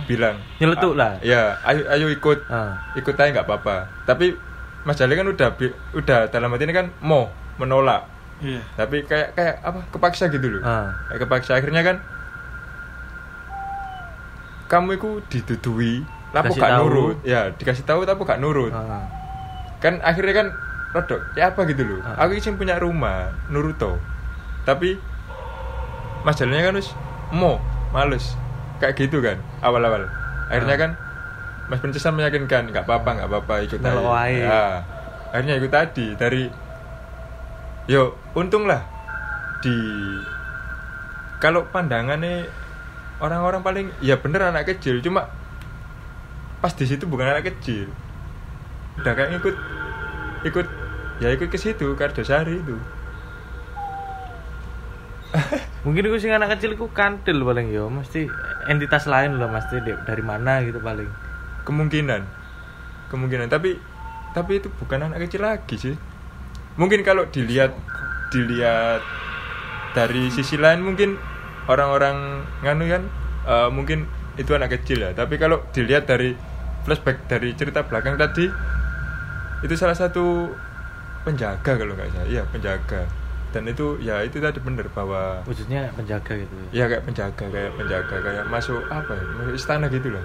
bilang 0.04 0.40
Nyeletuk 0.56 0.92
"Ah, 0.92 0.96
lah." 0.96 1.12
ya 1.20 1.60
ayo 1.62 1.84
ayo 1.90 2.06
ikut. 2.08 2.44
Ah. 2.46 2.80
ikut 2.94 3.14
aja 3.14 3.30
nggak 3.30 3.44
apa-apa. 3.44 3.88
Tapi 4.04 4.36
Mas 4.82 4.96
Jali 4.96 5.12
kan 5.12 5.24
udah 5.24 5.48
bi- 5.52 5.72
udah 5.92 6.28
dalam 6.28 6.48
hati 6.48 6.64
ini 6.64 6.74
kan 6.74 6.92
mau 7.00 7.28
menolak. 7.56 8.04
Iya. 8.40 8.60
Tapi 8.74 9.04
kayak 9.04 9.32
kayak 9.32 9.54
apa? 9.60 9.80
Kepaksa 9.88 10.28
gitu 10.28 10.46
loh. 10.48 10.60
Ah. 10.60 10.92
kayak 11.08 11.20
kepaksa. 11.22 11.54
Akhirnya 11.54 11.80
kan 11.82 11.96
kamu 14.66 14.96
itu 14.96 15.10
didudui 15.30 16.02
Dikasih 16.42 16.60
gak 16.60 16.72
tahu. 16.72 16.82
nurut 16.82 17.16
ya 17.22 17.40
dikasih 17.50 17.84
tahu 17.84 18.00
tapi 18.02 18.20
gak 18.22 18.40
nurut 18.40 18.72
Ah. 18.72 19.06
kan 19.78 20.02
akhirnya 20.02 20.34
kan 20.34 20.46
rodok 20.90 21.20
ya 21.34 21.50
apa 21.50 21.60
gitu 21.64 21.82
loh 21.84 22.00
Ah. 22.00 22.24
aku 22.24 22.34
izin 22.34 22.54
punya 22.54 22.74
rumah 22.76 23.30
nuruto 23.46 23.98
tapi 24.62 24.98
mas 26.22 26.34
jalannya 26.34 26.62
kan 26.62 26.74
harus 26.74 26.90
mau 27.30 27.60
males 27.90 28.34
kayak 28.76 28.96
gitu 28.96 29.20
kan 29.20 29.38
awal-awal 29.60 30.08
akhirnya 30.48 30.74
Ah. 30.74 30.80
kan 30.80 30.90
mas 31.64 31.78
princess 31.78 32.04
meyakinkan 32.06 32.68
nggak 32.68 32.82
apa-apa 32.82 33.10
nggak 33.14 33.28
apa-apa 33.28 33.54
ikut 33.62 33.80
aja 33.80 33.96
wae. 33.96 34.40
Ya, 34.40 34.82
akhirnya 35.30 35.54
ikut 35.56 35.70
tadi 35.70 36.12
dari 36.14 36.48
yo 37.84 38.16
untung 38.32 38.64
lah 38.64 38.80
di 39.60 39.76
kalau 41.36 41.68
pandangannya 41.68 42.48
orang-orang 43.18 43.60
paling 43.60 43.86
ya 44.00 44.16
bener 44.16 44.44
anak 44.44 44.64
kecil 44.66 45.00
cuma 45.00 45.28
pas 46.64 46.72
di 46.72 46.88
situ 46.88 47.04
bukan 47.04 47.28
anak 47.28 47.52
kecil. 47.52 47.92
Udah 48.96 49.12
kayak 49.12 49.36
ngikut 49.36 49.56
ikut 50.48 50.66
ya 51.20 51.28
ikut 51.36 51.52
ke 51.52 51.60
situ 51.60 51.92
Kardosari 51.92 52.56
itu. 52.56 52.80
Mungkin 55.84 56.08
aku 56.08 56.16
sih 56.16 56.32
anak 56.32 56.56
kecil 56.56 56.80
ku 56.80 56.88
kantil 56.88 57.44
paling 57.44 57.68
yo, 57.68 57.92
mesti 57.92 58.32
entitas 58.72 59.04
lain 59.04 59.36
loh, 59.36 59.52
mesti 59.52 59.76
dari 59.84 60.24
mana 60.24 60.64
gitu 60.64 60.80
paling. 60.80 61.04
kemungkinan. 61.68 62.24
Kemungkinan. 63.12 63.52
Tapi 63.52 63.76
tapi 64.32 64.64
itu 64.64 64.72
bukan 64.72 65.12
anak 65.12 65.28
kecil 65.28 65.44
lagi 65.44 65.76
sih. 65.76 65.96
Mungkin 66.80 67.04
kalau 67.04 67.28
dilihat 67.28 67.76
dilihat 68.32 69.04
dari 69.92 70.32
sisi 70.32 70.56
lain 70.56 70.80
mungkin 70.80 71.20
orang-orang 71.68 72.40
nganu 72.64 72.84
kan 72.88 73.02
eh, 73.52 73.68
mungkin 73.68 74.08
itu 74.40 74.56
anak 74.56 74.80
kecil 74.80 75.04
ya. 75.04 75.12
Tapi 75.12 75.36
kalau 75.36 75.60
dilihat 75.76 76.08
dari 76.08 76.53
flashback 76.84 77.24
dari 77.26 77.56
cerita 77.56 77.82
belakang 77.84 78.20
tadi 78.20 78.46
itu 79.64 79.74
salah 79.74 79.96
satu 79.96 80.52
penjaga 81.24 81.80
kalau 81.80 81.96
nggak 81.96 82.12
salah. 82.12 82.28
Iya 82.28 82.42
penjaga. 82.52 83.08
Dan 83.54 83.70
itu 83.70 83.96
ya 84.02 84.20
itu 84.20 84.42
tadi 84.42 84.58
bener 84.60 84.90
bahwa 84.92 85.40
Wujudnya 85.48 85.88
penjaga 85.96 86.36
gitu. 86.36 86.52
ya? 86.74 86.84
Kayak 86.90 87.08
penjaga 87.08 87.44
kayak 87.48 87.72
penjaga 87.78 88.16
kayak 88.20 88.44
masuk 88.52 88.82
apa 88.92 89.16
ya 89.16 89.24
masuk 89.40 89.54
istana 89.56 89.86
gitu 89.88 90.12
loh. 90.12 90.24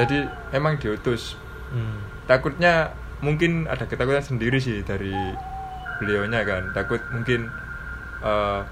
Jadi 0.00 0.24
emang 0.56 0.80
diutus. 0.80 1.36
Hmm. 1.70 2.02
takutnya 2.26 2.90
mungkin 3.22 3.70
ada 3.70 3.86
ketakutan 3.86 4.26
sendiri 4.26 4.58
sih 4.58 4.82
dari 4.82 5.14
beliaunya 6.02 6.42
kan. 6.42 6.72
Takut 6.74 6.98
mungkin 7.14 7.46
eh 8.24 8.62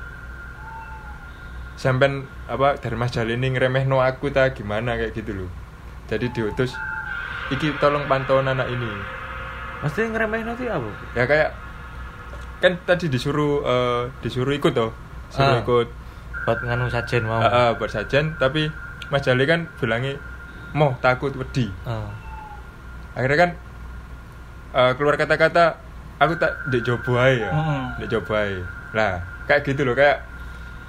sampean 1.79 2.27
apa 2.51 2.75
dari 2.83 2.99
Mas 2.99 3.15
Jali 3.15 3.39
ini 3.39 3.55
ngeremeh 3.55 3.87
no 3.87 4.03
aku 4.03 4.35
ta 4.35 4.51
gimana 4.51 4.99
kayak 4.99 5.15
gitu 5.15 5.31
loh 5.47 5.51
jadi 6.09 6.27
diutus 6.27 6.73
iki 7.49 7.71
tolong 7.77 8.05
pantauan 8.05 8.47
anak 8.47 8.67
ini 8.67 8.89
Mesti 9.79 10.11
ngeremehin 10.11 10.43
nanti 10.45 10.67
apa? 10.67 10.91
ya 11.13 11.23
kayak 11.23 11.55
kan 12.59 12.75
tadi 12.83 13.07
disuruh 13.07 13.63
eh, 13.63 14.03
disuruh 14.19 14.51
ikut 14.51 14.73
toh 14.73 14.91
suruh 15.29 15.55
Ah. 15.55 15.63
ikut 15.63 15.89
Buat 16.43 16.65
nganu 16.65 16.89
sajen 16.89 17.23
mau. 17.23 17.39
Ah, 17.39 17.69
ah, 17.69 17.71
buat 17.77 17.87
sajen 17.87 18.33
tapi 18.35 18.73
Mas 19.07 19.21
Jali 19.21 19.45
kan 19.45 19.69
bilangnya 19.77 20.17
mau 20.73 20.97
takut 20.99 21.31
wedi 21.31 21.69
Ah. 21.85 22.11
akhirnya 23.15 23.39
kan 23.39 23.51
eh, 24.73 24.93
keluar 24.95 25.15
kata-kata 25.15 25.79
aku 26.19 26.35
tak 26.35 26.53
dek 26.67 26.83
coba 26.83 27.31
ya 27.31 27.49
Mm-mm. 27.49 27.83
dek 28.01 28.09
coba 28.11 28.51
lah 28.91 29.15
kayak 29.45 29.63
gitu 29.63 29.85
loh 29.85 29.95
kayak 29.95 30.25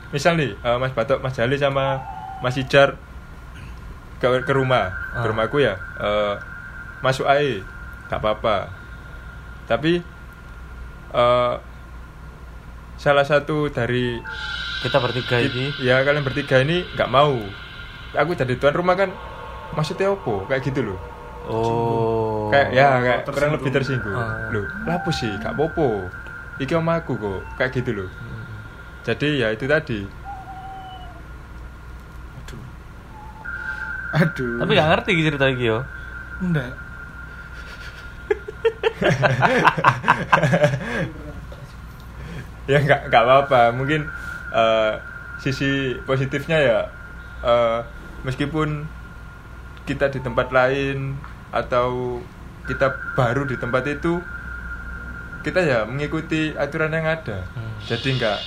misal 0.10 0.34
nih 0.34 0.56
eh, 0.56 0.78
Mas 0.78 0.92
Batok 0.92 1.22
Mas 1.22 1.32
Jali 1.32 1.56
sama 1.56 2.02
Mas 2.40 2.56
Ijar 2.56 2.98
ke, 4.20 4.44
ke 4.44 4.52
rumah 4.52 4.92
ke 5.12 5.18
Ah. 5.18 5.26
rumahku 5.26 5.58
ya 5.58 5.74
eh, 5.98 6.36
masuk 7.00 7.26
aja 7.26 7.64
gak 8.08 8.20
apa-apa 8.20 8.68
tapi 9.66 10.04
eh, 11.10 11.56
salah 12.96 13.24
satu 13.24 13.68
dari 13.68 14.20
Kita 14.80 14.96
bertiga 14.98 15.36
ini. 15.38 15.76
ya 15.78 16.00
kalian 16.00 16.22
bertiga 16.22 16.60
ini 16.60 16.88
nggak 16.90 17.08
mau 17.08 17.36
aku 18.12 18.32
jadi 18.34 18.56
tuan 18.56 18.72
rumah 18.74 18.96
kan 18.96 19.12
maksudnya 19.70 20.08
apa 20.10 20.34
kayak 20.46 20.64
gitu 20.64 20.84
loh 20.86 21.00
Oh. 21.42 22.48
kayak 22.48 22.72
ya 22.72 22.88
kayak 22.96 23.20
tersinggung. 23.20 23.34
kurang 23.34 23.52
lebih 23.56 23.72
tersinggung 23.74 24.16
Ah. 24.16 24.48
loh 24.50 24.66
lapo 24.86 25.10
sih 25.10 25.32
gak 25.36 25.52
popo 25.54 26.08
iki 26.58 26.72
om 26.72 26.86
aku 26.86 27.16
kok 27.16 27.40
kayak 27.56 27.72
gitu 27.74 27.92
loh 27.94 28.10
jadi 29.02 29.28
ya 29.36 29.48
itu 29.50 29.66
tadi 29.66 30.00
aduh. 34.14 34.58
Tapi 34.64 34.72
gak 34.78 34.90
ngerti 34.90 35.12
cerita 35.26 35.46
iki 35.50 35.66
yo. 35.70 35.80
enggak. 36.40 36.72
Ya 42.70 42.86
nggak 42.86 43.10
nggak 43.10 43.24
apa-apa. 43.26 43.74
Mungkin 43.74 44.06
eh, 44.54 44.94
sisi 45.42 45.98
positifnya 46.06 46.62
ya 46.62 46.80
eh, 47.42 47.82
meskipun 48.22 48.86
kita 49.90 50.14
di 50.14 50.22
tempat 50.22 50.54
lain 50.54 51.18
atau 51.50 52.22
kita 52.70 52.94
baru 53.18 53.50
di 53.50 53.58
tempat 53.58 53.90
itu 53.90 54.22
kita 55.42 55.66
ya 55.66 55.82
mengikuti 55.90 56.54
aturan 56.54 56.94
yang 56.94 57.10
ada. 57.10 57.42
Hmm. 57.58 57.74
jadi 57.90 58.10
enggak 58.14 58.40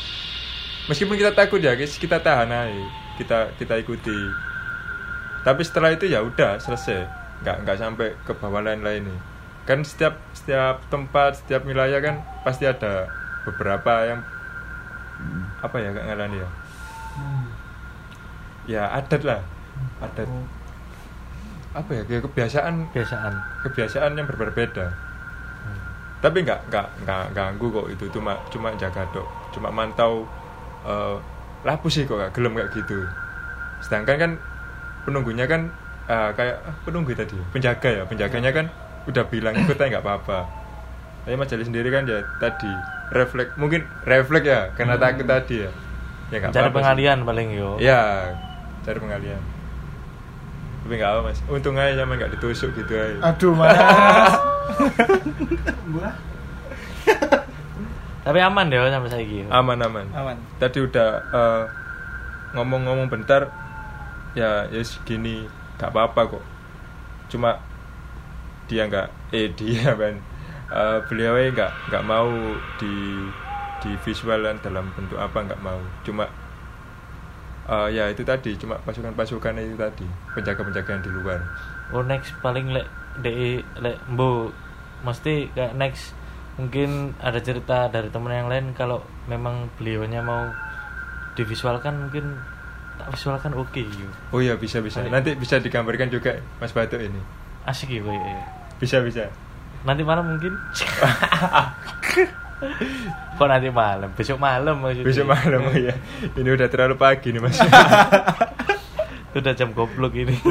meskipun 0.86 1.18
kita 1.18 1.34
takut 1.34 1.58
ya 1.58 1.74
guys 1.74 1.98
kita 1.98 2.22
tahan 2.22 2.46
aja. 2.46 2.86
Kita 3.18 3.58
kita 3.58 3.74
ikuti 3.82 4.14
tapi 5.42 5.62
setelah 5.66 5.94
itu 5.94 6.06
ya 6.06 6.22
udah 6.22 6.58
selesai. 6.58 7.06
Nggak 7.42 7.56
nggak 7.66 7.76
sampai 7.78 8.08
ke 8.22 8.32
bawah 8.38 8.62
lain-lain 8.62 9.06
nih 9.06 9.20
kan 9.62 9.86
setiap 9.86 10.18
setiap 10.34 10.82
tempat 10.90 11.38
setiap 11.38 11.62
wilayah 11.62 12.02
kan 12.02 12.18
pasti 12.42 12.66
ada 12.66 13.06
beberapa 13.46 14.10
yang 14.10 14.20
apa 15.62 15.76
ya 15.78 15.94
kak 15.94 16.04
ngalani 16.10 16.42
ya? 16.42 16.48
Ya 18.66 18.82
adat 18.90 19.22
lah. 19.22 19.40
Adat. 20.02 20.26
Apa 21.78 21.90
ya 21.94 22.02
kayak 22.06 22.26
kebiasaan. 22.26 22.90
Kebiasaan. 22.90 23.34
kebiasaan 23.62 24.18
yang 24.18 24.26
berbeda. 24.26 24.90
Tapi 26.18 26.42
nggak 26.42 26.70
nggak 26.70 26.86
nggak 27.06 27.24
ganggu 27.34 27.66
kok 27.70 27.88
itu. 27.94 28.04
Cuma 28.18 28.34
cuma 28.50 28.74
jaga 28.74 29.06
dok. 29.14 29.26
Cuma 29.54 29.70
mantau 29.70 30.26
eh 30.82 31.16
lapu 31.62 31.86
sih 31.86 32.02
kok 32.02 32.18
gak 32.18 32.34
gelem 32.34 32.58
kayak 32.58 32.74
gitu. 32.74 33.06
Sedangkan 33.78 34.16
kan 34.18 34.32
penunggunya 35.02 35.44
kan 35.44 35.70
eh, 36.04 36.30
kayak 36.32 36.56
ah, 36.62 36.74
penunggu 36.82 37.12
tadi 37.12 37.34
penjaga 37.50 37.88
ya 37.90 38.02
penjaganya 38.04 38.50
kan 38.50 38.66
udah 39.04 39.24
bilang 39.26 39.54
ikut 39.56 39.74
aja 39.74 39.88
nggak 39.90 40.00
apa-apa 40.00 40.38
tapi 41.22 41.34
Mas 41.34 41.46
Jali 41.46 41.62
sendiri 41.62 41.88
kan 41.88 42.02
ya 42.04 42.22
tadi 42.36 42.70
refleks 43.10 43.54
mungkin 43.54 43.82
refleks 44.02 44.44
ya 44.44 44.70
karena 44.72 44.94
takut 44.96 45.24
tadi 45.24 45.62
ya 45.62 45.70
ya 46.28 46.36
nggak 46.38 46.50
Cari 46.50 46.60
apa-apa 46.60 46.70
sih. 46.70 46.76
pengalian 46.80 47.18
paling 47.22 47.48
yo. 47.52 47.70
ya 47.76 48.00
cari 48.80 48.98
pengalian 48.98 49.42
tapi 50.82 50.94
nggak 50.96 51.10
apa 51.12 51.20
mas 51.22 51.38
untung 51.46 51.76
aja 51.76 51.94
sama 51.96 52.16
nggak 52.16 52.32
ditusuk 52.32 52.74
gitu 52.74 52.92
aja 52.92 53.18
Aduh, 53.24 53.54
Mas. 53.54 53.70
Tapi 58.22 58.38
aman 58.38 58.66
deh 58.66 58.78
sampai 58.80 59.10
saiki. 59.10 59.42
yo. 59.42 59.48
aman 59.50 59.78
aman 59.78 60.06
Aman. 60.12 60.36
tadi 60.56 60.78
udah 60.78 61.08
eh, 61.28 61.62
ngomong-ngomong 62.52 63.06
bentar 63.06 63.50
ya 64.32 64.64
ya 64.68 64.82
segini 64.84 65.44
nggak 65.76 65.90
apa-apa 65.92 66.38
kok. 66.38 66.44
Cuma 67.28 67.58
dia 68.70 68.88
nggak 68.88 69.08
eh 69.34 69.48
dia 69.58 69.92
kan 69.92 70.14
eh, 70.72 70.98
beliau 71.08 71.36
nggak 71.36 71.72
nggak 71.90 72.04
mau 72.04 72.30
di 72.80 72.94
di 73.82 73.90
visualan 74.06 74.56
dalam 74.62 74.88
bentuk 74.94 75.18
apa 75.18 75.38
nggak 75.42 75.62
mau. 75.64 75.80
Cuma 76.06 76.24
eh, 77.68 77.88
ya 77.92 78.08
itu 78.08 78.22
tadi 78.22 78.56
cuma 78.56 78.78
pasukan-pasukan 78.86 79.58
itu 79.60 79.76
tadi 79.76 80.06
penjaga-penjaga 80.38 80.90
yang 80.98 81.04
di 81.04 81.10
luar. 81.12 81.40
Oh 81.92 82.00
next 82.00 82.32
paling 82.40 82.72
lek 82.72 82.88
de 83.20 83.60
lek 83.80 83.98
mbo 84.08 84.52
mesti 85.04 85.50
kayak 85.52 85.76
next. 85.76 86.14
Mungkin 86.52 87.16
ada 87.16 87.40
cerita 87.40 87.88
dari 87.88 88.12
temen 88.12 88.28
yang 88.28 88.44
lain 88.52 88.76
kalau 88.76 89.00
memang 89.24 89.72
beliaunya 89.80 90.20
mau 90.20 90.52
divisualkan 91.32 91.96
mungkin 91.96 92.36
tak 93.02 93.10
visualkan 93.10 93.52
oke 93.58 93.82
yo. 93.82 94.06
oh 94.30 94.38
ya 94.38 94.54
bisa 94.54 94.78
bisa 94.78 95.02
Baik. 95.02 95.10
nanti 95.10 95.30
bisa 95.34 95.58
digambarkan 95.58 96.06
juga 96.06 96.38
Mas 96.62 96.70
Batu 96.70 97.02
ini 97.02 97.18
Asik 97.66 97.90
yo 97.90 98.06
ya. 98.06 98.46
bisa 98.78 99.02
bisa 99.02 99.26
Nanti 99.82 100.06
malam 100.06 100.22
mungkin. 100.30 100.54
Kok 103.34 103.48
nanti 103.50 103.66
malam? 103.74 104.14
Besok 104.14 104.38
malam 104.38 104.78
maksudnya. 104.78 105.02
besok 105.10 105.26
malam 105.26 105.66
oh 105.66 105.74
ya 105.74 105.90
ini 106.38 106.46
udah 106.46 106.70
terlalu 106.70 106.94
pagi 106.94 107.34
nih 107.34 107.42
Mas 107.42 107.58
udah 109.38 109.52
jam 109.58 109.74
goblok 109.74 110.14
ini. 110.14 110.38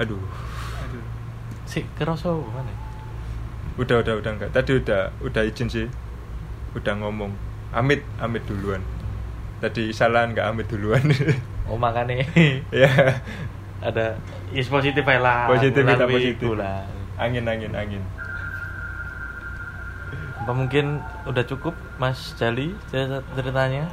aduh 0.00 0.20
si 1.64 1.80
kerasa 1.96 2.28
mana? 2.32 2.72
udah 3.80 4.04
udah 4.04 4.14
udah 4.20 4.30
enggak 4.36 4.50
tadi 4.52 4.76
udah 4.76 5.08
udah 5.24 5.42
izin 5.48 5.68
sih 5.72 5.86
udah 6.76 6.92
ngomong 7.00 7.32
amit 7.72 8.04
amit 8.20 8.44
duluan 8.44 8.84
tadi 9.62 9.94
salah 9.94 10.26
nggak 10.26 10.42
amit 10.44 10.66
duluan 10.66 11.02
Oh 11.70 11.78
makanya 11.78 12.26
ya 12.74 12.90
ada 13.78 14.18
is 14.50 14.66
positif 14.66 15.06
aja 15.06 15.22
lah. 15.22 15.40
positif 15.46 15.80
kita 15.80 16.04
positif 16.04 16.36
itu 16.36 16.50
lah. 16.52 16.82
angin 17.16 17.46
angin 17.46 17.72
angin 17.72 18.02
Apa 20.42 20.50
mungkin 20.50 20.98
udah 21.22 21.46
cukup 21.46 21.70
Mas 21.96 22.34
Jali 22.34 22.74
cerita- 22.90 23.22
ceritanya? 23.32 23.86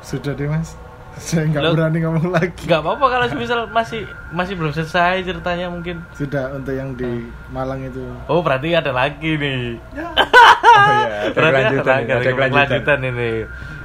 Sudah 0.00 0.32
deh, 0.32 0.48
Mas. 0.48 0.80
Saya 1.12 1.44
nggak 1.44 1.76
berani 1.76 1.98
ngomong 2.00 2.32
lagi. 2.32 2.64
Gak 2.64 2.80
apa-apa 2.80 3.04
kalau 3.04 3.26
misal 3.36 3.68
masih 3.68 4.08
masih 4.32 4.56
belum 4.56 4.72
selesai 4.72 5.20
ceritanya 5.20 5.68
mungkin. 5.68 6.00
Sudah 6.16 6.56
untuk 6.56 6.72
yang 6.72 6.96
di 6.96 7.28
Malang 7.52 7.84
itu. 7.84 8.00
Oh 8.32 8.40
berarti 8.40 8.72
ada 8.72 8.96
lagi 8.96 9.36
nih. 9.36 9.76
oh 9.92 10.88
ya 10.88 11.28
ada 11.28 11.36
berarti 11.36 11.52
kelanjutan 11.52 11.84
ada, 11.84 12.00
ini, 12.00 12.08
lagi, 12.08 12.08
ada 12.08 12.16
ada 12.16 12.32
kelanjutan 12.32 12.64
kelanjutan 12.64 12.98
ini. 13.04 13.32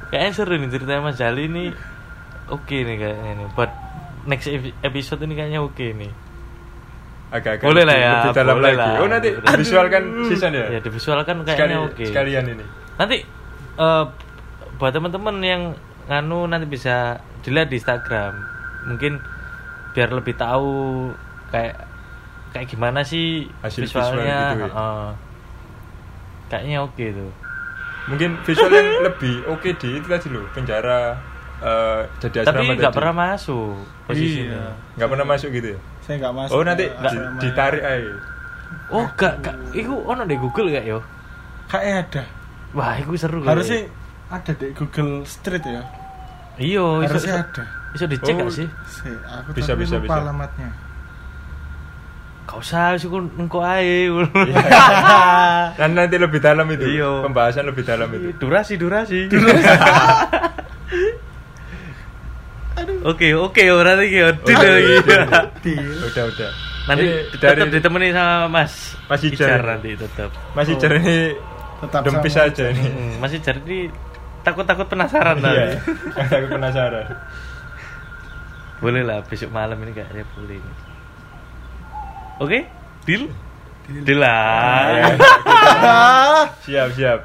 Kayaknya 0.07 0.31
seru 0.31 0.53
nih 0.55 0.69
ceritanya 0.69 1.01
Mas 1.01 1.15
Jali 1.15 1.43
ini. 1.45 1.65
Oke 2.47 2.77
nih 2.79 2.95
kayaknya 2.95 3.31
nih. 3.35 3.47
Buat 3.53 3.71
next 4.23 4.47
epi- 4.47 4.75
episode 4.81 5.19
ini 5.21 5.33
kayaknya 5.33 5.59
oke 5.59 5.87
nih. 5.93 6.11
agak-agak 7.27 7.67
Boleh 7.67 7.83
lah 7.83 7.91
ya, 7.93 8.11
lebih 8.23 8.31
dalam 8.33 8.55
boleh 8.55 8.71
lagi 8.71 8.79
lah. 8.79 8.95
oh 8.97 9.07
nanti 9.09 9.29
Aduh. 9.35 9.59
visualkan 9.59 10.03
season 10.25 10.51
ya 10.53 10.65
Ya 10.69 10.79
divisualkan 10.79 11.35
kayaknya 11.43 11.83
oke. 11.83 11.99
sekalian 12.01 12.43
ini 12.49 12.63
Nanti 12.95 13.17
eh, 13.75 14.03
buat 14.73 14.91
teman-teman 14.91 15.35
yang 15.39 15.61
nganu 16.07 16.47
nanti 16.47 16.63
bisa 16.65 17.19
dilihat 17.43 17.67
di 17.67 17.75
Instagram. 17.75 18.31
Mungkin 18.87 19.19
biar 19.91 20.07
lebih 20.09 20.33
tahu 20.33 21.11
kayak 21.49 21.83
kayak 22.49 22.67
gimana 22.69 23.03
sih 23.03 23.51
Hasil 23.59 23.83
visual 23.83 24.07
visualnya. 24.15 24.39
gitu 24.55 24.63
ya. 24.63 24.67
heeh. 24.71 25.07
kayaknya 26.47 26.77
oke 26.79 27.05
tuh. 27.11 27.31
Mungkin 28.07 28.29
visual 28.41 28.71
yang 28.71 28.89
lebih 29.03 29.35
oke 29.45 29.69
di 29.73 29.89
itu 29.93 30.05
tadi 30.05 30.27
loh 30.27 30.47
penjara 30.51 31.15
eh, 31.59 32.01
jadi 32.19 32.41
Tapi 32.41 32.55
asrama 32.55 32.71
nggak 32.73 32.83
tadi. 32.85 32.97
pernah 32.97 33.13
masuk 33.17 33.75
posisinya. 34.05 34.55
Iya. 34.57 34.65
nggak 34.95 35.09
pernah 35.09 35.25
masuk 35.25 35.49
gitu 35.51 35.67
ya 35.69 35.79
Saya 35.99 36.15
nggak 36.17 36.33
masuk. 36.33 36.53
oh 36.53 36.63
nanti 36.63 36.85
ke 36.87 37.07
di- 37.07 37.27
ditarik 37.41 37.83
aja 37.83 38.13
Oh, 38.89 39.03
gak, 39.13 39.39
gak, 39.41 39.55
iku 39.71 39.95
ono 40.05 40.23
di 40.23 40.35
Google 40.35 40.67
gak 40.69 40.83
yo? 40.83 40.99
Kayaknya 41.65 41.95
ada. 42.01 42.23
Wah, 42.73 42.95
iku 42.95 43.15
seru. 43.15 43.39
Harusnya 43.41 43.87
ada 44.27 44.51
di 44.51 44.71
Google 44.71 45.23
Street 45.23 45.63
ya. 45.63 45.83
Iya, 46.57 46.83
iso, 47.01 47.03
Harusnya 47.05 47.35
ada. 47.41 47.63
iso 47.93 48.05
dicek 48.05 48.33
Oh, 48.33 48.43
gak 48.43 48.51
sih? 48.53 48.67
Saya, 48.85 49.15
aku 49.39 49.55
Bisa, 49.55 49.71
tapi 49.71 49.83
bisa, 49.83 49.95
lupa 49.97 50.03
bisa. 50.05 50.19
alamatnya. 50.21 50.69
Gak 52.47 52.57
usah, 52.57 52.95
sih 52.95 53.11
engko 53.11 53.59
ae. 53.59 54.07
Dan 55.75 55.89
nanti 55.97 56.15
lebih 56.15 56.39
dalam 56.39 56.63
itu 56.69 56.87
Iya. 56.89 57.21
pembahasan 57.21 57.67
lebih 57.67 57.83
dalam 57.83 58.07
itu 58.09 58.31
durasi, 58.37 58.73
durasi. 58.75 59.27
Oke, 63.03 63.33
oke, 63.33 63.63
gitu. 64.05 64.31
Deal 64.45 64.61
lagi. 64.61 64.95
udah 66.07 66.23
udah 66.25 66.51
Nanti 66.87 67.03
Ini 67.03 67.35
tetap 67.35 67.67
ditemani 67.67 68.07
sama 68.11 68.35
Mas. 68.47 68.73
Mas 69.05 69.21
Ijar. 69.23 69.59
nanti 69.59 69.91
tetap. 69.93 70.29
masih 70.53 70.75
Oh. 70.75 70.79
cari 70.79 70.97
ini 70.97 71.17
Tetap 71.77 72.01
dempis 72.01 72.31
sama. 72.31 72.47
aja 72.47 72.63
ini 72.69 72.83
Hmm, 72.85 73.11
Mas 73.19 73.33
Ijar 73.33 73.55
ini 73.59 73.91
takut-takut 74.39 74.87
penasaran 74.87 75.35
iya 75.37 75.75
tadi. 75.75 75.75
aku 76.31 76.47
penasaran 76.49 77.05
Boleh 78.77 79.01
lah 79.01 79.19
besok 79.21 79.49
malam 79.49 79.75
ini 79.79 79.91
kayaknya 79.91 80.23
boleh. 80.31 80.61
Oke, 82.37 82.69
deal? 83.09 83.29
Deal 83.87 84.19
lah. 84.19 85.15
siap 86.67 86.91
siap 86.93 87.19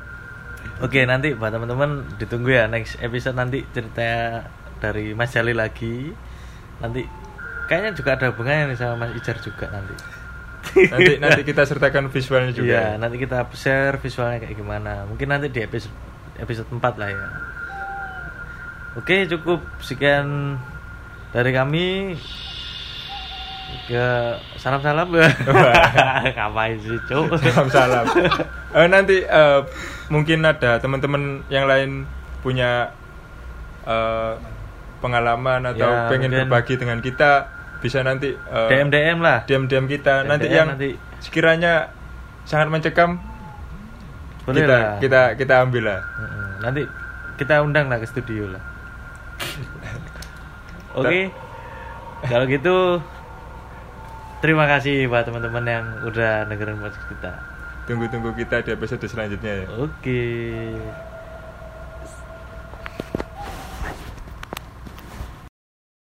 Oke, 0.82 1.06
nanti 1.06 1.30
buat 1.38 1.54
teman-teman 1.54 2.18
ditunggu 2.18 2.58
ya 2.58 2.66
next 2.66 2.98
episode 2.98 3.38
nanti 3.38 3.62
cerita 3.70 4.42
dari 4.82 5.14
Mas 5.14 5.30
Jali 5.30 5.54
lagi. 5.54 6.10
Nanti 6.82 7.06
kayaknya 7.70 7.94
juga 7.94 8.18
ada 8.18 8.34
hubungannya 8.34 8.74
nih 8.74 8.78
sama 8.82 9.06
Mas 9.06 9.14
Ijar 9.14 9.38
juga 9.38 9.70
nanti. 9.70 9.94
nanti 10.90 11.12
nanti 11.22 11.40
kita 11.46 11.62
sertakan 11.66 12.10
visualnya 12.10 12.50
juga 12.50 12.66
Iya, 12.66 12.86
nanti 12.98 13.14
kita 13.22 13.46
share 13.54 14.02
visualnya 14.02 14.42
kayak 14.42 14.58
gimana. 14.58 15.06
Mungkin 15.06 15.30
nanti 15.30 15.54
di 15.54 15.62
episode 15.62 15.94
episode 16.42 16.66
4 16.74 16.82
lah 16.98 17.08
ya. 17.14 17.26
Oke, 18.98 19.30
cukup 19.30 19.62
sekian 19.86 20.58
dari 21.30 21.54
kami. 21.54 22.18
Ke 23.82 24.06
salam-salam 24.54 25.08
Ngapain 26.34 26.76
sih, 26.78 26.96
Cuk? 27.04 27.34
salam 27.36 27.68
salam 27.68 28.06
Eh, 28.74 28.86
nanti 28.86 29.20
eh, 29.20 29.60
mungkin 30.08 30.40
ada 30.42 30.76
teman-teman 30.76 31.44
yang 31.46 31.64
lain 31.64 32.08
punya 32.40 32.88
eh, 33.82 34.32
pengalaman 34.98 35.66
atau 35.66 35.84
Ya, 35.84 36.08
pengen 36.08 36.30
mungkin- 36.30 36.48
berbagi 36.48 36.74
dengan 36.76 36.98
kita 36.98 37.50
bisa 37.78 38.00
nanti 38.00 38.30
eh, 38.30 38.68
DM 38.70 38.88
DM 38.88 39.18
lah. 39.18 39.42
DM 39.42 39.66
DM 39.66 39.84
kita 39.86 40.22
DM 40.22 40.28
nanti 40.28 40.46
DM 40.46 40.54
yang 40.54 40.68
nanti. 40.70 40.90
sekiranya 41.18 41.90
sangat 42.42 42.68
mencekam 42.68 43.18
Boleh 44.42 44.56
kita 44.58 44.72
lah. 44.72 44.94
kita 44.98 45.20
kita 45.36 45.54
ambil 45.60 45.82
lah. 45.86 46.00
Nanti 46.60 46.82
kita 47.34 47.58
undang 47.58 47.86
lah 47.86 47.98
ke 47.98 48.06
studio 48.06 48.46
lah 48.48 48.62
oke 50.94 51.20
kalau 52.22 52.44
gitu 52.46 52.76
terima 54.42 54.64
kasih 54.66 55.06
buat 55.10 55.24
teman-teman 55.28 55.64
yang 55.74 55.86
udah 56.08 56.44
dengerin 56.50 56.78
podcast 56.82 57.06
kita 57.08 57.32
Tunggu-tunggu 57.82 58.30
kita 58.38 58.62
di 58.62 58.70
episode 58.70 59.02
selanjutnya 59.10 59.52
ya. 59.62 59.66
oke 59.74 60.22